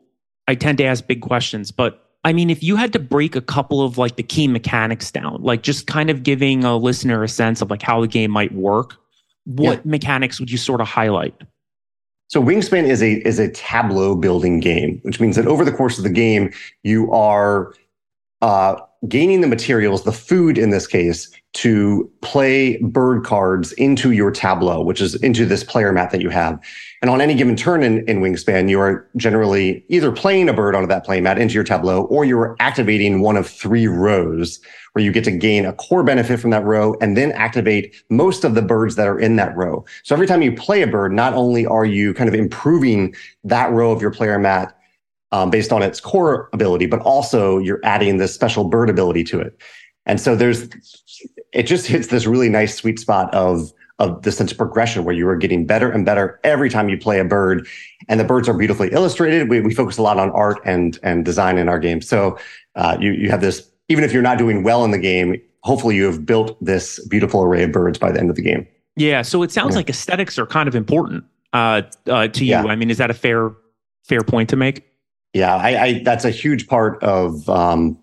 I 0.47 0.53
tend 0.53 0.77
to 0.77 0.83
ask 0.83 1.07
big 1.07 1.21
questions, 1.21 1.71
but 1.71 2.04
I 2.25 2.33
mean, 2.33 2.49
if 2.49 2.63
you 2.63 2.75
had 2.75 2.91
to 2.93 2.99
break 2.99 3.35
a 3.35 3.41
couple 3.41 3.83
of 3.83 3.99
like 3.99 4.15
the 4.15 4.23
key 4.23 4.47
mechanics 4.47 5.11
down, 5.11 5.43
like 5.43 5.61
just 5.61 5.85
kind 5.85 6.09
of 6.09 6.23
giving 6.23 6.63
a 6.63 6.75
listener 6.75 7.23
a 7.23 7.29
sense 7.29 7.61
of 7.61 7.69
like 7.69 7.83
how 7.83 8.01
the 8.01 8.07
game 8.07 8.31
might 8.31 8.51
work, 8.51 8.95
what 9.45 9.85
mechanics 9.85 10.39
would 10.39 10.49
you 10.49 10.57
sort 10.57 10.81
of 10.81 10.87
highlight? 10.87 11.35
So 12.29 12.41
Wingspan 12.41 12.85
is 12.85 13.03
a 13.03 13.25
is 13.27 13.37
a 13.37 13.51
tableau 13.51 14.15
building 14.15 14.59
game, 14.59 14.99
which 15.03 15.19
means 15.19 15.35
that 15.35 15.45
over 15.45 15.63
the 15.63 15.71
course 15.71 15.99
of 15.99 16.03
the 16.03 16.09
game, 16.09 16.51
you 16.81 17.11
are 17.11 17.75
uh, 18.41 18.77
gaining 19.07 19.41
the 19.41 19.47
materials, 19.47 20.03
the 20.03 20.11
food 20.11 20.57
in 20.57 20.71
this 20.71 20.87
case, 20.87 21.29
to 21.53 22.11
play 22.21 22.77
bird 22.77 23.23
cards 23.23 23.71
into 23.73 24.11
your 24.11 24.31
tableau, 24.31 24.81
which 24.81 24.99
is 24.99 25.13
into 25.21 25.45
this 25.45 25.63
player 25.63 25.91
mat 25.91 26.09
that 26.09 26.21
you 26.21 26.29
have. 26.29 26.59
And 27.05 27.11
on 27.11 27.21
any 27.21 27.35
given 27.35 27.55
turn 27.55 27.83
in, 27.83 28.03
in 28.09 28.19
Wingspan, 28.19 28.67
you 28.67 28.79
are 28.79 29.07
generally 29.15 29.85
either 29.89 30.11
playing 30.11 30.49
a 30.49 30.53
bird 30.53 30.73
onto 30.73 30.87
that 30.87 31.05
play 31.05 31.21
mat 31.21 31.37
into 31.37 31.53
your 31.53 31.63
tableau, 31.63 32.05
or 32.05 32.25
you're 32.25 32.55
activating 32.59 33.21
one 33.21 33.37
of 33.37 33.47
three 33.47 33.85
rows 33.85 34.59
where 34.93 35.05
you 35.05 35.11
get 35.11 35.23
to 35.25 35.31
gain 35.31 35.67
a 35.67 35.73
core 35.73 36.03
benefit 36.03 36.39
from 36.39 36.49
that 36.49 36.63
row 36.63 36.95
and 37.01 37.15
then 37.15 37.31
activate 37.33 37.95
most 38.09 38.43
of 38.43 38.55
the 38.55 38.63
birds 38.63 38.95
that 38.95 39.07
are 39.07 39.19
in 39.19 39.35
that 39.35 39.55
row. 39.55 39.85
So 40.01 40.15
every 40.15 40.25
time 40.25 40.41
you 40.41 40.51
play 40.55 40.81
a 40.81 40.87
bird, 40.87 41.11
not 41.13 41.35
only 41.35 41.67
are 41.67 41.85
you 41.85 42.11
kind 42.11 42.27
of 42.27 42.33
improving 42.33 43.13
that 43.43 43.71
row 43.71 43.91
of 43.91 44.01
your 44.01 44.09
player 44.09 44.39
mat 44.39 44.75
um, 45.31 45.51
based 45.51 45.71
on 45.71 45.83
its 45.83 45.99
core 45.99 46.49
ability, 46.53 46.87
but 46.87 47.01
also 47.01 47.59
you're 47.59 47.81
adding 47.83 48.17
this 48.17 48.33
special 48.33 48.63
bird 48.63 48.89
ability 48.89 49.23
to 49.25 49.39
it. 49.39 49.61
And 50.07 50.19
so 50.19 50.35
there's, 50.35 50.69
it 51.53 51.67
just 51.67 51.85
hits 51.85 52.07
this 52.07 52.25
really 52.25 52.49
nice 52.49 52.73
sweet 52.73 52.97
spot 52.97 53.31
of 53.31 53.71
of 53.99 54.21
the 54.23 54.31
sense 54.31 54.51
of 54.51 54.57
progression 54.57 55.05
where 55.05 55.15
you 55.15 55.27
are 55.27 55.35
getting 55.37 55.65
better 55.65 55.89
and 55.89 56.05
better 56.05 56.39
every 56.43 56.69
time 56.69 56.89
you 56.89 56.97
play 56.97 57.19
a 57.19 57.23
bird, 57.25 57.67
and 58.09 58.19
the 58.19 58.23
birds 58.23 58.49
are 58.49 58.53
beautifully 58.53 58.89
illustrated. 58.91 59.49
We, 59.49 59.61
we 59.61 59.73
focus 59.73 59.97
a 59.97 60.01
lot 60.01 60.17
on 60.19 60.29
art 60.31 60.59
and 60.65 60.99
and 61.03 61.23
design 61.23 61.57
in 61.57 61.69
our 61.69 61.79
game, 61.79 62.01
so 62.01 62.37
uh, 62.75 62.97
you 62.99 63.11
you 63.13 63.29
have 63.29 63.41
this. 63.41 63.69
Even 63.87 64.03
if 64.03 64.11
you're 64.11 64.23
not 64.23 64.37
doing 64.37 64.63
well 64.63 64.83
in 64.83 64.91
the 64.91 64.97
game, 64.97 65.39
hopefully 65.61 65.95
you 65.95 66.05
have 66.05 66.25
built 66.25 66.57
this 66.63 67.05
beautiful 67.07 67.43
array 67.43 67.63
of 67.63 67.71
birds 67.71 67.99
by 67.99 68.11
the 68.11 68.19
end 68.19 68.29
of 68.29 68.35
the 68.35 68.41
game. 68.41 68.67
Yeah. 68.95 69.21
So 69.21 69.43
it 69.43 69.51
sounds 69.51 69.73
Yeah. 69.75 69.77
like 69.77 69.89
aesthetics 69.89 70.39
are 70.39 70.47
kind 70.47 70.67
of 70.67 70.73
important 70.75 71.23
uh, 71.53 71.83
uh, 72.07 72.27
to 72.29 72.43
you. 72.43 72.51
Yeah. 72.51 72.63
I 72.63 72.75
mean, 72.75 72.89
is 72.89 72.97
that 72.97 73.11
a 73.11 73.13
fair 73.13 73.51
fair 74.03 74.21
point 74.21 74.49
to 74.49 74.55
make? 74.55 74.85
Yeah, 75.33 75.55
I, 75.55 75.83
I 75.83 76.01
that's 76.03 76.25
a 76.25 76.31
huge 76.31 76.67
part 76.67 77.01
of 77.03 77.47
um, 77.49 77.97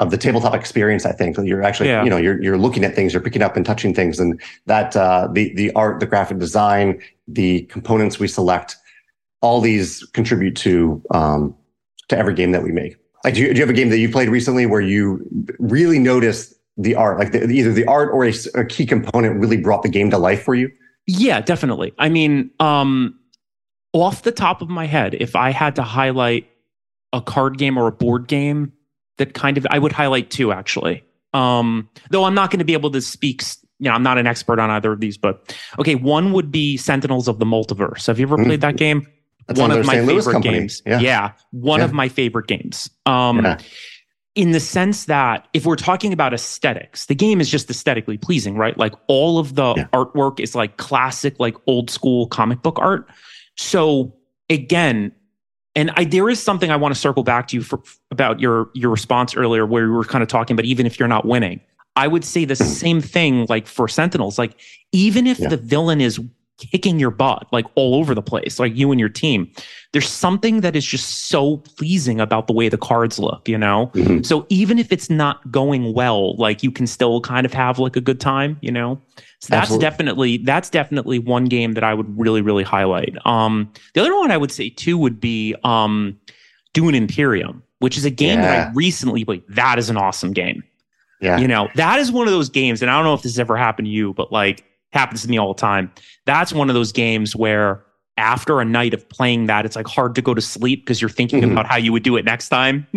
of 0.00 0.10
the 0.10 0.18
tabletop 0.18 0.54
experience. 0.54 1.06
I 1.06 1.12
think 1.12 1.36
you're 1.38 1.62
actually, 1.62 1.88
Yeah. 1.88 2.02
you 2.04 2.10
know, 2.10 2.16
you're 2.16 2.42
you're 2.42 2.58
looking 2.58 2.84
at 2.84 2.94
things, 2.94 3.12
you're 3.12 3.22
picking 3.22 3.42
up 3.42 3.56
and 3.56 3.64
touching 3.64 3.94
things, 3.94 4.18
and 4.18 4.40
that 4.66 4.96
uh, 4.96 5.28
the 5.32 5.54
the 5.54 5.72
art, 5.74 6.00
the 6.00 6.06
graphic 6.06 6.38
design, 6.38 7.00
the 7.28 7.62
components 7.62 8.18
we 8.18 8.26
select, 8.28 8.76
all 9.40 9.60
these 9.60 10.02
contribute 10.12 10.56
to 10.56 11.02
um, 11.12 11.54
to 12.08 12.16
every 12.18 12.34
game 12.34 12.52
that 12.52 12.62
we 12.62 12.72
make. 12.72 12.96
Like, 13.24 13.34
do 13.34 13.40
you, 13.42 13.48
do 13.48 13.54
you 13.54 13.60
have 13.60 13.70
a 13.70 13.74
game 13.74 13.90
that 13.90 13.98
you 13.98 14.10
played 14.10 14.28
recently 14.28 14.66
where 14.66 14.80
you 14.80 15.24
really 15.60 16.00
noticed 16.00 16.54
the 16.76 16.96
art, 16.96 17.20
like 17.20 17.30
the, 17.30 17.44
either 17.48 17.72
the 17.72 17.84
art 17.84 18.10
or 18.12 18.24
a 18.24 18.66
key 18.66 18.84
component 18.84 19.38
really 19.38 19.56
brought 19.56 19.84
the 19.84 19.88
game 19.88 20.10
to 20.10 20.18
life 20.18 20.42
for 20.42 20.56
you? 20.56 20.68
Yeah, 21.06 21.40
definitely. 21.40 21.92
I 21.98 22.08
mean, 22.08 22.50
um, 22.58 23.16
off 23.92 24.22
the 24.22 24.32
top 24.32 24.62
of 24.62 24.68
my 24.68 24.86
head, 24.86 25.14
if 25.14 25.36
I 25.36 25.52
had 25.52 25.76
to 25.76 25.82
highlight 25.82 26.48
a 27.12 27.20
card 27.20 27.58
game 27.58 27.78
or 27.78 27.86
a 27.86 27.92
board 27.92 28.26
game 28.26 28.72
that 29.22 29.34
kind 29.34 29.56
of, 29.56 29.66
I 29.70 29.78
would 29.78 29.92
highlight 29.92 30.30
two 30.30 30.52
actually. 30.52 31.04
Um, 31.34 31.88
though 32.10 32.24
I'm 32.24 32.34
not 32.34 32.50
going 32.50 32.58
to 32.58 32.64
be 32.64 32.72
able 32.74 32.90
to 32.90 33.00
speak, 33.00 33.42
you 33.78 33.88
know, 33.88 33.92
I'm 33.92 34.02
not 34.02 34.18
an 34.18 34.26
expert 34.26 34.58
on 34.58 34.68
either 34.70 34.92
of 34.92 35.00
these, 35.00 35.16
but 35.16 35.56
okay, 35.78 35.94
one 35.94 36.32
would 36.32 36.50
be 36.50 36.76
Sentinels 36.76 37.28
of 37.28 37.38
the 37.38 37.44
Multiverse. 37.46 38.06
Have 38.06 38.18
you 38.18 38.26
ever 38.26 38.36
Mhm. 38.36 38.46
played 38.46 38.60
that 38.60 38.76
game? 38.76 39.06
That's 39.46 39.58
one 39.60 39.70
of 39.70 39.84
my 39.86 39.94
St. 39.96 40.08
Favorite 40.08 40.42
games. 40.42 40.82
Yeah. 40.86 41.32
one 41.52 41.80
Yeah. 41.80 41.84
of 41.86 41.92
my 41.92 42.08
favorite 42.08 42.46
games. 42.48 42.90
Um, 43.06 43.44
Yeah. 43.44 43.58
in 44.34 44.52
the 44.52 44.60
sense 44.60 45.06
that 45.06 45.46
if 45.52 45.66
we're 45.66 45.76
talking 45.76 46.12
about 46.12 46.32
aesthetics, 46.32 47.06
the 47.06 47.14
game 47.14 47.40
is 47.40 47.50
just 47.50 47.68
aesthetically 47.70 48.16
pleasing, 48.18 48.56
right? 48.56 48.76
Like 48.78 48.94
all 49.08 49.38
of 49.38 49.54
the 49.56 49.74
Yeah. 49.76 49.86
artwork 49.92 50.38
is 50.40 50.54
like 50.54 50.76
classic, 50.78 51.34
like 51.38 51.54
old 51.66 51.90
school 51.90 52.26
comic 52.28 52.62
book 52.62 52.78
art. 52.80 53.08
So 53.56 54.14
again, 54.48 55.12
and 55.74 55.90
I, 55.96 56.04
there 56.04 56.28
is 56.28 56.42
something 56.42 56.70
I 56.70 56.76
want 56.76 56.94
to 56.94 57.00
circle 57.00 57.22
back 57.22 57.48
to 57.48 57.56
you 57.56 57.62
for, 57.62 57.80
about 58.10 58.40
your 58.40 58.70
your 58.74 58.90
response 58.90 59.34
earlier, 59.36 59.64
where 59.66 59.84
we 59.84 59.90
were 59.90 60.04
kind 60.04 60.22
of 60.22 60.28
talking 60.28 60.54
about 60.54 60.64
even 60.66 60.86
if 60.86 60.98
you're 60.98 61.08
not 61.08 61.24
winning, 61.24 61.60
I 61.96 62.08
would 62.08 62.24
say 62.24 62.44
the 62.44 62.56
same 62.56 63.00
thing 63.00 63.46
like 63.48 63.66
for 63.66 63.88
Sentinels. 63.88 64.38
Like 64.38 64.58
even 64.92 65.26
if 65.26 65.38
Yeah. 65.38 65.48
the 65.48 65.56
villain 65.56 66.00
is 66.00 66.20
kicking 66.70 66.98
your 66.98 67.10
butt 67.10 67.46
like 67.52 67.66
all 67.74 67.94
over 67.94 68.14
the 68.14 68.22
place, 68.22 68.58
like 68.58 68.74
you 68.76 68.90
and 68.90 69.00
your 69.00 69.08
team, 69.08 69.50
there's 69.92 70.08
something 70.08 70.60
that 70.60 70.76
is 70.76 70.86
just 70.86 71.28
so 71.28 71.58
pleasing 71.58 72.20
about 72.20 72.46
the 72.46 72.52
way 72.52 72.68
the 72.68 72.78
cards 72.78 73.18
look, 73.18 73.48
you 73.48 73.58
know? 73.58 73.90
Mhm. 73.94 74.24
So 74.24 74.46
even 74.48 74.78
if 74.78 74.92
it's 74.92 75.10
not 75.10 75.50
going 75.50 75.92
well, 75.92 76.36
like 76.36 76.62
you 76.62 76.70
can 76.70 76.86
still 76.86 77.20
kind 77.20 77.44
of 77.44 77.52
have 77.52 77.78
like 77.78 77.96
a 77.96 78.00
good 78.00 78.20
time, 78.20 78.56
you 78.62 78.70
know? 78.70 79.00
So 79.40 79.48
that's 79.50 79.62
Absolutely. 79.64 79.82
definitely 79.84 80.36
that's 80.38 80.70
definitely 80.70 81.18
one 81.18 81.46
game 81.46 81.72
that 81.72 81.84
I 81.84 81.94
would 81.94 82.18
really, 82.18 82.40
really 82.42 82.64
highlight. 82.64 83.14
Um 83.26 83.70
the 83.94 84.00
other 84.00 84.14
one 84.16 84.30
I 84.30 84.36
would 84.36 84.52
say 84.52 84.68
too 84.70 84.96
would 84.98 85.20
be 85.20 85.54
um 85.64 86.16
Dune 86.74 86.94
Imperium, 86.94 87.62
which 87.80 87.98
is 87.98 88.04
a 88.04 88.10
game 88.10 88.40
that 88.40 88.50
I 88.68 88.72
recently 88.72 89.24
played. 89.24 89.42
That 89.48 89.78
is 89.78 89.90
an 89.90 89.96
awesome 89.96 90.32
game. 90.32 90.62
Yeah. 91.20 91.38
You 91.38 91.46
know, 91.46 91.68
that 91.76 91.98
is 92.00 92.10
one 92.10 92.26
of 92.26 92.32
those 92.32 92.48
games, 92.48 92.82
and 92.82 92.90
I 92.90 92.94
don't 92.96 93.04
know 93.04 93.14
if 93.14 93.22
this 93.22 93.32
has 93.32 93.38
ever 93.38 93.56
happened 93.56 93.86
to 93.86 93.90
you, 93.92 94.12
but 94.14 94.32
like 94.32 94.64
happens 94.92 95.22
to 95.22 95.28
me 95.28 95.38
all 95.38 95.52
the 95.52 95.60
time. 95.60 95.90
That's 96.26 96.52
one 96.52 96.68
of 96.70 96.74
those 96.74 96.92
games 96.92 97.34
where 97.34 97.82
after 98.18 98.60
a 98.60 98.64
night 98.64 98.92
of 98.94 99.08
playing 99.08 99.46
that, 99.46 99.64
it's 99.64 99.74
like 99.76 99.86
hard 99.86 100.14
to 100.14 100.22
go 100.22 100.34
to 100.34 100.40
sleep 100.40 100.84
because 100.84 101.00
you're 101.00 101.08
thinking 101.08 101.42
Mhm. 101.42 101.52
about 101.52 101.66
how 101.66 101.76
you 101.76 101.92
would 101.92 102.02
do 102.02 102.16
it 102.16 102.24
next 102.24 102.48
time. 102.50 102.86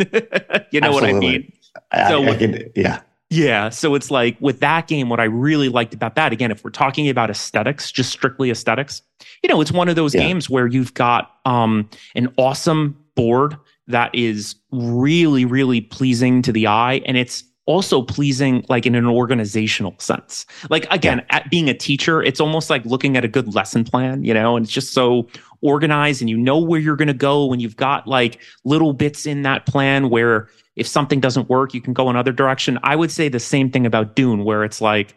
you 0.72 0.82
know 0.82 0.92
what 0.92 1.04
I 1.06 1.14
mean? 1.14 1.52
I- 1.92 2.10
So- 2.10 2.24
I 2.28 2.36
can- 2.36 2.70
yeah. 2.76 3.00
Yeah. 3.32 3.70
So 3.70 3.96
it's 3.96 4.12
like 4.12 4.38
with 4.40 4.60
that 4.60 4.88
game, 4.88 5.10
what 5.10 5.20
I 5.20 5.24
really 5.24 5.68
liked 5.68 5.94
about 5.96 6.14
that, 6.16 6.32
again, 6.32 6.52
if 6.52 6.64
we're 6.64 6.70
talking 6.70 7.10
about 7.10 7.30
aesthetics, 7.32 7.92
just 7.92 8.12
strictly 8.12 8.52
aesthetics, 8.52 9.02
you 9.42 9.50
know, 9.50 9.60
it's 9.62 9.72
one 9.72 9.90
of 9.90 9.96
those 9.96 10.14
Yeah. 10.14 10.22
games 10.22 10.48
where 10.50 10.68
you've 10.68 10.94
got 10.94 11.32
um, 11.46 11.90
an 12.16 12.32
awesome 12.38 12.96
board 13.16 13.56
that 13.88 14.14
is 14.14 14.56
really, 14.72 15.44
really 15.46 15.82
pleasing 15.82 16.42
to 16.44 16.52
the 16.52 16.68
eye. 16.68 17.02
And 17.06 17.18
it's 17.18 17.44
also 17.66 18.02
pleasing 18.02 18.64
like 18.70 18.86
in 18.86 18.96
an 18.96 19.08
organizational 19.08 19.96
sense. 19.98 20.46
Like 20.70 20.88
again, 20.92 21.26
at 21.30 21.50
being 21.50 21.70
a 21.70 21.74
teacher, 21.74 22.22
it's 22.22 22.40
almost 22.40 22.70
like 22.70 22.86
looking 22.86 23.18
at 23.18 23.26
a 23.26 23.28
good 23.28 23.54
lesson 23.56 23.84
plan, 23.84 24.24
you 24.24 24.34
know, 24.34 24.56
and 24.56 24.66
it's 24.66 24.74
just 24.74 24.94
so 24.94 25.28
organized 25.62 26.22
and 26.22 26.30
you 26.30 26.38
know 26.38 26.60
where 26.60 26.80
you're 26.80 26.96
going 26.96 27.08
to 27.08 27.14
go 27.14 27.46
when 27.46 27.60
you've 27.60 27.78
got 27.78 28.08
like 28.08 28.40
little 28.66 28.94
bits 28.94 29.26
in 29.26 29.42
that 29.42 29.66
plan 29.66 30.10
where 30.10 30.48
if 30.76 30.88
something 30.88 31.20
doesn't 31.20 31.50
work, 31.50 31.74
you 31.74 31.82
can 31.82 31.94
go 31.94 32.10
another 32.10 32.32
direction. 32.32 32.78
I 32.84 32.96
would 32.96 33.12
say 33.12 33.30
the 33.30 33.40
same 33.40 33.72
thing 33.72 33.86
about 33.86 34.16
Dune, 34.16 34.44
where 34.44 34.64
it's 34.64 34.82
like 34.82 35.16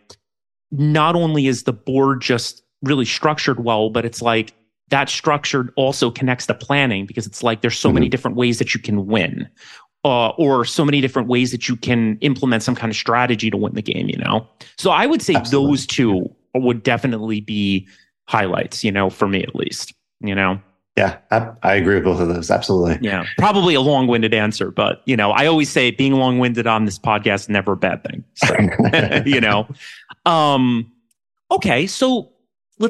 not 0.71 1.17
only 1.17 1.47
is 1.47 1.65
the 1.65 1.73
board 1.73 2.21
just 2.21 2.63
really 2.83 3.05
structured 3.05 3.65
well, 3.65 3.91
but 3.91 4.05
it's 4.05 4.23
like 4.23 4.55
that 4.91 5.09
structure 5.09 5.73
also 5.77 6.11
connects 6.11 6.47
to 6.47 6.55
planning 6.55 7.07
because 7.07 7.27
it's 7.27 7.43
like 7.43 7.61
there's 7.61 7.79
so 7.79 7.93
many 7.93 8.07
mm-hmm. 8.07 8.11
different 8.11 8.37
ways 8.37 8.59
that 8.59 8.75
you 8.75 8.81
can 8.81 9.07
win. 9.07 9.49
Uh, 10.05 10.29
or 10.39 10.65
so 10.65 10.85
many 10.85 11.01
different 11.01 11.29
ways 11.29 11.51
that 11.51 11.69
you 11.69 11.77
can 11.77 12.17
implement 12.21 12.63
some 12.63 12.75
kind 12.75 12.91
of 12.91 12.97
strategy 12.97 13.51
to 13.51 13.57
win 13.57 13.75
the 13.75 13.83
game, 13.83 14.09
you 14.09 14.17
know? 14.17 14.47
So 14.79 14.91
I 14.91 15.07
would 15.07 15.21
say 15.21 15.35
Absolutely. 15.35 15.73
those 15.73 15.87
two 15.87 16.35
would 16.55 16.83
definitely 16.83 17.41
be 17.41 17.87
highlights, 18.27 18.85
you 18.85 18.93
know, 18.93 19.11
for 19.11 19.27
me 19.27 19.43
at 19.43 19.57
least, 19.57 19.93
you 20.21 20.35
know? 20.35 20.61
Yeah. 20.97 21.17
I, 21.31 21.53
I 21.63 21.75
agree 21.75 21.97
with 21.97 22.05
both 22.05 22.21
of 22.21 22.29
those. 22.29 22.51
Absolutely. 22.51 22.99
Yeah, 23.07 23.25
probably 23.39 23.75
a 23.75 23.81
long-winded 23.81 24.35
answer, 24.35 24.71
but 24.71 25.03
you 25.07 25.17
know, 25.17 25.31
I 25.31 25.47
always 25.47 25.71
say 25.71 25.93
being 25.93 26.15
long-winded 26.15 26.67
on 26.67 26.87
this 26.87 26.99
podcast 26.99 27.41
is 27.41 27.49
never 27.49 27.73
a 27.73 27.77
bad 27.77 28.03
thing. 28.03 28.25
So, 28.35 28.57
you 29.27 29.41
know, 29.41 29.69
um, 30.27 30.91
okay, 31.51 31.87
so 31.87 32.33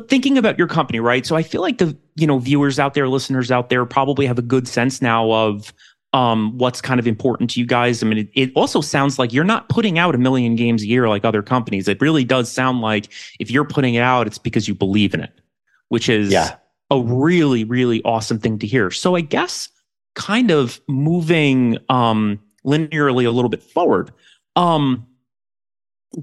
thinking 0.08 0.38
about 0.38 0.58
your 0.58 0.68
company, 0.68 1.00
right? 1.00 1.24
So 1.26 1.36
I 1.36 1.42
feel 1.42 1.60
like 1.60 1.78
the 1.78 1.96
you 2.14 2.26
know 2.26 2.38
viewers 2.38 2.78
out 2.78 2.94
there, 2.94 3.08
listeners 3.08 3.50
out 3.50 3.68
there, 3.68 3.84
probably 3.84 4.26
have 4.26 4.38
a 4.38 4.42
good 4.42 4.66
sense 4.66 5.00
now 5.02 5.30
of 5.30 5.72
um, 6.12 6.56
what's 6.56 6.80
kind 6.80 6.98
of 6.98 7.06
important 7.06 7.50
to 7.50 7.60
you 7.60 7.66
guys. 7.66 8.02
I 8.02 8.06
mean, 8.06 8.18
it, 8.18 8.30
it, 8.34 8.52
also 8.54 8.80
sounds 8.80 9.18
like 9.18 9.32
you're 9.32 9.44
not 9.44 9.68
putting 9.68 9.98
out 9.98 10.14
a 10.14 10.18
million 10.18 10.56
games 10.56 10.82
a 10.82 10.86
year 10.86 11.08
like 11.08 11.24
other 11.24 11.42
companies. 11.42 11.86
It 11.86 12.00
really 12.00 12.24
does 12.24 12.50
sound 12.50 12.80
like 12.80 13.08
if 13.38 13.50
you're 13.50 13.64
putting 13.64 13.94
it 13.94 14.00
out, 14.00 14.26
it's 14.26 14.38
because 14.38 14.66
you 14.66 14.74
believe 14.74 15.12
in 15.12 15.20
it, 15.20 15.40
which 15.88 16.08
is 16.08 16.30
yeah. 16.32 16.56
a 16.90 17.00
really, 17.00 17.64
really 17.64 18.02
awesome 18.04 18.38
thing 18.38 18.58
to 18.60 18.66
hear. 18.66 18.90
So 18.90 19.16
I 19.16 19.20
guess 19.20 19.68
kind 20.14 20.50
of 20.50 20.80
moving 20.88 21.78
um, 21.90 22.40
linearly 22.64 23.26
a 23.26 23.30
little 23.30 23.50
bit 23.50 23.62
forward. 23.62 24.10
Um, 24.56 25.06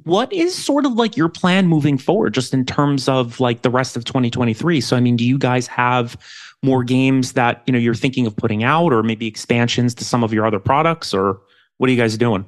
what 0.03 0.33
is 0.33 0.55
sort 0.55 0.85
of 0.85 0.93
like 0.93 1.15
your 1.15 1.29
plan 1.29 1.67
moving 1.67 1.97
forward 1.97 2.33
just 2.33 2.53
in 2.53 2.65
terms 2.65 3.07
of 3.07 3.39
like 3.39 3.61
the 3.61 3.69
rest 3.69 3.95
of 3.95 4.03
2023 4.03 4.81
so 4.81 4.97
i 4.97 4.99
mean 4.99 5.15
do 5.15 5.23
you 5.23 5.37
guys 5.37 5.67
have 5.67 6.17
more 6.63 6.83
games 6.83 7.33
that 7.33 7.61
you 7.65 7.73
know 7.73 7.79
you're 7.79 7.95
thinking 7.95 8.25
of 8.25 8.35
putting 8.35 8.63
out 8.63 8.91
or 8.91 9.03
maybe 9.03 9.27
expansions 9.27 9.93
to 9.95 10.03
some 10.03 10.23
of 10.23 10.33
your 10.33 10.45
other 10.45 10.59
products 10.59 11.13
or 11.13 11.39
what 11.77 11.89
are 11.89 11.91
you 11.93 11.97
guys 11.97 12.17
doing 12.17 12.45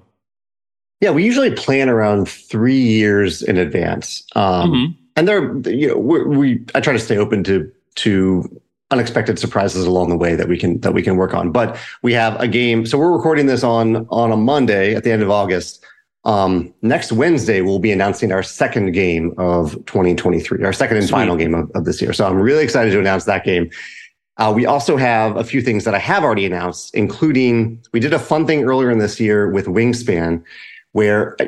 yeah 1.02 1.12
we 1.12 1.24
usually 1.24 1.52
plan 1.52 1.90
around 1.90 2.28
three 2.28 2.80
years 2.80 3.42
in 3.42 3.58
advance 3.58 4.26
um, 4.36 4.72
mm-hmm. 4.72 4.92
and 5.16 5.28
there 5.28 5.56
you 5.70 5.88
know 5.88 5.98
we, 5.98 6.24
we 6.24 6.66
i 6.76 6.80
try 6.80 6.94
to 6.94 7.00
stay 7.00 7.18
open 7.18 7.44
to 7.44 7.72
to 7.96 8.44
unexpected 8.90 9.38
surprises 9.38 9.86
along 9.86 10.10
the 10.10 10.18
way 10.18 10.34
that 10.36 10.48
we 10.48 10.58
can 10.58 10.80
that 10.80 10.94
we 10.94 11.02
can 11.02 11.18
work 11.18 11.34
on 11.34 11.52
but 11.52 11.78
we 12.02 12.14
have 12.14 12.40
a 12.40 12.48
game 12.48 12.86
so 12.86 12.98
we're 12.98 13.12
recording 13.12 13.46
this 13.46 13.64
on 13.64 14.08
on 14.10 14.32
a 14.32 14.38
monday 14.38 14.96
at 14.96 15.04
the 15.04 15.12
end 15.12 15.22
of 15.22 15.30
august 15.30 15.86
um, 16.28 16.74
next 16.82 17.14
Wednesday, 17.14 17.62
we'll 17.62 17.80
be 17.80 17.92
announcing 17.92 18.34
our 18.34 18.44
second 18.44 18.92
game 18.92 19.34
of 19.38 19.72
2023, 19.86 20.62
our 20.66 20.74
second 20.74 20.98
and 20.98 21.06
Sweet. 21.06 21.20
final 21.20 21.38
game 21.38 21.56
of, 21.56 21.72
of, 21.74 21.86
this 21.86 22.02
year. 22.02 22.12
So 22.12 22.28
I'm 22.28 22.36
really 22.36 22.66
excited 22.66 22.92
to 22.92 23.00
announce 23.00 23.24
that 23.26 23.46
game. 23.46 23.72
Uh, 24.38 24.54
we 24.56 24.66
also 24.66 24.98
have 24.98 25.36
a 25.36 25.44
few 25.44 25.62
things 25.62 25.84
that 25.84 25.96
I 25.96 26.00
have 26.00 26.24
already 26.24 26.46
announced, 26.46 26.94
including 26.94 27.84
we 27.92 28.00
did 28.00 28.14
a 28.14 28.20
fun 28.20 28.46
thing 28.46 28.64
earlier 28.64 28.92
in 28.92 29.00
this 29.00 29.20
year 29.20 29.50
with 29.50 29.66
Wingspan, 29.66 30.44
where 30.92 31.36
uh, 31.42 31.48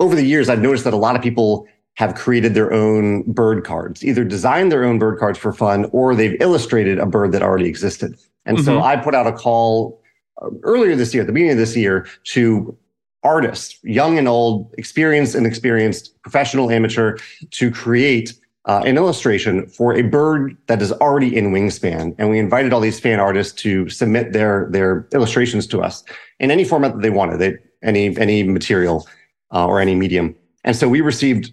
over 0.00 0.14
the 0.14 0.24
years, 0.24 0.48
I've 0.48 0.62
noticed 0.62 0.84
that 0.84 0.94
a 0.94 0.98
lot 0.98 1.16
of 1.16 1.22
people 1.22 1.66
have 1.94 2.14
created 2.14 2.54
their 2.54 2.72
own 2.72 3.22
bird 3.22 3.64
cards, 3.64 4.04
either 4.04 4.24
designed 4.24 4.72
their 4.72 4.84
own 4.84 4.98
bird 4.98 5.18
cards 5.18 5.38
for 5.38 5.52
fun 5.52 5.84
or 5.92 6.14
they've 6.14 6.40
illustrated 6.40 6.98
a 6.98 7.06
bird 7.06 7.30
that 7.32 7.42
already 7.42 7.68
existed. 7.68 8.16
And 8.46 8.56
mm-hmm. 8.56 8.66
so 8.66 8.82
I 8.82 8.96
put 8.96 9.14
out 9.14 9.26
a 9.26 9.32
call 9.32 10.02
uh, 10.42 10.48
earlier 10.62 10.96
this 10.96 11.14
year, 11.14 11.22
at 11.22 11.26
the 11.26 11.32
beginning 11.32 11.52
of 11.52 11.58
this 11.58 11.76
year, 11.76 12.06
to 12.24 12.76
artists, 13.22 13.78
young 13.84 14.18
and 14.18 14.26
old, 14.26 14.74
experienced 14.76 15.34
and 15.34 15.46
experienced, 15.46 16.20
professional, 16.22 16.70
amateur, 16.70 17.16
to 17.50 17.70
create 17.70 18.34
uh, 18.66 18.82
an 18.84 18.96
illustration 18.96 19.66
for 19.68 19.94
a 19.94 20.02
bird 20.02 20.56
that 20.66 20.80
is 20.80 20.92
already 20.92 21.36
in 21.36 21.52
wingspan. 21.52 22.14
And 22.18 22.30
we 22.30 22.38
invited 22.38 22.72
all 22.72 22.80
these 22.80 22.98
fan 22.98 23.20
artists 23.20 23.52
to 23.62 23.88
submit 23.88 24.32
their, 24.32 24.68
their 24.70 25.06
illustrations 25.12 25.66
to 25.68 25.82
us 25.82 26.02
in 26.40 26.50
any 26.50 26.64
format 26.64 26.94
that 26.94 27.02
they 27.02 27.10
wanted, 27.10 27.38
they, 27.38 27.56
any, 27.82 28.16
any 28.16 28.42
material 28.42 29.06
uh, 29.52 29.66
or 29.66 29.80
any 29.80 29.94
medium. 29.94 30.34
And 30.64 30.74
so 30.74 30.88
we 30.88 31.02
received 31.02 31.52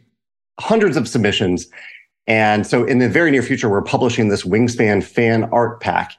hundreds 0.60 0.96
of 0.96 1.08
submissions. 1.08 1.68
And 2.28 2.66
so 2.66 2.86
in 2.86 3.00
the 3.00 3.10
very 3.10 3.32
near 3.32 3.44
future, 3.44 3.70
we're 3.70 3.82
publishing 3.82 4.30
this 4.30 4.44
wingspan 4.44 5.04
fan 5.04 5.46
art 5.46 5.82
pack 5.82 6.14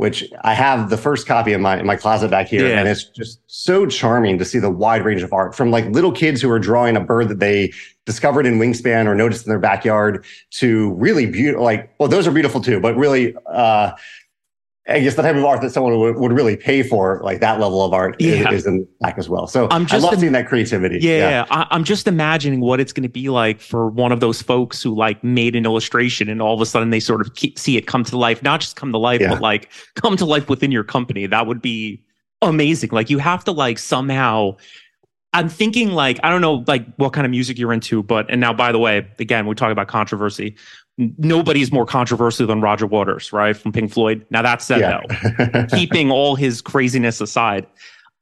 which 0.00 0.24
I 0.44 0.54
have 0.54 0.88
the 0.88 0.96
first 0.96 1.26
copy 1.26 1.52
in 1.52 1.60
my 1.60 1.78
in 1.78 1.84
my 1.84 1.94
closet 1.94 2.30
back 2.30 2.48
here, 2.48 2.66
yeah. 2.66 2.78
and 2.78 2.88
it's 2.88 3.04
just 3.04 3.38
so 3.48 3.84
charming 3.84 4.38
to 4.38 4.46
see 4.46 4.58
the 4.58 4.70
wide 4.70 5.04
range 5.04 5.20
of 5.20 5.30
art 5.30 5.54
from 5.54 5.70
like 5.70 5.84
little 5.90 6.10
kids 6.10 6.40
who 6.40 6.50
are 6.50 6.58
drawing 6.58 6.96
a 6.96 7.00
bird 7.00 7.28
that 7.28 7.38
they 7.38 7.70
discovered 8.06 8.46
in 8.46 8.58
wingspan 8.58 9.04
or 9.04 9.14
noticed 9.14 9.44
in 9.44 9.50
their 9.50 9.58
backyard 9.58 10.24
to 10.52 10.94
really 10.94 11.26
beautiful 11.26 11.62
like 11.62 11.92
well 11.98 12.08
those 12.08 12.26
are 12.26 12.30
beautiful 12.30 12.62
too, 12.62 12.80
but 12.80 12.96
really 12.96 13.36
uh, 13.44 13.92
I 14.90 15.00
guess 15.00 15.14
the 15.14 15.22
type 15.22 15.36
of 15.36 15.44
art 15.44 15.60
that 15.60 15.70
someone 15.70 15.98
would, 15.98 16.16
would 16.16 16.32
really 16.32 16.56
pay 16.56 16.82
for, 16.82 17.20
like 17.22 17.40
that 17.40 17.60
level 17.60 17.84
of 17.84 17.92
art, 17.92 18.16
yeah. 18.18 18.50
is, 18.50 18.60
is, 18.60 18.66
in 18.66 18.86
back 19.00 19.18
as 19.18 19.28
well. 19.28 19.46
So 19.46 19.68
I'm 19.70 19.86
just 19.86 20.04
I 20.04 20.08
love 20.10 20.20
seeing 20.20 20.32
that 20.32 20.48
creativity. 20.48 20.98
Yeah, 20.98 21.18
yeah. 21.18 21.46
I, 21.50 21.74
am 21.74 21.84
just 21.84 22.08
imagining 22.08 22.60
what 22.60 22.80
it's 22.80 22.92
going 22.92 23.04
to 23.04 23.08
be 23.08 23.28
like 23.28 23.60
for 23.60 23.88
one 23.88 24.12
of 24.12 24.20
those 24.20 24.42
folks 24.42 24.82
who 24.82 24.94
like 24.94 25.22
made 25.22 25.54
an 25.54 25.64
illustration 25.64 26.28
and 26.28 26.42
all 26.42 26.54
of 26.54 26.60
a 26.60 26.66
sudden 26.66 26.90
they 26.90 27.00
sort 27.00 27.20
of 27.20 27.34
keep, 27.34 27.58
see 27.58 27.76
it 27.76 27.86
come 27.86 28.04
to 28.04 28.18
life, 28.18 28.42
not 28.42 28.60
just 28.60 28.76
come 28.76 28.92
to 28.92 28.98
life, 28.98 29.20
yeah. 29.20 29.30
but 29.30 29.40
like 29.40 29.70
come 29.94 30.16
to 30.16 30.24
life 30.24 30.48
within 30.48 30.72
your 30.72 30.84
company. 30.84 31.26
That 31.26 31.46
would 31.46 31.62
be 31.62 32.02
amazing. 32.42 32.90
Like 32.92 33.10
you 33.10 33.18
have 33.18 33.44
to 33.44 33.52
like 33.52 33.78
somehow 33.78 34.56
I'm 35.32 35.48
thinking 35.48 35.90
like 35.90 36.18
I 36.22 36.30
don't 36.30 36.40
know 36.40 36.64
like 36.66 36.92
what 36.96 37.12
kind 37.12 37.24
of 37.24 37.30
music 37.30 37.58
you're 37.58 37.72
into, 37.72 38.02
but 38.02 38.26
and 38.28 38.40
now 38.40 38.52
by 38.52 38.72
the 38.72 38.78
way, 38.78 39.06
again 39.18 39.46
we 39.46 39.54
talk 39.54 39.70
about 39.70 39.88
controversy 39.88 40.56
nobody's 41.18 41.72
more 41.72 41.86
controversial 41.86 42.46
than 42.46 42.60
Roger 42.60 42.86
Waters, 42.86 43.32
right? 43.32 43.56
From 43.56 43.72
Pink 43.72 43.92
Floyd. 43.92 44.24
Now 44.30 44.42
that 44.42 44.62
said, 44.62 44.80
yeah. 44.80 45.00
though, 45.48 45.66
keeping 45.76 46.10
all 46.12 46.34
his 46.34 46.60
craziness 46.60 47.20
aside, 47.20 47.66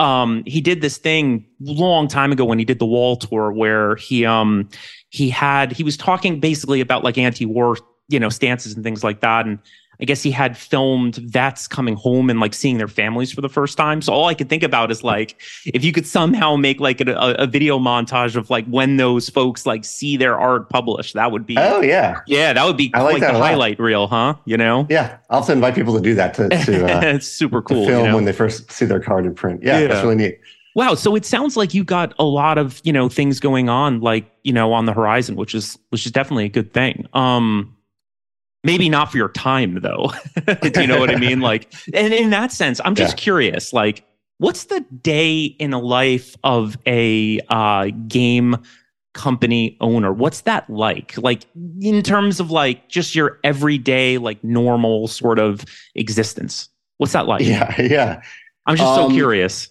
um, 0.00 0.44
he 0.46 0.60
did 0.60 0.80
this 0.80 0.96
thing 0.96 1.44
long 1.60 2.06
time 2.06 2.30
ago 2.30 2.44
when 2.44 2.58
he 2.58 2.64
did 2.64 2.78
the 2.78 2.86
wall 2.86 3.16
tour 3.16 3.50
where 3.52 3.96
he 3.96 4.24
um 4.24 4.68
he 5.10 5.28
had 5.28 5.72
he 5.72 5.82
was 5.82 5.96
talking 5.96 6.38
basically 6.38 6.80
about 6.80 7.02
like 7.02 7.18
anti-war, 7.18 7.76
you 8.08 8.20
know, 8.20 8.28
stances 8.28 8.74
and 8.74 8.84
things 8.84 9.02
like 9.02 9.20
that. 9.20 9.46
And 9.46 9.58
I 10.00 10.04
guess 10.04 10.22
he 10.22 10.30
had 10.30 10.56
filmed 10.56 11.16
vets 11.16 11.66
coming 11.66 11.96
home 11.96 12.30
and 12.30 12.38
like 12.38 12.54
seeing 12.54 12.78
their 12.78 12.88
families 12.88 13.32
for 13.32 13.40
the 13.40 13.48
first 13.48 13.76
time. 13.76 14.00
So 14.00 14.12
all 14.12 14.26
I 14.26 14.34
could 14.34 14.48
think 14.48 14.62
about 14.62 14.90
is 14.90 15.02
like 15.02 15.40
if 15.66 15.84
you 15.84 15.92
could 15.92 16.06
somehow 16.06 16.56
make 16.56 16.80
like 16.80 17.00
a, 17.00 17.14
a, 17.38 17.46
video 17.46 17.78
montage 17.78 18.37
of 18.37 18.48
like 18.50 18.66
when 18.66 18.96
those 18.96 19.28
folks 19.28 19.66
like 19.66 19.84
see 19.84 20.16
their 20.16 20.38
art 20.38 20.68
published, 20.68 21.14
that 21.14 21.32
would 21.32 21.46
be 21.46 21.56
oh 21.58 21.80
yeah 21.80 22.20
yeah 22.26 22.52
that 22.52 22.64
would 22.64 22.76
be 22.76 22.92
I 22.94 23.02
like, 23.02 23.14
like 23.14 23.22
that 23.22 23.32
the 23.32 23.38
highlight 23.38 23.78
reel, 23.80 24.06
huh? 24.06 24.34
You 24.44 24.56
know? 24.56 24.87
Yeah, 24.88 25.18
I'll 25.30 25.38
also 25.38 25.52
invite 25.52 25.74
people 25.74 25.94
to 25.94 26.00
do 26.00 26.14
that 26.14 26.34
to, 26.34 26.48
to 26.48 26.98
uh, 26.98 27.00
it's 27.14 27.26
super 27.26 27.61
cool 27.62 27.87
film 27.87 28.04
you 28.04 28.11
know? 28.11 28.14
when 28.14 28.24
they 28.24 28.32
first 28.32 28.70
see 28.70 28.84
their 28.84 29.00
card 29.00 29.26
in 29.26 29.34
print. 29.34 29.62
Yeah, 29.62 29.80
yeah, 29.80 29.87
that's 29.88 30.02
really 30.02 30.16
neat. 30.16 30.40
Wow, 30.74 30.94
so 30.94 31.16
it 31.16 31.24
sounds 31.24 31.56
like 31.56 31.74
you 31.74 31.82
got 31.82 32.14
a 32.20 32.24
lot 32.24 32.56
of 32.56 32.80
you 32.84 32.92
know 32.92 33.08
things 33.08 33.40
going 33.40 33.68
on 33.68 34.00
like 34.00 34.30
you 34.44 34.52
know 34.52 34.72
on 34.72 34.84
the 34.84 34.92
horizon, 34.92 35.34
which 35.34 35.54
is 35.54 35.76
which 35.88 36.06
is 36.06 36.12
definitely 36.12 36.44
a 36.44 36.50
good 36.50 36.72
thing. 36.72 37.08
Um, 37.14 37.74
maybe 38.72 38.88
not 38.88 39.11
for 39.11 39.16
your 39.16 39.31
time 39.31 39.81
though. 39.81 40.12
Do 40.62 40.81
you 40.81 40.87
know 40.87 41.00
what 41.00 41.11
i 41.11 41.16
mean? 41.16 41.40
Like 41.40 41.72
and 41.92 42.12
in 42.12 42.31
that 42.31 42.52
sense 42.52 42.81
i'm 42.85 42.94
just 42.94 43.16
yeah. 43.18 43.22
curious 43.22 43.72
like 43.72 44.04
what's 44.38 44.64
the 44.64 44.81
day 45.02 45.44
in 45.44 45.70
the 45.70 45.81
life 45.81 46.37
of 46.44 46.76
a 46.87 47.40
uh, 47.48 47.88
game 48.07 48.57
company 49.12 49.76
owner? 49.81 50.12
What's 50.12 50.42
that 50.42 50.70
like? 50.70 51.18
Like 51.18 51.44
in 51.81 52.02
terms 52.02 52.38
of 52.38 52.50
like 52.52 52.88
just 52.88 53.14
your 53.16 53.40
everyday 53.42 54.16
like 54.18 54.42
normal 54.44 55.09
sort 55.09 55.38
of 55.38 55.64
existence 55.96 56.68
what's 56.98 57.12
that 57.14 57.26
like? 57.26 57.44
Yeah 57.44 57.81
yeah. 57.81 58.22
I'm 58.66 58.76
just 58.76 58.88
um, 58.88 59.11
so 59.11 59.14
curious. 59.14 59.68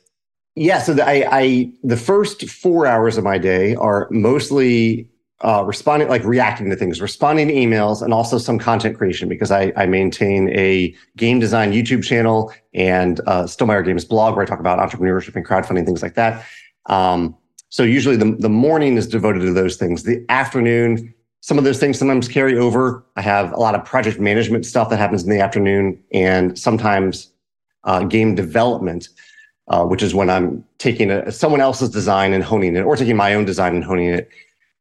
yeah 0.56 0.82
so 0.82 0.96
the, 0.96 1.08
I, 1.08 1.28
I 1.32 1.72
the 1.84 1.98
first 1.98 2.50
four 2.50 2.88
hours 2.88 3.18
of 3.18 3.24
my 3.24 3.38
day 3.38 3.76
are 3.76 4.08
mostly 4.10 5.08
uh, 5.42 5.64
responding, 5.66 6.08
like 6.08 6.24
reacting 6.24 6.70
to 6.70 6.76
things, 6.76 7.00
responding 7.00 7.48
to 7.48 7.54
emails, 7.54 8.02
and 8.02 8.14
also 8.14 8.38
some 8.38 8.58
content 8.58 8.98
creation 8.98 9.30
because 9.30 9.52
I, 9.52 9.72
I 9.76 9.86
maintain 9.86 10.50
a 10.50 10.96
game 11.16 11.40
design 11.40 11.74
YouTube 11.74 12.04
channel 12.04 12.52
and 12.74 13.20
uh, 13.28 13.44
Stonemaier 13.44 13.86
Games 13.86 14.04
blog 14.04 14.36
where 14.36 14.44
I 14.44 14.48
talk 14.48 14.60
about 14.60 14.80
entrepreneurship 14.80 15.36
and 15.36 15.46
crowdfunding, 15.46 15.86
things 15.86 16.02
like 16.02 16.16
that. 16.16 16.46
Um, 16.88 17.36
so 17.70 17.84
usually 17.84 18.16
the, 18.16 18.36
the 18.40 18.50
morning 18.50 18.98
is 18.98 19.08
devoted 19.08 19.42
to 19.42 19.54
those 19.54 19.76
things. 19.76 20.04
The 20.04 20.26
afternoon, 20.30 21.14
some 21.42 21.58
of 21.60 21.66
those 21.66 21.80
things 21.80 22.00
sometimes 22.00 22.28
carry 22.28 22.58
over. 22.58 23.06
I 23.16 23.22
have 23.22 23.52
a 23.52 23.60
lot 23.60 23.76
of 23.76 23.86
project 23.86 24.20
management 24.20 24.66
stuff 24.66 24.90
that 24.90 24.98
happens 24.98 25.24
in 25.24 25.30
the 25.30 25.40
afternoon 25.40 26.02
and 26.12 26.58
sometimes 26.58 27.32
uh, 27.84 28.04
game 28.04 28.36
development. 28.36 29.10
Uh, 29.70 29.84
which 29.84 30.02
is 30.02 30.16
when 30.16 30.30
I'm 30.30 30.64
taking 30.78 31.12
a, 31.12 31.30
someone 31.30 31.60
else's 31.60 31.90
design 31.90 32.32
and 32.32 32.42
honing 32.42 32.78
it, 32.78 32.84
or 32.84 32.96
taking 32.96 33.18
my 33.18 33.34
own 33.34 33.44
design 33.44 33.76
and 33.76 33.84
honing 33.84 34.08
it. 34.08 34.30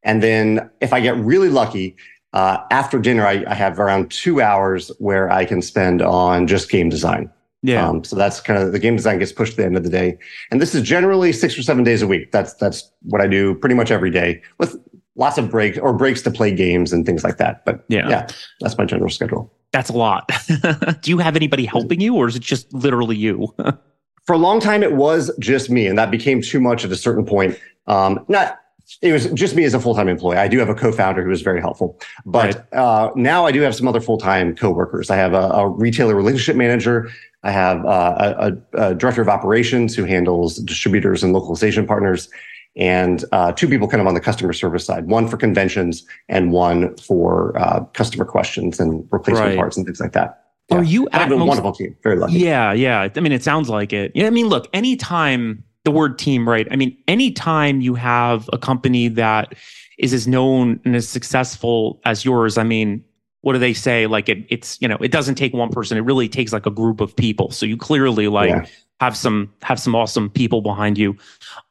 And 0.06 0.22
then 0.22 0.70
if 0.80 0.94
I 0.94 1.00
get 1.00 1.16
really 1.16 1.50
lucky, 1.50 1.96
uh, 2.32 2.58
after 2.70 2.98
dinner, 2.98 3.26
I, 3.26 3.44
I, 3.46 3.54
have 3.54 3.78
around 3.78 4.10
two 4.10 4.40
hours 4.40 4.90
where 4.98 5.30
I 5.30 5.44
can 5.44 5.62
spend 5.62 6.00
on 6.02 6.46
just 6.46 6.70
game 6.70 6.88
design. 6.88 7.30
Yeah. 7.62 7.88
Um, 7.88 8.04
so 8.04 8.14
that's 8.14 8.40
kind 8.40 8.62
of 8.62 8.72
the 8.72 8.78
game 8.78 8.96
design 8.96 9.18
gets 9.18 9.32
pushed 9.32 9.52
to 9.52 9.56
the 9.56 9.64
end 9.64 9.76
of 9.76 9.82
the 9.82 9.90
day. 9.90 10.18
And 10.50 10.60
this 10.60 10.74
is 10.74 10.82
generally 10.82 11.32
six 11.32 11.58
or 11.58 11.62
seven 11.62 11.82
days 11.82 12.02
a 12.02 12.06
week. 12.06 12.30
That's, 12.32 12.54
that's 12.54 12.90
what 13.02 13.20
I 13.20 13.26
do 13.26 13.54
pretty 13.54 13.74
much 13.74 13.90
every 13.90 14.10
day 14.10 14.42
with 14.58 14.76
lots 15.16 15.38
of 15.38 15.50
breaks 15.50 15.78
or 15.78 15.92
breaks 15.92 16.22
to 16.22 16.30
play 16.30 16.54
games 16.54 16.92
and 16.92 17.04
things 17.04 17.24
like 17.24 17.38
that. 17.38 17.64
But 17.64 17.84
yeah, 17.88 18.08
yeah 18.08 18.28
that's 18.60 18.76
my 18.78 18.84
general 18.84 19.10
schedule. 19.10 19.52
That's 19.72 19.90
a 19.90 19.94
lot. 19.94 20.30
do 21.02 21.10
you 21.10 21.18
have 21.18 21.36
anybody 21.36 21.64
helping 21.64 22.00
you 22.00 22.14
or 22.14 22.28
is 22.28 22.36
it 22.36 22.42
just 22.42 22.72
literally 22.72 23.16
you? 23.16 23.52
For 24.26 24.32
a 24.32 24.38
long 24.38 24.60
time, 24.60 24.82
it 24.82 24.94
was 24.94 25.30
just 25.38 25.70
me, 25.70 25.86
and 25.86 25.96
that 25.98 26.10
became 26.10 26.42
too 26.42 26.60
much 26.60 26.84
at 26.84 26.90
a 26.90 26.96
certain 26.96 27.24
point. 27.24 27.60
Um, 27.86 28.24
not 28.26 28.58
it 29.02 29.12
was 29.12 29.26
just 29.32 29.56
me 29.56 29.64
as 29.64 29.74
a 29.74 29.80
full-time 29.80 30.08
employee. 30.08 30.36
I 30.36 30.48
do 30.48 30.58
have 30.58 30.68
a 30.68 30.74
co-founder 30.74 31.22
who 31.22 31.28
was 31.28 31.42
very 31.42 31.60
helpful, 31.60 31.98
but 32.24 32.54
right. 32.54 32.78
uh, 32.78 33.10
now 33.16 33.44
I 33.44 33.52
do 33.52 33.60
have 33.62 33.74
some 33.74 33.88
other 33.88 34.00
full-time 34.00 34.54
co-workers. 34.54 35.10
I 35.10 35.16
have 35.16 35.34
a, 35.34 35.48
a 35.48 35.68
retailer 35.68 36.14
relationship 36.14 36.56
manager. 36.56 37.10
I 37.42 37.50
have 37.50 37.84
uh, 37.84 38.34
a, 38.38 38.88
a, 38.90 38.94
director 38.94 39.22
of 39.22 39.28
operations 39.28 39.94
who 39.94 40.04
handles 40.04 40.58
distributors 40.58 41.22
and 41.22 41.32
localization 41.32 41.86
partners, 41.86 42.28
and 42.76 43.24
uh, 43.32 43.52
two 43.52 43.68
people 43.68 43.88
kind 43.88 44.00
of 44.00 44.06
on 44.06 44.14
the 44.14 44.20
customer 44.20 44.52
service 44.52 44.84
side. 44.84 45.06
One 45.06 45.26
for 45.26 45.36
conventions 45.36 46.04
and 46.28 46.52
one 46.52 46.96
for 46.96 47.56
uh, 47.58 47.84
customer 47.92 48.24
questions 48.24 48.78
and 48.78 49.06
replacement 49.10 49.48
right. 49.48 49.56
parts 49.56 49.76
and 49.76 49.84
things 49.84 50.00
like 50.00 50.12
that. 50.12 50.44
Are 50.70 50.82
you 50.82 51.08
at 51.12 51.28
most, 51.28 51.46
wonderful 51.46 51.72
team? 51.72 51.96
Very 52.02 52.16
lucky. 52.16 52.34
Yeah, 52.34 52.72
yeah. 52.72 53.08
I 53.14 53.20
mean, 53.20 53.32
it 53.32 53.44
sounds 53.44 53.68
like 53.68 53.92
it. 53.92 54.12
Yeah, 54.14 54.26
I 54.26 54.30
mean, 54.30 54.48
look, 54.48 54.68
anytime 54.72 55.62
the 55.86 55.92
word 55.92 56.18
team, 56.18 56.48
right? 56.48 56.66
I 56.72 56.74
mean, 56.74 56.98
anytime 57.06 57.80
you 57.80 57.94
have 57.94 58.50
a 58.52 58.58
company 58.58 59.06
that 59.06 59.54
is 59.98 60.12
as 60.12 60.26
known 60.26 60.80
and 60.84 60.96
as 60.96 61.08
successful 61.08 62.00
as 62.04 62.24
yours, 62.24 62.58
I 62.58 62.64
mean, 62.64 63.04
what 63.42 63.52
do 63.52 63.60
they 63.60 63.72
say? 63.72 64.08
Like 64.08 64.28
it, 64.28 64.44
it's 64.48 64.82
you 64.82 64.88
know, 64.88 64.96
it 64.96 65.12
doesn't 65.12 65.36
take 65.36 65.54
one 65.54 65.70
person. 65.70 65.96
It 65.96 66.00
really 66.00 66.28
takes 66.28 66.52
like 66.52 66.66
a 66.66 66.72
group 66.72 67.00
of 67.00 67.14
people. 67.14 67.52
So 67.52 67.64
you 67.64 67.76
clearly 67.76 68.26
like 68.26 68.50
yeah. 68.50 68.66
have 68.98 69.16
some 69.16 69.52
have 69.62 69.78
some 69.78 69.94
awesome 69.94 70.28
people 70.28 70.60
behind 70.60 70.98
you. 70.98 71.16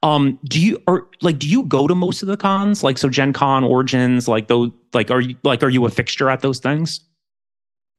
Um, 0.01 0.39
do 0.45 0.62
you 0.62 0.82
or 0.88 1.10
like 1.21 1.38
do 1.38 1.49
you 1.49 1.63
go 1.63 1.86
to 1.86 1.93
most 1.93 2.21
of 2.21 2.30
the 2.30 2.38
cons? 2.38 2.84
Like 2.84 2.97
so, 2.97 3.10
Gen 3.10 3.34
Con, 3.34 3.65
Origins, 3.65 4.30
like 4.30 4.47
those. 4.47 4.71
Like 4.93 5.12
are 5.12 5.19
you 5.19 5.36
like 5.43 5.62
are 5.62 5.69
you 5.69 5.86
a 5.86 5.89
fixture 5.89 6.30
at 6.30 6.39
those 6.39 6.60
things? 6.60 7.01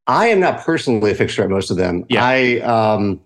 I 0.06 0.28
am 0.28 0.40
not 0.40 0.60
personally 0.60 1.10
a 1.10 1.14
fixture 1.14 1.42
at 1.42 1.50
most 1.50 1.70
of 1.70 1.76
them. 1.76 2.06
Yeah. 2.08 2.24
I 2.24 2.60
um 2.60 3.20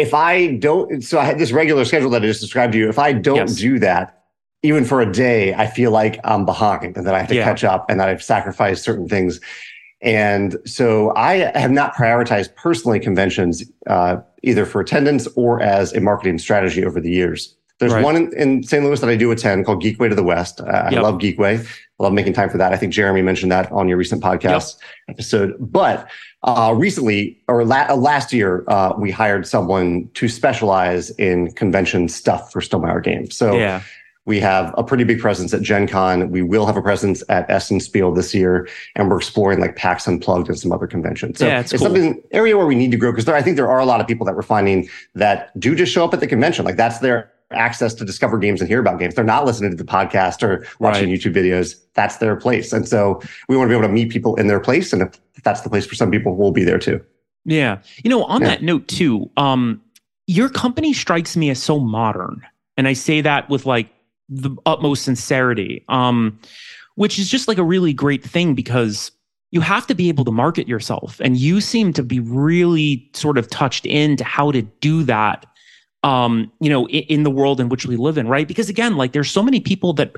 if 0.00 0.14
I 0.14 0.56
don't 0.56 1.02
so 1.02 1.18
I 1.18 1.24
had 1.24 1.38
this 1.38 1.52
regular 1.52 1.84
schedule 1.84 2.10
that 2.10 2.22
I 2.22 2.26
just 2.26 2.40
described 2.40 2.72
to 2.72 2.78
you. 2.78 2.88
If 2.88 2.98
I 2.98 3.12
don't 3.12 3.36
yes. 3.36 3.56
do 3.56 3.78
that, 3.80 4.24
even 4.62 4.84
for 4.84 5.00
a 5.00 5.10
day, 5.10 5.54
I 5.54 5.66
feel 5.66 5.90
like 5.90 6.18
I'm 6.24 6.44
behind 6.44 6.96
and 6.96 7.06
that 7.06 7.14
I 7.14 7.20
have 7.20 7.28
to 7.28 7.34
yeah. 7.34 7.44
catch 7.44 7.64
up 7.64 7.86
and 7.88 8.00
that 8.00 8.08
I've 8.08 8.22
sacrificed 8.22 8.82
certain 8.82 9.08
things. 9.08 9.40
And 10.02 10.56
so 10.64 11.14
I 11.14 11.58
have 11.58 11.70
not 11.70 11.94
prioritized 11.94 12.54
personally 12.56 13.00
conventions 13.00 13.62
uh, 13.86 14.16
either 14.42 14.64
for 14.64 14.80
attendance 14.80 15.26
or 15.36 15.60
as 15.60 15.92
a 15.92 16.00
marketing 16.00 16.38
strategy 16.38 16.84
over 16.84 17.00
the 17.00 17.10
years. 17.10 17.54
There's 17.78 17.94
right. 17.94 18.04
one 18.04 18.16
in, 18.16 18.32
in, 18.34 18.62
St. 18.62 18.84
Louis 18.84 19.00
that 19.00 19.08
I 19.08 19.16
do 19.16 19.30
attend 19.30 19.64
called 19.64 19.82
Geekway 19.82 20.10
to 20.10 20.14
the 20.14 20.22
West. 20.22 20.60
Uh, 20.60 20.88
yep. 20.90 20.92
I 20.92 21.00
love 21.00 21.16
Geekway. 21.16 21.64
I 21.64 22.02
love 22.02 22.12
making 22.12 22.34
time 22.34 22.50
for 22.50 22.58
that. 22.58 22.72
I 22.72 22.76
think 22.76 22.92
Jeremy 22.92 23.22
mentioned 23.22 23.52
that 23.52 23.72
on 23.72 23.88
your 23.88 23.96
recent 23.96 24.22
podcast 24.22 24.76
yep. 25.08 25.14
episode. 25.14 25.56
But 25.58 26.08
uh, 26.42 26.74
recently, 26.76 27.38
or 27.48 27.64
la- 27.64 27.86
uh, 27.88 27.96
last 27.96 28.32
year, 28.32 28.64
uh, 28.68 28.92
we 28.98 29.10
hired 29.10 29.46
someone 29.46 30.08
to 30.14 30.28
specialize 30.28 31.10
in 31.10 31.52
convention 31.52 32.08
stuff 32.08 32.50
for 32.52 32.60
Stonemaier 32.60 33.02
Games. 33.02 33.36
So 33.36 33.56
yeah. 33.56 33.82
We 34.26 34.38
have 34.38 34.72
a 34.76 34.84
pretty 34.84 35.04
big 35.04 35.18
presence 35.18 35.54
at 35.54 35.62
Gen 35.62 35.88
Con. 35.88 36.30
We 36.30 36.42
will 36.42 36.66
have 36.66 36.76
a 36.76 36.82
presence 36.82 37.24
at 37.30 37.50
Essen 37.50 37.80
Spiel 37.80 38.12
this 38.12 38.34
year, 38.34 38.68
and 38.94 39.10
we're 39.10 39.16
exploring 39.16 39.60
like 39.60 39.76
PAX 39.76 40.06
Unplugged 40.06 40.48
and 40.48 40.58
some 40.58 40.72
other 40.72 40.86
conventions. 40.86 41.38
So 41.38 41.46
yeah, 41.46 41.60
it's, 41.60 41.72
it's 41.72 41.82
cool. 41.82 41.92
something 41.92 42.22
area 42.30 42.56
where 42.56 42.66
we 42.66 42.74
need 42.74 42.90
to 42.90 42.98
grow 42.98 43.10
because 43.10 43.26
I 43.26 43.40
think 43.40 43.56
there 43.56 43.68
are 43.68 43.80
a 43.80 43.86
lot 43.86 44.00
of 44.00 44.06
people 44.06 44.26
that 44.26 44.36
we're 44.36 44.42
finding 44.42 44.88
that 45.14 45.58
do 45.58 45.74
just 45.74 45.90
show 45.90 46.04
up 46.04 46.12
at 46.12 46.20
the 46.20 46.26
convention. 46.26 46.66
Like 46.66 46.76
that's 46.76 46.98
their 46.98 47.32
access 47.52 47.94
to 47.94 48.04
discover 48.04 48.38
games 48.38 48.60
and 48.60 48.68
hear 48.68 48.78
about 48.78 48.98
games. 48.98 49.14
They're 49.14 49.24
not 49.24 49.44
listening 49.44 49.70
to 49.70 49.76
the 49.76 49.84
podcast 49.84 50.42
or 50.42 50.66
watching 50.78 51.10
right. 51.10 51.18
YouTube 51.18 51.34
videos. 51.34 51.74
That's 51.94 52.18
their 52.18 52.36
place. 52.36 52.72
And 52.72 52.86
so 52.86 53.20
we 53.48 53.56
want 53.56 53.68
to 53.68 53.72
be 53.72 53.78
able 53.78 53.88
to 53.88 53.92
meet 53.92 54.10
people 54.10 54.36
in 54.36 54.46
their 54.46 54.60
place. 54.60 54.92
And 54.92 55.02
if 55.02 55.18
that's 55.42 55.62
the 55.62 55.70
place 55.70 55.86
for 55.86 55.94
some 55.94 56.10
people, 56.10 56.36
we'll 56.36 56.52
be 56.52 56.64
there 56.64 56.78
too. 56.78 57.04
Yeah. 57.44 57.80
You 58.04 58.10
know, 58.10 58.24
on 58.24 58.42
yeah. 58.42 58.48
that 58.48 58.62
note 58.62 58.86
too, 58.88 59.30
um, 59.36 59.80
your 60.26 60.48
company 60.48 60.92
strikes 60.92 61.36
me 61.36 61.50
as 61.50 61.62
so 61.62 61.78
modern. 61.80 62.42
And 62.76 62.86
I 62.86 62.92
say 62.92 63.20
that 63.20 63.48
with 63.48 63.66
like 63.66 63.90
the 64.28 64.56
utmost 64.66 65.04
sincerity, 65.04 65.84
um, 65.88 66.38
which 66.94 67.18
is 67.18 67.28
just 67.28 67.48
like 67.48 67.58
a 67.58 67.64
really 67.64 67.92
great 67.92 68.22
thing 68.22 68.54
because 68.54 69.10
you 69.50 69.60
have 69.60 69.86
to 69.88 69.94
be 69.94 70.08
able 70.08 70.24
to 70.24 70.30
market 70.30 70.68
yourself. 70.68 71.20
And 71.20 71.36
you 71.36 71.60
seem 71.60 71.92
to 71.94 72.02
be 72.02 72.20
really 72.20 73.10
sort 73.14 73.38
of 73.38 73.50
touched 73.50 73.84
into 73.86 74.22
how 74.22 74.52
to 74.52 74.62
do 74.62 75.02
that, 75.04 75.46
um, 76.04 76.52
you 76.60 76.70
know, 76.70 76.86
in, 76.88 77.02
in 77.04 77.22
the 77.24 77.30
world 77.30 77.60
in 77.60 77.68
which 77.68 77.86
we 77.86 77.96
live 77.96 78.16
in, 78.16 78.28
right? 78.28 78.46
Because 78.46 78.68
again, 78.68 78.96
like 78.96 79.12
there's 79.12 79.30
so 79.30 79.42
many 79.42 79.58
people 79.60 79.92
that 79.94 80.14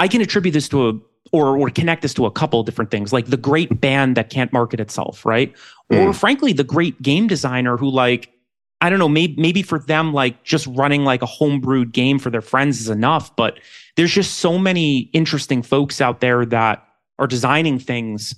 I 0.00 0.08
can 0.08 0.20
attribute 0.20 0.54
this 0.54 0.68
to 0.70 0.88
a 0.88 0.92
or 1.32 1.56
or 1.56 1.70
connect 1.70 2.02
this 2.02 2.14
to 2.14 2.26
a 2.26 2.30
couple 2.30 2.62
different 2.62 2.90
things 2.90 3.12
like 3.12 3.26
the 3.26 3.36
great 3.36 3.80
band 3.80 4.16
that 4.16 4.30
can't 4.30 4.52
market 4.52 4.80
itself 4.80 5.24
right 5.24 5.54
mm. 5.90 5.98
or 5.98 6.12
frankly 6.12 6.52
the 6.52 6.64
great 6.64 7.00
game 7.02 7.26
designer 7.26 7.76
who 7.76 7.90
like 7.90 8.32
I 8.80 8.88
don't 8.88 8.98
know, 8.98 9.08
maybe 9.08 9.34
maybe 9.40 9.62
for 9.62 9.78
them, 9.78 10.14
like 10.14 10.42
just 10.42 10.66
running 10.68 11.04
like 11.04 11.22
a 11.22 11.26
homebrewed 11.26 11.92
game 11.92 12.18
for 12.18 12.30
their 12.30 12.40
friends 12.40 12.80
is 12.80 12.88
enough. 12.88 13.34
But 13.36 13.58
there's 13.96 14.12
just 14.12 14.38
so 14.38 14.58
many 14.58 15.10
interesting 15.12 15.62
folks 15.62 16.00
out 16.00 16.20
there 16.20 16.46
that 16.46 16.82
are 17.18 17.26
designing 17.26 17.78
things, 17.78 18.34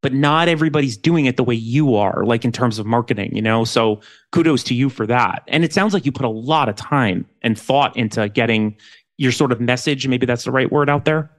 but 0.00 0.12
not 0.12 0.48
everybody's 0.48 0.96
doing 0.96 1.26
it 1.26 1.36
the 1.36 1.42
way 1.42 1.56
you 1.56 1.96
are, 1.96 2.24
like 2.24 2.44
in 2.44 2.52
terms 2.52 2.78
of 2.78 2.86
marketing, 2.86 3.34
you 3.34 3.42
know? 3.42 3.64
So 3.64 4.00
kudos 4.30 4.62
to 4.64 4.74
you 4.74 4.88
for 4.88 5.06
that. 5.06 5.42
And 5.48 5.64
it 5.64 5.72
sounds 5.72 5.92
like 5.92 6.06
you 6.06 6.12
put 6.12 6.24
a 6.24 6.30
lot 6.30 6.68
of 6.68 6.76
time 6.76 7.26
and 7.42 7.58
thought 7.58 7.96
into 7.96 8.28
getting 8.28 8.76
your 9.18 9.32
sort 9.32 9.50
of 9.50 9.60
message. 9.60 10.06
Maybe 10.06 10.24
that's 10.24 10.44
the 10.44 10.52
right 10.52 10.70
word 10.70 10.88
out 10.88 11.04
there. 11.04 11.30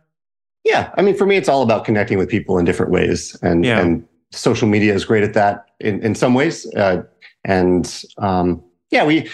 Yeah. 0.64 0.92
I 0.96 1.02
mean, 1.02 1.16
for 1.16 1.26
me, 1.26 1.38
it's 1.38 1.50
all 1.50 1.64
about 1.64 1.86
connecting 1.86 2.18
with 2.18 2.30
people 2.30 2.58
in 2.58 2.66
different 2.66 2.92
ways. 2.92 3.38
And, 3.42 3.66
yeah. 3.66 3.80
and 3.80 4.08
social 4.32 4.68
media 4.68 4.94
is 4.94 5.06
great 5.06 5.24
at 5.24 5.34
that 5.34 5.66
in, 5.80 6.02
in 6.02 6.16
some 6.16 6.34
ways. 6.34 6.72
Uh, 6.76 7.04
and 7.44 8.04
um, 8.18 8.64
yeah, 8.92 9.04
we 9.06 9.30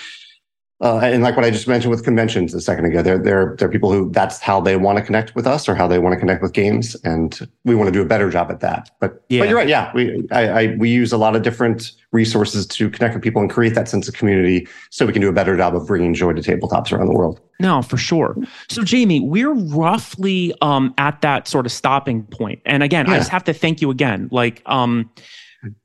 uh, 0.79 0.99
and 0.99 1.23
like 1.23 1.35
what 1.35 1.43
I 1.43 1.49
just 1.49 1.67
mentioned 1.67 1.89
with 1.89 2.03
conventions 2.03 2.53
a 2.53 2.61
second 2.61 2.85
ago, 2.85 3.01
there 3.01 3.17
there 3.17 3.55
there 3.57 3.67
are 3.67 3.71
people 3.71 3.91
who 3.91 4.11
that's 4.11 4.39
how 4.39 4.61
they 4.61 4.77
want 4.77 4.99
to 4.99 5.03
connect 5.03 5.33
with 5.33 5.47
us 5.47 5.67
or 5.67 5.73
how 5.73 5.87
they 5.87 5.97
want 5.97 6.13
to 6.13 6.19
connect 6.19 6.43
with 6.43 6.53
games, 6.53 6.95
and 7.03 7.49
we 7.65 7.73
want 7.73 7.87
to 7.87 7.91
do 7.91 8.01
a 8.01 8.05
better 8.05 8.29
job 8.29 8.51
at 8.51 8.59
that. 8.59 8.91
But 8.99 9.23
yeah. 9.29 9.41
but 9.41 9.49
you're 9.49 9.57
right, 9.57 9.67
yeah, 9.67 9.91
we 9.95 10.27
I, 10.31 10.47
I, 10.47 10.75
we 10.77 10.91
use 10.91 11.11
a 11.11 11.17
lot 11.17 11.35
of 11.35 11.41
different 11.41 11.93
resources 12.11 12.67
to 12.67 12.91
connect 12.91 13.15
with 13.15 13.23
people 13.23 13.41
and 13.41 13.49
create 13.49 13.73
that 13.73 13.87
sense 13.87 14.07
of 14.07 14.13
community, 14.13 14.67
so 14.91 15.07
we 15.07 15.13
can 15.13 15.21
do 15.21 15.29
a 15.29 15.33
better 15.33 15.57
job 15.57 15.75
of 15.75 15.87
bringing 15.87 16.13
joy 16.13 16.33
to 16.33 16.41
tabletops 16.41 16.91
around 16.91 17.07
the 17.07 17.13
world. 17.13 17.41
No, 17.59 17.81
for 17.81 17.97
sure. 17.97 18.35
So 18.69 18.83
Jamey, 18.83 19.27
we're 19.27 19.55
roughly 19.55 20.53
um, 20.61 20.93
at 20.99 21.21
that 21.21 21.47
sort 21.47 21.65
of 21.65 21.71
stopping 21.71 22.21
point. 22.25 22.61
and 22.67 22.83
again, 22.83 23.07
yeah. 23.07 23.13
I 23.13 23.17
just 23.17 23.31
have 23.31 23.45
to 23.45 23.53
thank 23.53 23.81
you 23.81 23.89
again, 23.89 24.29
like. 24.31 24.61
Um, 24.67 25.09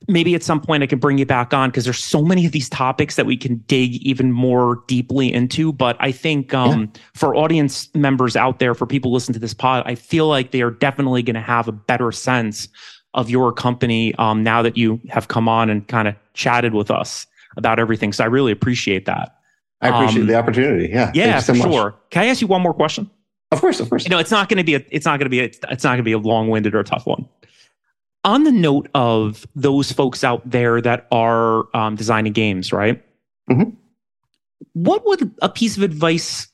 maybe 0.08 0.34
at 0.34 0.42
some 0.42 0.60
point 0.60 0.82
I 0.82 0.86
can 0.86 0.98
bring 0.98 1.18
you 1.18 1.26
back 1.26 1.52
on 1.54 1.70
because 1.70 1.84
there's 1.84 2.02
so 2.02 2.22
many 2.22 2.46
of 2.46 2.52
these 2.52 2.68
topics 2.68 3.16
that 3.16 3.26
we 3.26 3.36
can 3.36 3.56
dig 3.66 3.94
even 3.96 4.32
more 4.32 4.82
deeply 4.86 5.32
into. 5.32 5.72
But 5.72 5.96
I 6.00 6.12
think 6.12 6.54
um, 6.54 6.80
yeah. 6.80 7.00
for 7.14 7.34
audience 7.36 7.88
members 7.94 8.36
out 8.36 8.58
there, 8.58 8.74
for 8.74 8.86
people 8.86 9.12
listening 9.12 9.34
to 9.34 9.40
this 9.40 9.54
pod, 9.54 9.82
I 9.86 9.94
feel 9.94 10.28
like 10.28 10.50
they 10.50 10.62
are 10.62 10.70
definitely 10.70 11.22
going 11.22 11.34
to 11.34 11.40
have 11.40 11.68
a 11.68 11.72
better 11.72 12.12
sense 12.12 12.68
of 13.14 13.28
your 13.28 13.52
company 13.52 14.14
um, 14.16 14.42
now 14.42 14.62
that 14.62 14.76
you 14.76 15.00
have 15.10 15.28
come 15.28 15.48
on 15.48 15.68
and 15.68 15.86
kind 15.88 16.08
of 16.08 16.14
chatted 16.34 16.74
with 16.74 16.90
us 16.90 17.26
about 17.56 17.78
everything. 17.78 18.12
So 18.12 18.24
I 18.24 18.26
really 18.26 18.52
appreciate 18.52 19.04
that. 19.06 19.36
I 19.82 19.88
appreciate 19.88 20.22
um, 20.22 20.28
the 20.28 20.36
opportunity. 20.36 20.88
Yeah. 20.88 21.10
Yeah, 21.12 21.40
so 21.40 21.52
for 21.52 21.58
much. 21.58 21.72
sure. 21.72 21.94
Can 22.10 22.22
I 22.22 22.26
ask 22.26 22.40
you 22.40 22.46
one 22.46 22.62
more 22.62 22.72
question? 22.72 23.10
Of 23.50 23.60
course, 23.60 23.80
of 23.80 23.90
course. 23.90 24.04
You 24.04 24.10
know, 24.10 24.18
it's 24.18 24.30
not 24.30 24.48
going 24.48 24.58
to 24.58 24.64
be 24.64 24.76
a, 24.76 24.84
it's 24.90 25.04
not 25.04 25.18
going 25.18 25.26
to 25.26 25.30
be 25.30 25.40
a, 25.40 25.44
it's 25.44 25.84
not 25.84 25.90
going 25.90 25.98
to 25.98 26.02
be 26.04 26.12
a 26.12 26.18
long-winded 26.18 26.74
or 26.74 26.80
a 26.80 26.84
tough 26.84 27.06
one 27.06 27.28
on 28.24 28.44
the 28.44 28.52
note 28.52 28.88
of 28.94 29.46
those 29.54 29.90
folks 29.90 30.22
out 30.22 30.48
there 30.48 30.80
that 30.80 31.06
are 31.10 31.64
um, 31.76 31.96
designing 31.96 32.32
games, 32.32 32.72
right? 32.72 33.02
Mm-hmm. 33.50 33.70
What 34.74 35.04
would 35.06 35.34
a 35.42 35.48
piece 35.48 35.76
of 35.76 35.82
advice 35.82 36.48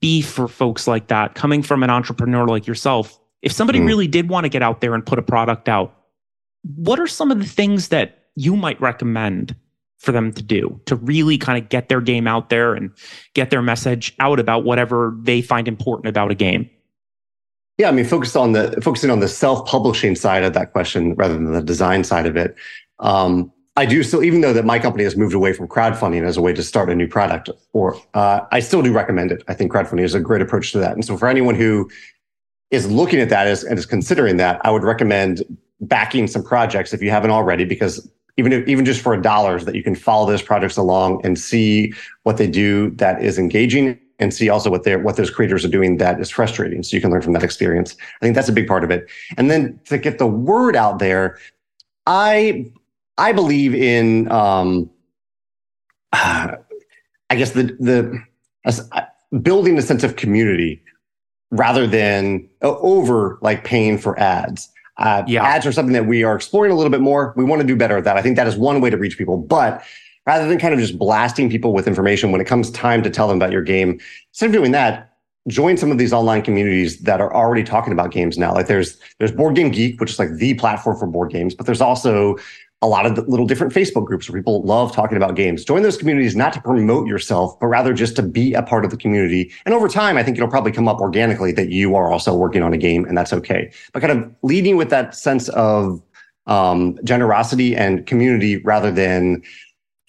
be 0.00 0.22
for 0.22 0.48
folks 0.48 0.86
like 0.86 1.08
that 1.08 1.34
coming 1.34 1.62
from 1.62 1.82
an 1.82 1.90
entrepreneur 1.90 2.46
like 2.46 2.66
yourself? 2.66 3.18
If 3.42 3.52
somebody 3.52 3.80
mm. 3.80 3.86
really 3.86 4.06
did 4.06 4.28
want 4.28 4.44
to 4.44 4.48
get 4.48 4.62
out 4.62 4.80
there 4.80 4.94
and 4.94 5.04
put 5.04 5.18
a 5.18 5.22
product 5.22 5.68
out, 5.68 5.94
what 6.76 6.98
are 6.98 7.06
some 7.06 7.30
of 7.30 7.38
the 7.38 7.46
things 7.46 7.88
that 7.88 8.28
you 8.34 8.56
might 8.56 8.80
recommend 8.80 9.54
for 9.98 10.12
them 10.12 10.32
to 10.32 10.42
do 10.42 10.80
to 10.86 10.96
really 10.96 11.36
kind 11.36 11.62
of 11.62 11.68
get 11.68 11.88
their 11.88 12.00
game 12.00 12.26
out 12.26 12.48
there 12.48 12.74
and 12.74 12.90
get 13.34 13.50
their 13.50 13.62
message 13.62 14.14
out 14.18 14.40
about 14.40 14.64
whatever 14.64 15.14
they 15.20 15.42
find 15.42 15.68
important 15.68 16.08
about 16.08 16.30
a 16.30 16.34
game? 16.34 16.68
Yeah, 17.80 17.88
I 17.88 17.92
mean, 17.92 18.04
on 18.04 18.52
the 18.52 18.78
focusing 18.82 19.08
on 19.08 19.20
the 19.20 19.28
self-publishing 19.28 20.14
side 20.14 20.44
of 20.44 20.52
that 20.52 20.72
question 20.72 21.14
rather 21.14 21.32
than 21.32 21.50
the 21.50 21.62
design 21.62 22.04
side 22.04 22.26
of 22.26 22.36
it. 22.36 22.54
Um, 22.98 23.50
I 23.74 23.86
do 23.86 24.02
still, 24.02 24.22
even 24.22 24.42
though 24.42 24.52
that 24.52 24.66
my 24.66 24.78
company 24.78 25.02
has 25.04 25.16
moved 25.16 25.32
away 25.32 25.54
from 25.54 25.66
crowdfunding 25.66 26.22
as 26.22 26.36
a 26.36 26.42
way 26.42 26.52
to 26.52 26.62
start 26.62 26.90
a 26.90 26.94
new 26.94 27.08
product, 27.08 27.48
or 27.72 27.96
uh, 28.12 28.40
I 28.52 28.60
still 28.60 28.82
do 28.82 28.92
recommend 28.92 29.32
it. 29.32 29.42
I 29.48 29.54
think 29.54 29.72
crowdfunding 29.72 30.02
is 30.02 30.14
a 30.14 30.20
great 30.20 30.42
approach 30.42 30.72
to 30.72 30.78
that. 30.78 30.92
And 30.92 31.06
so, 31.06 31.16
for 31.16 31.26
anyone 31.26 31.54
who 31.54 31.90
is 32.70 32.90
looking 32.90 33.18
at 33.18 33.30
that 33.30 33.46
as, 33.46 33.64
and 33.64 33.78
is 33.78 33.86
considering 33.86 34.36
that, 34.36 34.60
I 34.62 34.70
would 34.70 34.82
recommend 34.82 35.42
backing 35.80 36.26
some 36.26 36.42
projects 36.42 36.92
if 36.92 37.00
you 37.00 37.08
haven't 37.08 37.30
already, 37.30 37.64
because 37.64 38.06
even 38.36 38.52
if, 38.52 38.68
even 38.68 38.84
just 38.84 39.00
for 39.00 39.14
a 39.14 39.22
dollar, 39.22 39.58
that 39.58 39.74
you 39.74 39.82
can 39.82 39.94
follow 39.94 40.26
those 40.26 40.42
projects 40.42 40.76
along 40.76 41.22
and 41.24 41.38
see 41.38 41.94
what 42.24 42.36
they 42.36 42.46
do 42.46 42.90
that 42.96 43.24
is 43.24 43.38
engaging 43.38 43.98
and 44.20 44.32
see 44.32 44.48
also 44.48 44.70
what 44.70 44.84
they 44.84 44.96
what 44.96 45.16
those 45.16 45.30
creators 45.30 45.64
are 45.64 45.68
doing 45.68 45.96
that 45.96 46.20
is 46.20 46.30
frustrating. 46.30 46.82
So 46.82 46.96
you 46.96 47.00
can 47.00 47.10
learn 47.10 47.22
from 47.22 47.32
that 47.32 47.42
experience. 47.42 47.96
I 48.20 48.24
think 48.24 48.36
that's 48.36 48.48
a 48.48 48.52
big 48.52 48.68
part 48.68 48.84
of 48.84 48.90
it. 48.90 49.08
And 49.36 49.50
then 49.50 49.80
to 49.86 49.98
get 49.98 50.18
the 50.18 50.26
word 50.26 50.76
out 50.76 50.98
there, 50.98 51.38
I 52.06 52.70
I 53.18 53.32
believe 53.32 53.74
in 53.74 54.30
um, 54.30 54.90
uh, 56.12 56.56
I 57.30 57.36
guess 57.36 57.52
the 57.52 57.64
the 57.80 58.22
uh, 58.66 59.02
building 59.42 59.78
a 59.78 59.82
sense 59.82 60.04
of 60.04 60.16
community 60.16 60.82
rather 61.50 61.86
than 61.86 62.48
uh, 62.62 62.76
over 62.78 63.38
like 63.40 63.64
paying 63.64 63.98
for 63.98 64.18
ads. 64.20 64.68
Uh, 64.98 65.22
yeah. 65.26 65.42
Ads 65.42 65.64
are 65.64 65.72
something 65.72 65.94
that 65.94 66.06
we 66.06 66.24
are 66.24 66.36
exploring 66.36 66.70
a 66.70 66.74
little 66.74 66.90
bit 66.90 67.00
more. 67.00 67.32
We 67.34 67.44
want 67.44 67.62
to 67.62 67.66
do 67.66 67.74
better 67.74 67.96
at 67.96 68.04
that. 68.04 68.18
I 68.18 68.22
think 68.22 68.36
that 68.36 68.46
is 68.46 68.56
one 68.56 68.82
way 68.82 68.90
to 68.90 68.98
reach 68.98 69.16
people, 69.16 69.38
but 69.38 69.82
rather 70.26 70.46
than 70.48 70.58
kind 70.58 70.74
of 70.74 70.80
just 70.80 70.98
blasting 70.98 71.50
people 71.50 71.72
with 71.72 71.86
information 71.86 72.32
when 72.32 72.40
it 72.40 72.46
comes 72.46 72.70
time 72.70 73.02
to 73.02 73.10
tell 73.10 73.28
them 73.28 73.36
about 73.36 73.52
your 73.52 73.62
game, 73.62 73.98
instead 74.30 74.46
of 74.46 74.52
doing 74.52 74.72
that, 74.72 75.10
join 75.48 75.76
some 75.76 75.90
of 75.90 75.98
these 75.98 76.12
online 76.12 76.42
communities 76.42 76.98
that 77.00 77.20
are 77.20 77.34
already 77.34 77.64
talking 77.64 77.92
about 77.92 78.10
games 78.10 78.36
now. 78.36 78.52
Like 78.54 78.66
there's 78.66 78.98
there's 79.18 79.32
Board 79.32 79.54
Game 79.56 79.70
Geek, 79.70 80.00
which 80.00 80.10
is 80.10 80.18
like 80.18 80.34
the 80.34 80.54
platform 80.54 80.96
for 80.98 81.06
board 81.06 81.30
games, 81.30 81.54
but 81.54 81.66
there's 81.66 81.80
also 81.80 82.36
a 82.82 82.88
lot 82.88 83.04
of 83.04 83.28
little 83.28 83.46
different 83.46 83.74
Facebook 83.74 84.06
groups 84.06 84.28
where 84.28 84.40
people 84.40 84.62
love 84.62 84.94
talking 84.94 85.16
about 85.16 85.34
games. 85.34 85.64
Join 85.64 85.82
those 85.82 85.98
communities 85.98 86.34
not 86.34 86.54
to 86.54 86.62
promote 86.62 87.06
yourself, 87.06 87.58
but 87.60 87.66
rather 87.66 87.92
just 87.92 88.16
to 88.16 88.22
be 88.22 88.54
a 88.54 88.62
part 88.62 88.86
of 88.86 88.90
the 88.90 88.96
community. 88.96 89.52
And 89.66 89.74
over 89.74 89.86
time, 89.86 90.16
I 90.16 90.22
think 90.22 90.38
it'll 90.38 90.48
probably 90.48 90.72
come 90.72 90.88
up 90.88 90.98
organically 90.98 91.52
that 91.52 91.68
you 91.68 91.94
are 91.94 92.10
also 92.10 92.34
working 92.34 92.62
on 92.62 92.72
a 92.72 92.78
game, 92.78 93.04
and 93.04 93.18
that's 93.18 93.34
okay. 93.34 93.70
But 93.92 94.00
kind 94.00 94.18
of 94.18 94.34
leading 94.42 94.78
with 94.78 94.88
that 94.90 95.14
sense 95.14 95.50
of 95.50 96.00
um, 96.46 96.98
generosity 97.04 97.76
and 97.76 98.06
community 98.06 98.56
rather 98.58 98.90
than 98.90 99.42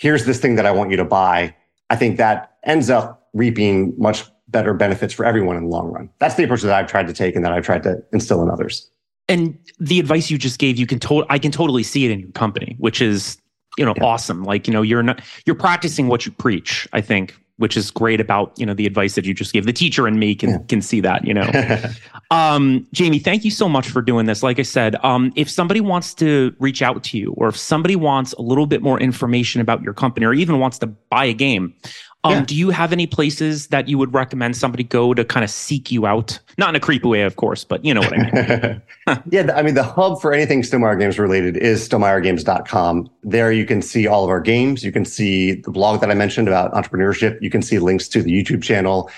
here's 0.01 0.25
this 0.25 0.39
thing 0.39 0.55
that 0.55 0.65
I 0.65 0.71
want 0.71 0.89
you 0.89 0.97
to 0.97 1.05
buy. 1.05 1.55
I 1.91 1.95
think 1.95 2.17
that 2.17 2.57
ends 2.63 2.89
up 2.89 3.29
reaping 3.33 3.93
much 3.97 4.25
better 4.47 4.73
benefits 4.73 5.13
for 5.13 5.23
everyone 5.23 5.55
in 5.55 5.63
the 5.63 5.69
long 5.69 5.91
run. 5.91 6.09
That's 6.17 6.35
the 6.35 6.43
approach 6.43 6.63
that 6.63 6.73
I've 6.73 6.87
tried 6.87 7.07
to 7.07 7.13
take 7.13 7.35
and 7.35 7.45
that 7.45 7.53
I've 7.53 7.63
tried 7.63 7.83
to 7.83 8.03
instill 8.11 8.41
in 8.41 8.49
others. 8.49 8.89
And 9.29 9.57
the 9.79 9.99
advice 9.99 10.31
you 10.31 10.39
just 10.39 10.59
gave, 10.59 10.77
you 10.77 10.87
can 10.87 10.99
to- 10.99 11.25
I 11.29 11.37
can 11.37 11.51
totally 11.51 11.83
see 11.83 12.03
it 12.03 12.11
in 12.11 12.19
your 12.19 12.31
company, 12.31 12.75
which 12.79 12.99
is 12.99 13.37
you 13.77 13.85
know 13.85 13.93
yeah. 13.95 14.03
awesome. 14.03 14.43
Like 14.43 14.67
you 14.67 14.73
know 14.73 14.81
you're 14.81 15.03
not 15.03 15.21
you're 15.45 15.55
practicing 15.55 16.07
what 16.07 16.25
you 16.25 16.31
preach. 16.31 16.87
I 16.91 16.99
think 16.99 17.39
which 17.62 17.78
is 17.78 17.91
great 17.91 18.19
about 18.19 18.52
you 18.58 18.65
know 18.65 18.74
the 18.74 18.88
advice 18.88 19.13
that 19.13 19.24
you 19.24 19.36
just 19.36 19.54
gave. 19.54 19.67
The 19.67 19.74
teacher 19.74 20.08
and 20.08 20.19
me 20.19 20.34
can 20.34 20.50
yeah. 20.50 20.58
can 20.67 20.82
see 20.82 21.00
that. 21.02 21.26
You 21.26 21.36
know, 21.36 21.43
um, 22.32 22.88
Jamey, 22.93 23.24
thank 23.24 23.45
you 23.45 23.52
so 23.52 23.69
much 23.69 23.88
for 23.88 24.02
doing 24.02 24.26
this. 24.26 24.41
Like 24.41 24.58
I 24.58 24.63
said, 24.63 24.95
um, 25.06 25.32
if 25.36 25.50
somebody 25.50 25.80
wants 25.80 26.15
to 26.15 26.56
reach 26.58 26.82
out 26.82 27.04
to 27.04 27.19
you, 27.19 27.34
or 27.38 27.50
if 27.50 27.56
somebody 27.56 27.95
wants 27.95 28.34
a 28.34 28.41
little 28.41 28.65
bit 28.65 28.82
more 28.82 29.00
information 29.00 29.62
about 29.62 29.84
your 29.84 29.93
company, 29.93 30.26
or 30.26 30.34
even 30.34 30.58
wants 30.60 30.80
to 30.80 30.88
buy 30.88 31.26
a 31.26 31.34
game, 31.34 31.76
um, 32.23 32.34
yeah. 32.34 32.41
Do 32.45 32.55
you 32.55 32.69
have 32.69 32.93
any 32.93 33.07
places 33.07 33.67
that 33.67 33.88
you 33.88 33.97
would 33.97 34.13
recommend 34.13 34.55
somebody 34.55 34.84
go 34.84 35.13
to 35.13 35.25
kind 35.25 35.43
of 35.43 35.49
seek 35.49 35.91
you 35.91 36.05
out? 36.05 36.38
Not 36.57 36.69
in 36.69 36.75
a 36.75 36.79
creepy 36.79 37.07
way, 37.07 37.21
of 37.23 37.36
course, 37.36 37.63
but 37.63 37.84
you 37.84 37.93
know 37.93 38.01
what 38.01 38.13
I 38.13 38.81
mean. 39.07 39.21
yeah, 39.31 39.51
I 39.55 39.63
mean, 39.63 39.73
the 39.73 39.84
hub 39.84 40.21
for 40.21 40.31
anything 40.31 40.62
Stonemaier 40.62 40.99
Games 40.99 41.17
related 41.17 41.57
is 41.57 41.88
stonemaiergames.com. 41.88 43.10
There 43.23 43.51
you 43.51 43.65
can 43.65 43.81
see 43.81 44.05
all 44.05 44.23
of 44.23 44.29
our 44.29 44.39
games. 44.39 44.84
You 44.84 44.91
can 44.91 45.05
see 45.05 45.53
the 45.53 45.71
blog 45.71 45.99
that 46.01 46.12
I 46.12 46.13
mentioned 46.13 46.47
about 46.47 46.71
entrepreneurship. 46.73 47.41
You 47.41 47.49
can 47.49 47.63
see 47.63 47.79
links 47.79 48.07
to 48.10 48.21
the 48.21 48.31
YouTube 48.31 48.62
channel. 48.62 49.10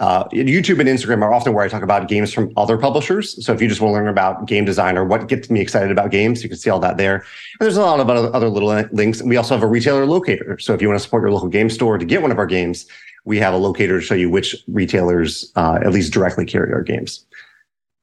Uh, 0.00 0.24
YouTube 0.30 0.80
and 0.80 0.88
Instagram 0.88 1.22
are 1.22 1.32
often 1.32 1.52
where 1.52 1.64
I 1.64 1.68
talk 1.68 1.82
about 1.82 2.08
games 2.08 2.32
from 2.32 2.52
other 2.56 2.76
publishers. 2.76 3.44
So 3.44 3.52
if 3.52 3.62
you 3.62 3.68
just 3.68 3.80
want 3.80 3.92
to 3.92 3.94
learn 3.94 4.08
about 4.08 4.46
game 4.46 4.64
design 4.64 4.98
or 4.98 5.04
what 5.04 5.28
gets 5.28 5.48
me 5.50 5.60
excited 5.60 5.92
about 5.92 6.10
games, 6.10 6.42
you 6.42 6.48
can 6.48 6.58
see 6.58 6.68
all 6.68 6.80
that 6.80 6.96
there. 6.96 7.16
And 7.16 7.24
there's 7.60 7.76
a 7.76 7.82
lot 7.82 8.00
of 8.00 8.10
other 8.10 8.48
little 8.48 8.70
links. 8.92 9.22
We 9.22 9.36
also 9.36 9.54
have 9.54 9.62
a 9.62 9.68
retailer 9.68 10.04
locator. 10.04 10.58
So 10.58 10.74
if 10.74 10.82
you 10.82 10.88
want 10.88 10.98
to 10.98 11.04
support 11.04 11.22
your 11.22 11.30
local 11.30 11.48
game 11.48 11.70
store 11.70 11.96
to 11.96 12.04
get 12.04 12.22
one 12.22 12.32
of 12.32 12.38
our 12.38 12.46
games, 12.46 12.86
we 13.24 13.38
have 13.38 13.54
a 13.54 13.56
locator 13.56 14.00
to 14.00 14.04
show 14.04 14.14
you 14.14 14.28
which 14.28 14.56
retailers 14.66 15.52
uh, 15.54 15.78
at 15.84 15.92
least 15.92 16.12
directly 16.12 16.44
carry 16.44 16.72
our 16.72 16.82
games. 16.82 17.24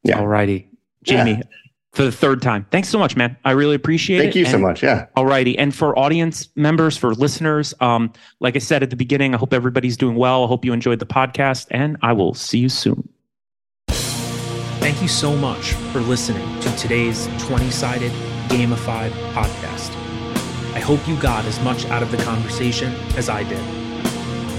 Yeah. 0.03 0.19
All 0.19 0.27
righty. 0.27 0.69
Jamey, 1.05 1.39
yeah 1.39 1.60
for 1.93 2.03
the 2.03 2.11
third 2.11 2.41
time. 2.41 2.65
Thanks 2.71 2.89
so 2.89 2.97
much, 2.97 3.15
man. 3.17 3.35
I 3.43 3.51
really 3.51 3.75
appreciate 3.75 4.19
Thank 4.19 4.29
it. 4.29 4.33
Thank 4.33 4.35
you 4.35 4.45
and, 4.45 4.51
so 4.51 4.57
much. 4.57 4.83
Yeah. 4.83 5.07
All 5.15 5.25
righty. 5.25 5.57
And 5.57 5.75
for 5.75 5.97
audience 5.97 6.47
members, 6.55 6.95
for 6.97 7.13
listeners, 7.13 7.73
um, 7.81 8.13
like 8.39 8.55
I 8.55 8.59
said 8.59 8.81
at 8.81 8.89
the 8.89 8.95
beginning, 8.95 9.35
I 9.35 9.37
hope 9.37 9.53
everybody's 9.53 9.97
doing 9.97 10.15
well. 10.15 10.45
I 10.45 10.47
hope 10.47 10.63
you 10.63 10.73
enjoyed 10.73 10.99
the 10.99 11.05
podcast, 11.05 11.67
and 11.69 11.97
I 12.01 12.13
will 12.13 12.33
see 12.33 12.59
you 12.59 12.69
soon. 12.69 13.07
Thank 14.79 15.01
you 15.01 15.07
so 15.07 15.35
much 15.35 15.73
for 15.91 15.99
listening 15.99 16.59
to 16.61 16.75
today's 16.75 17.27
20 17.39 17.69
sided 17.69 18.11
gamified 18.47 19.11
podcast. 19.33 19.89
I 20.73 20.79
hope 20.79 21.05
you 21.07 21.19
got 21.19 21.45
as 21.45 21.59
much 21.61 21.85
out 21.87 22.01
of 22.01 22.11
the 22.11 22.17
conversation 22.23 22.93
as 23.15 23.29
I 23.29 23.43
did. 23.43 23.59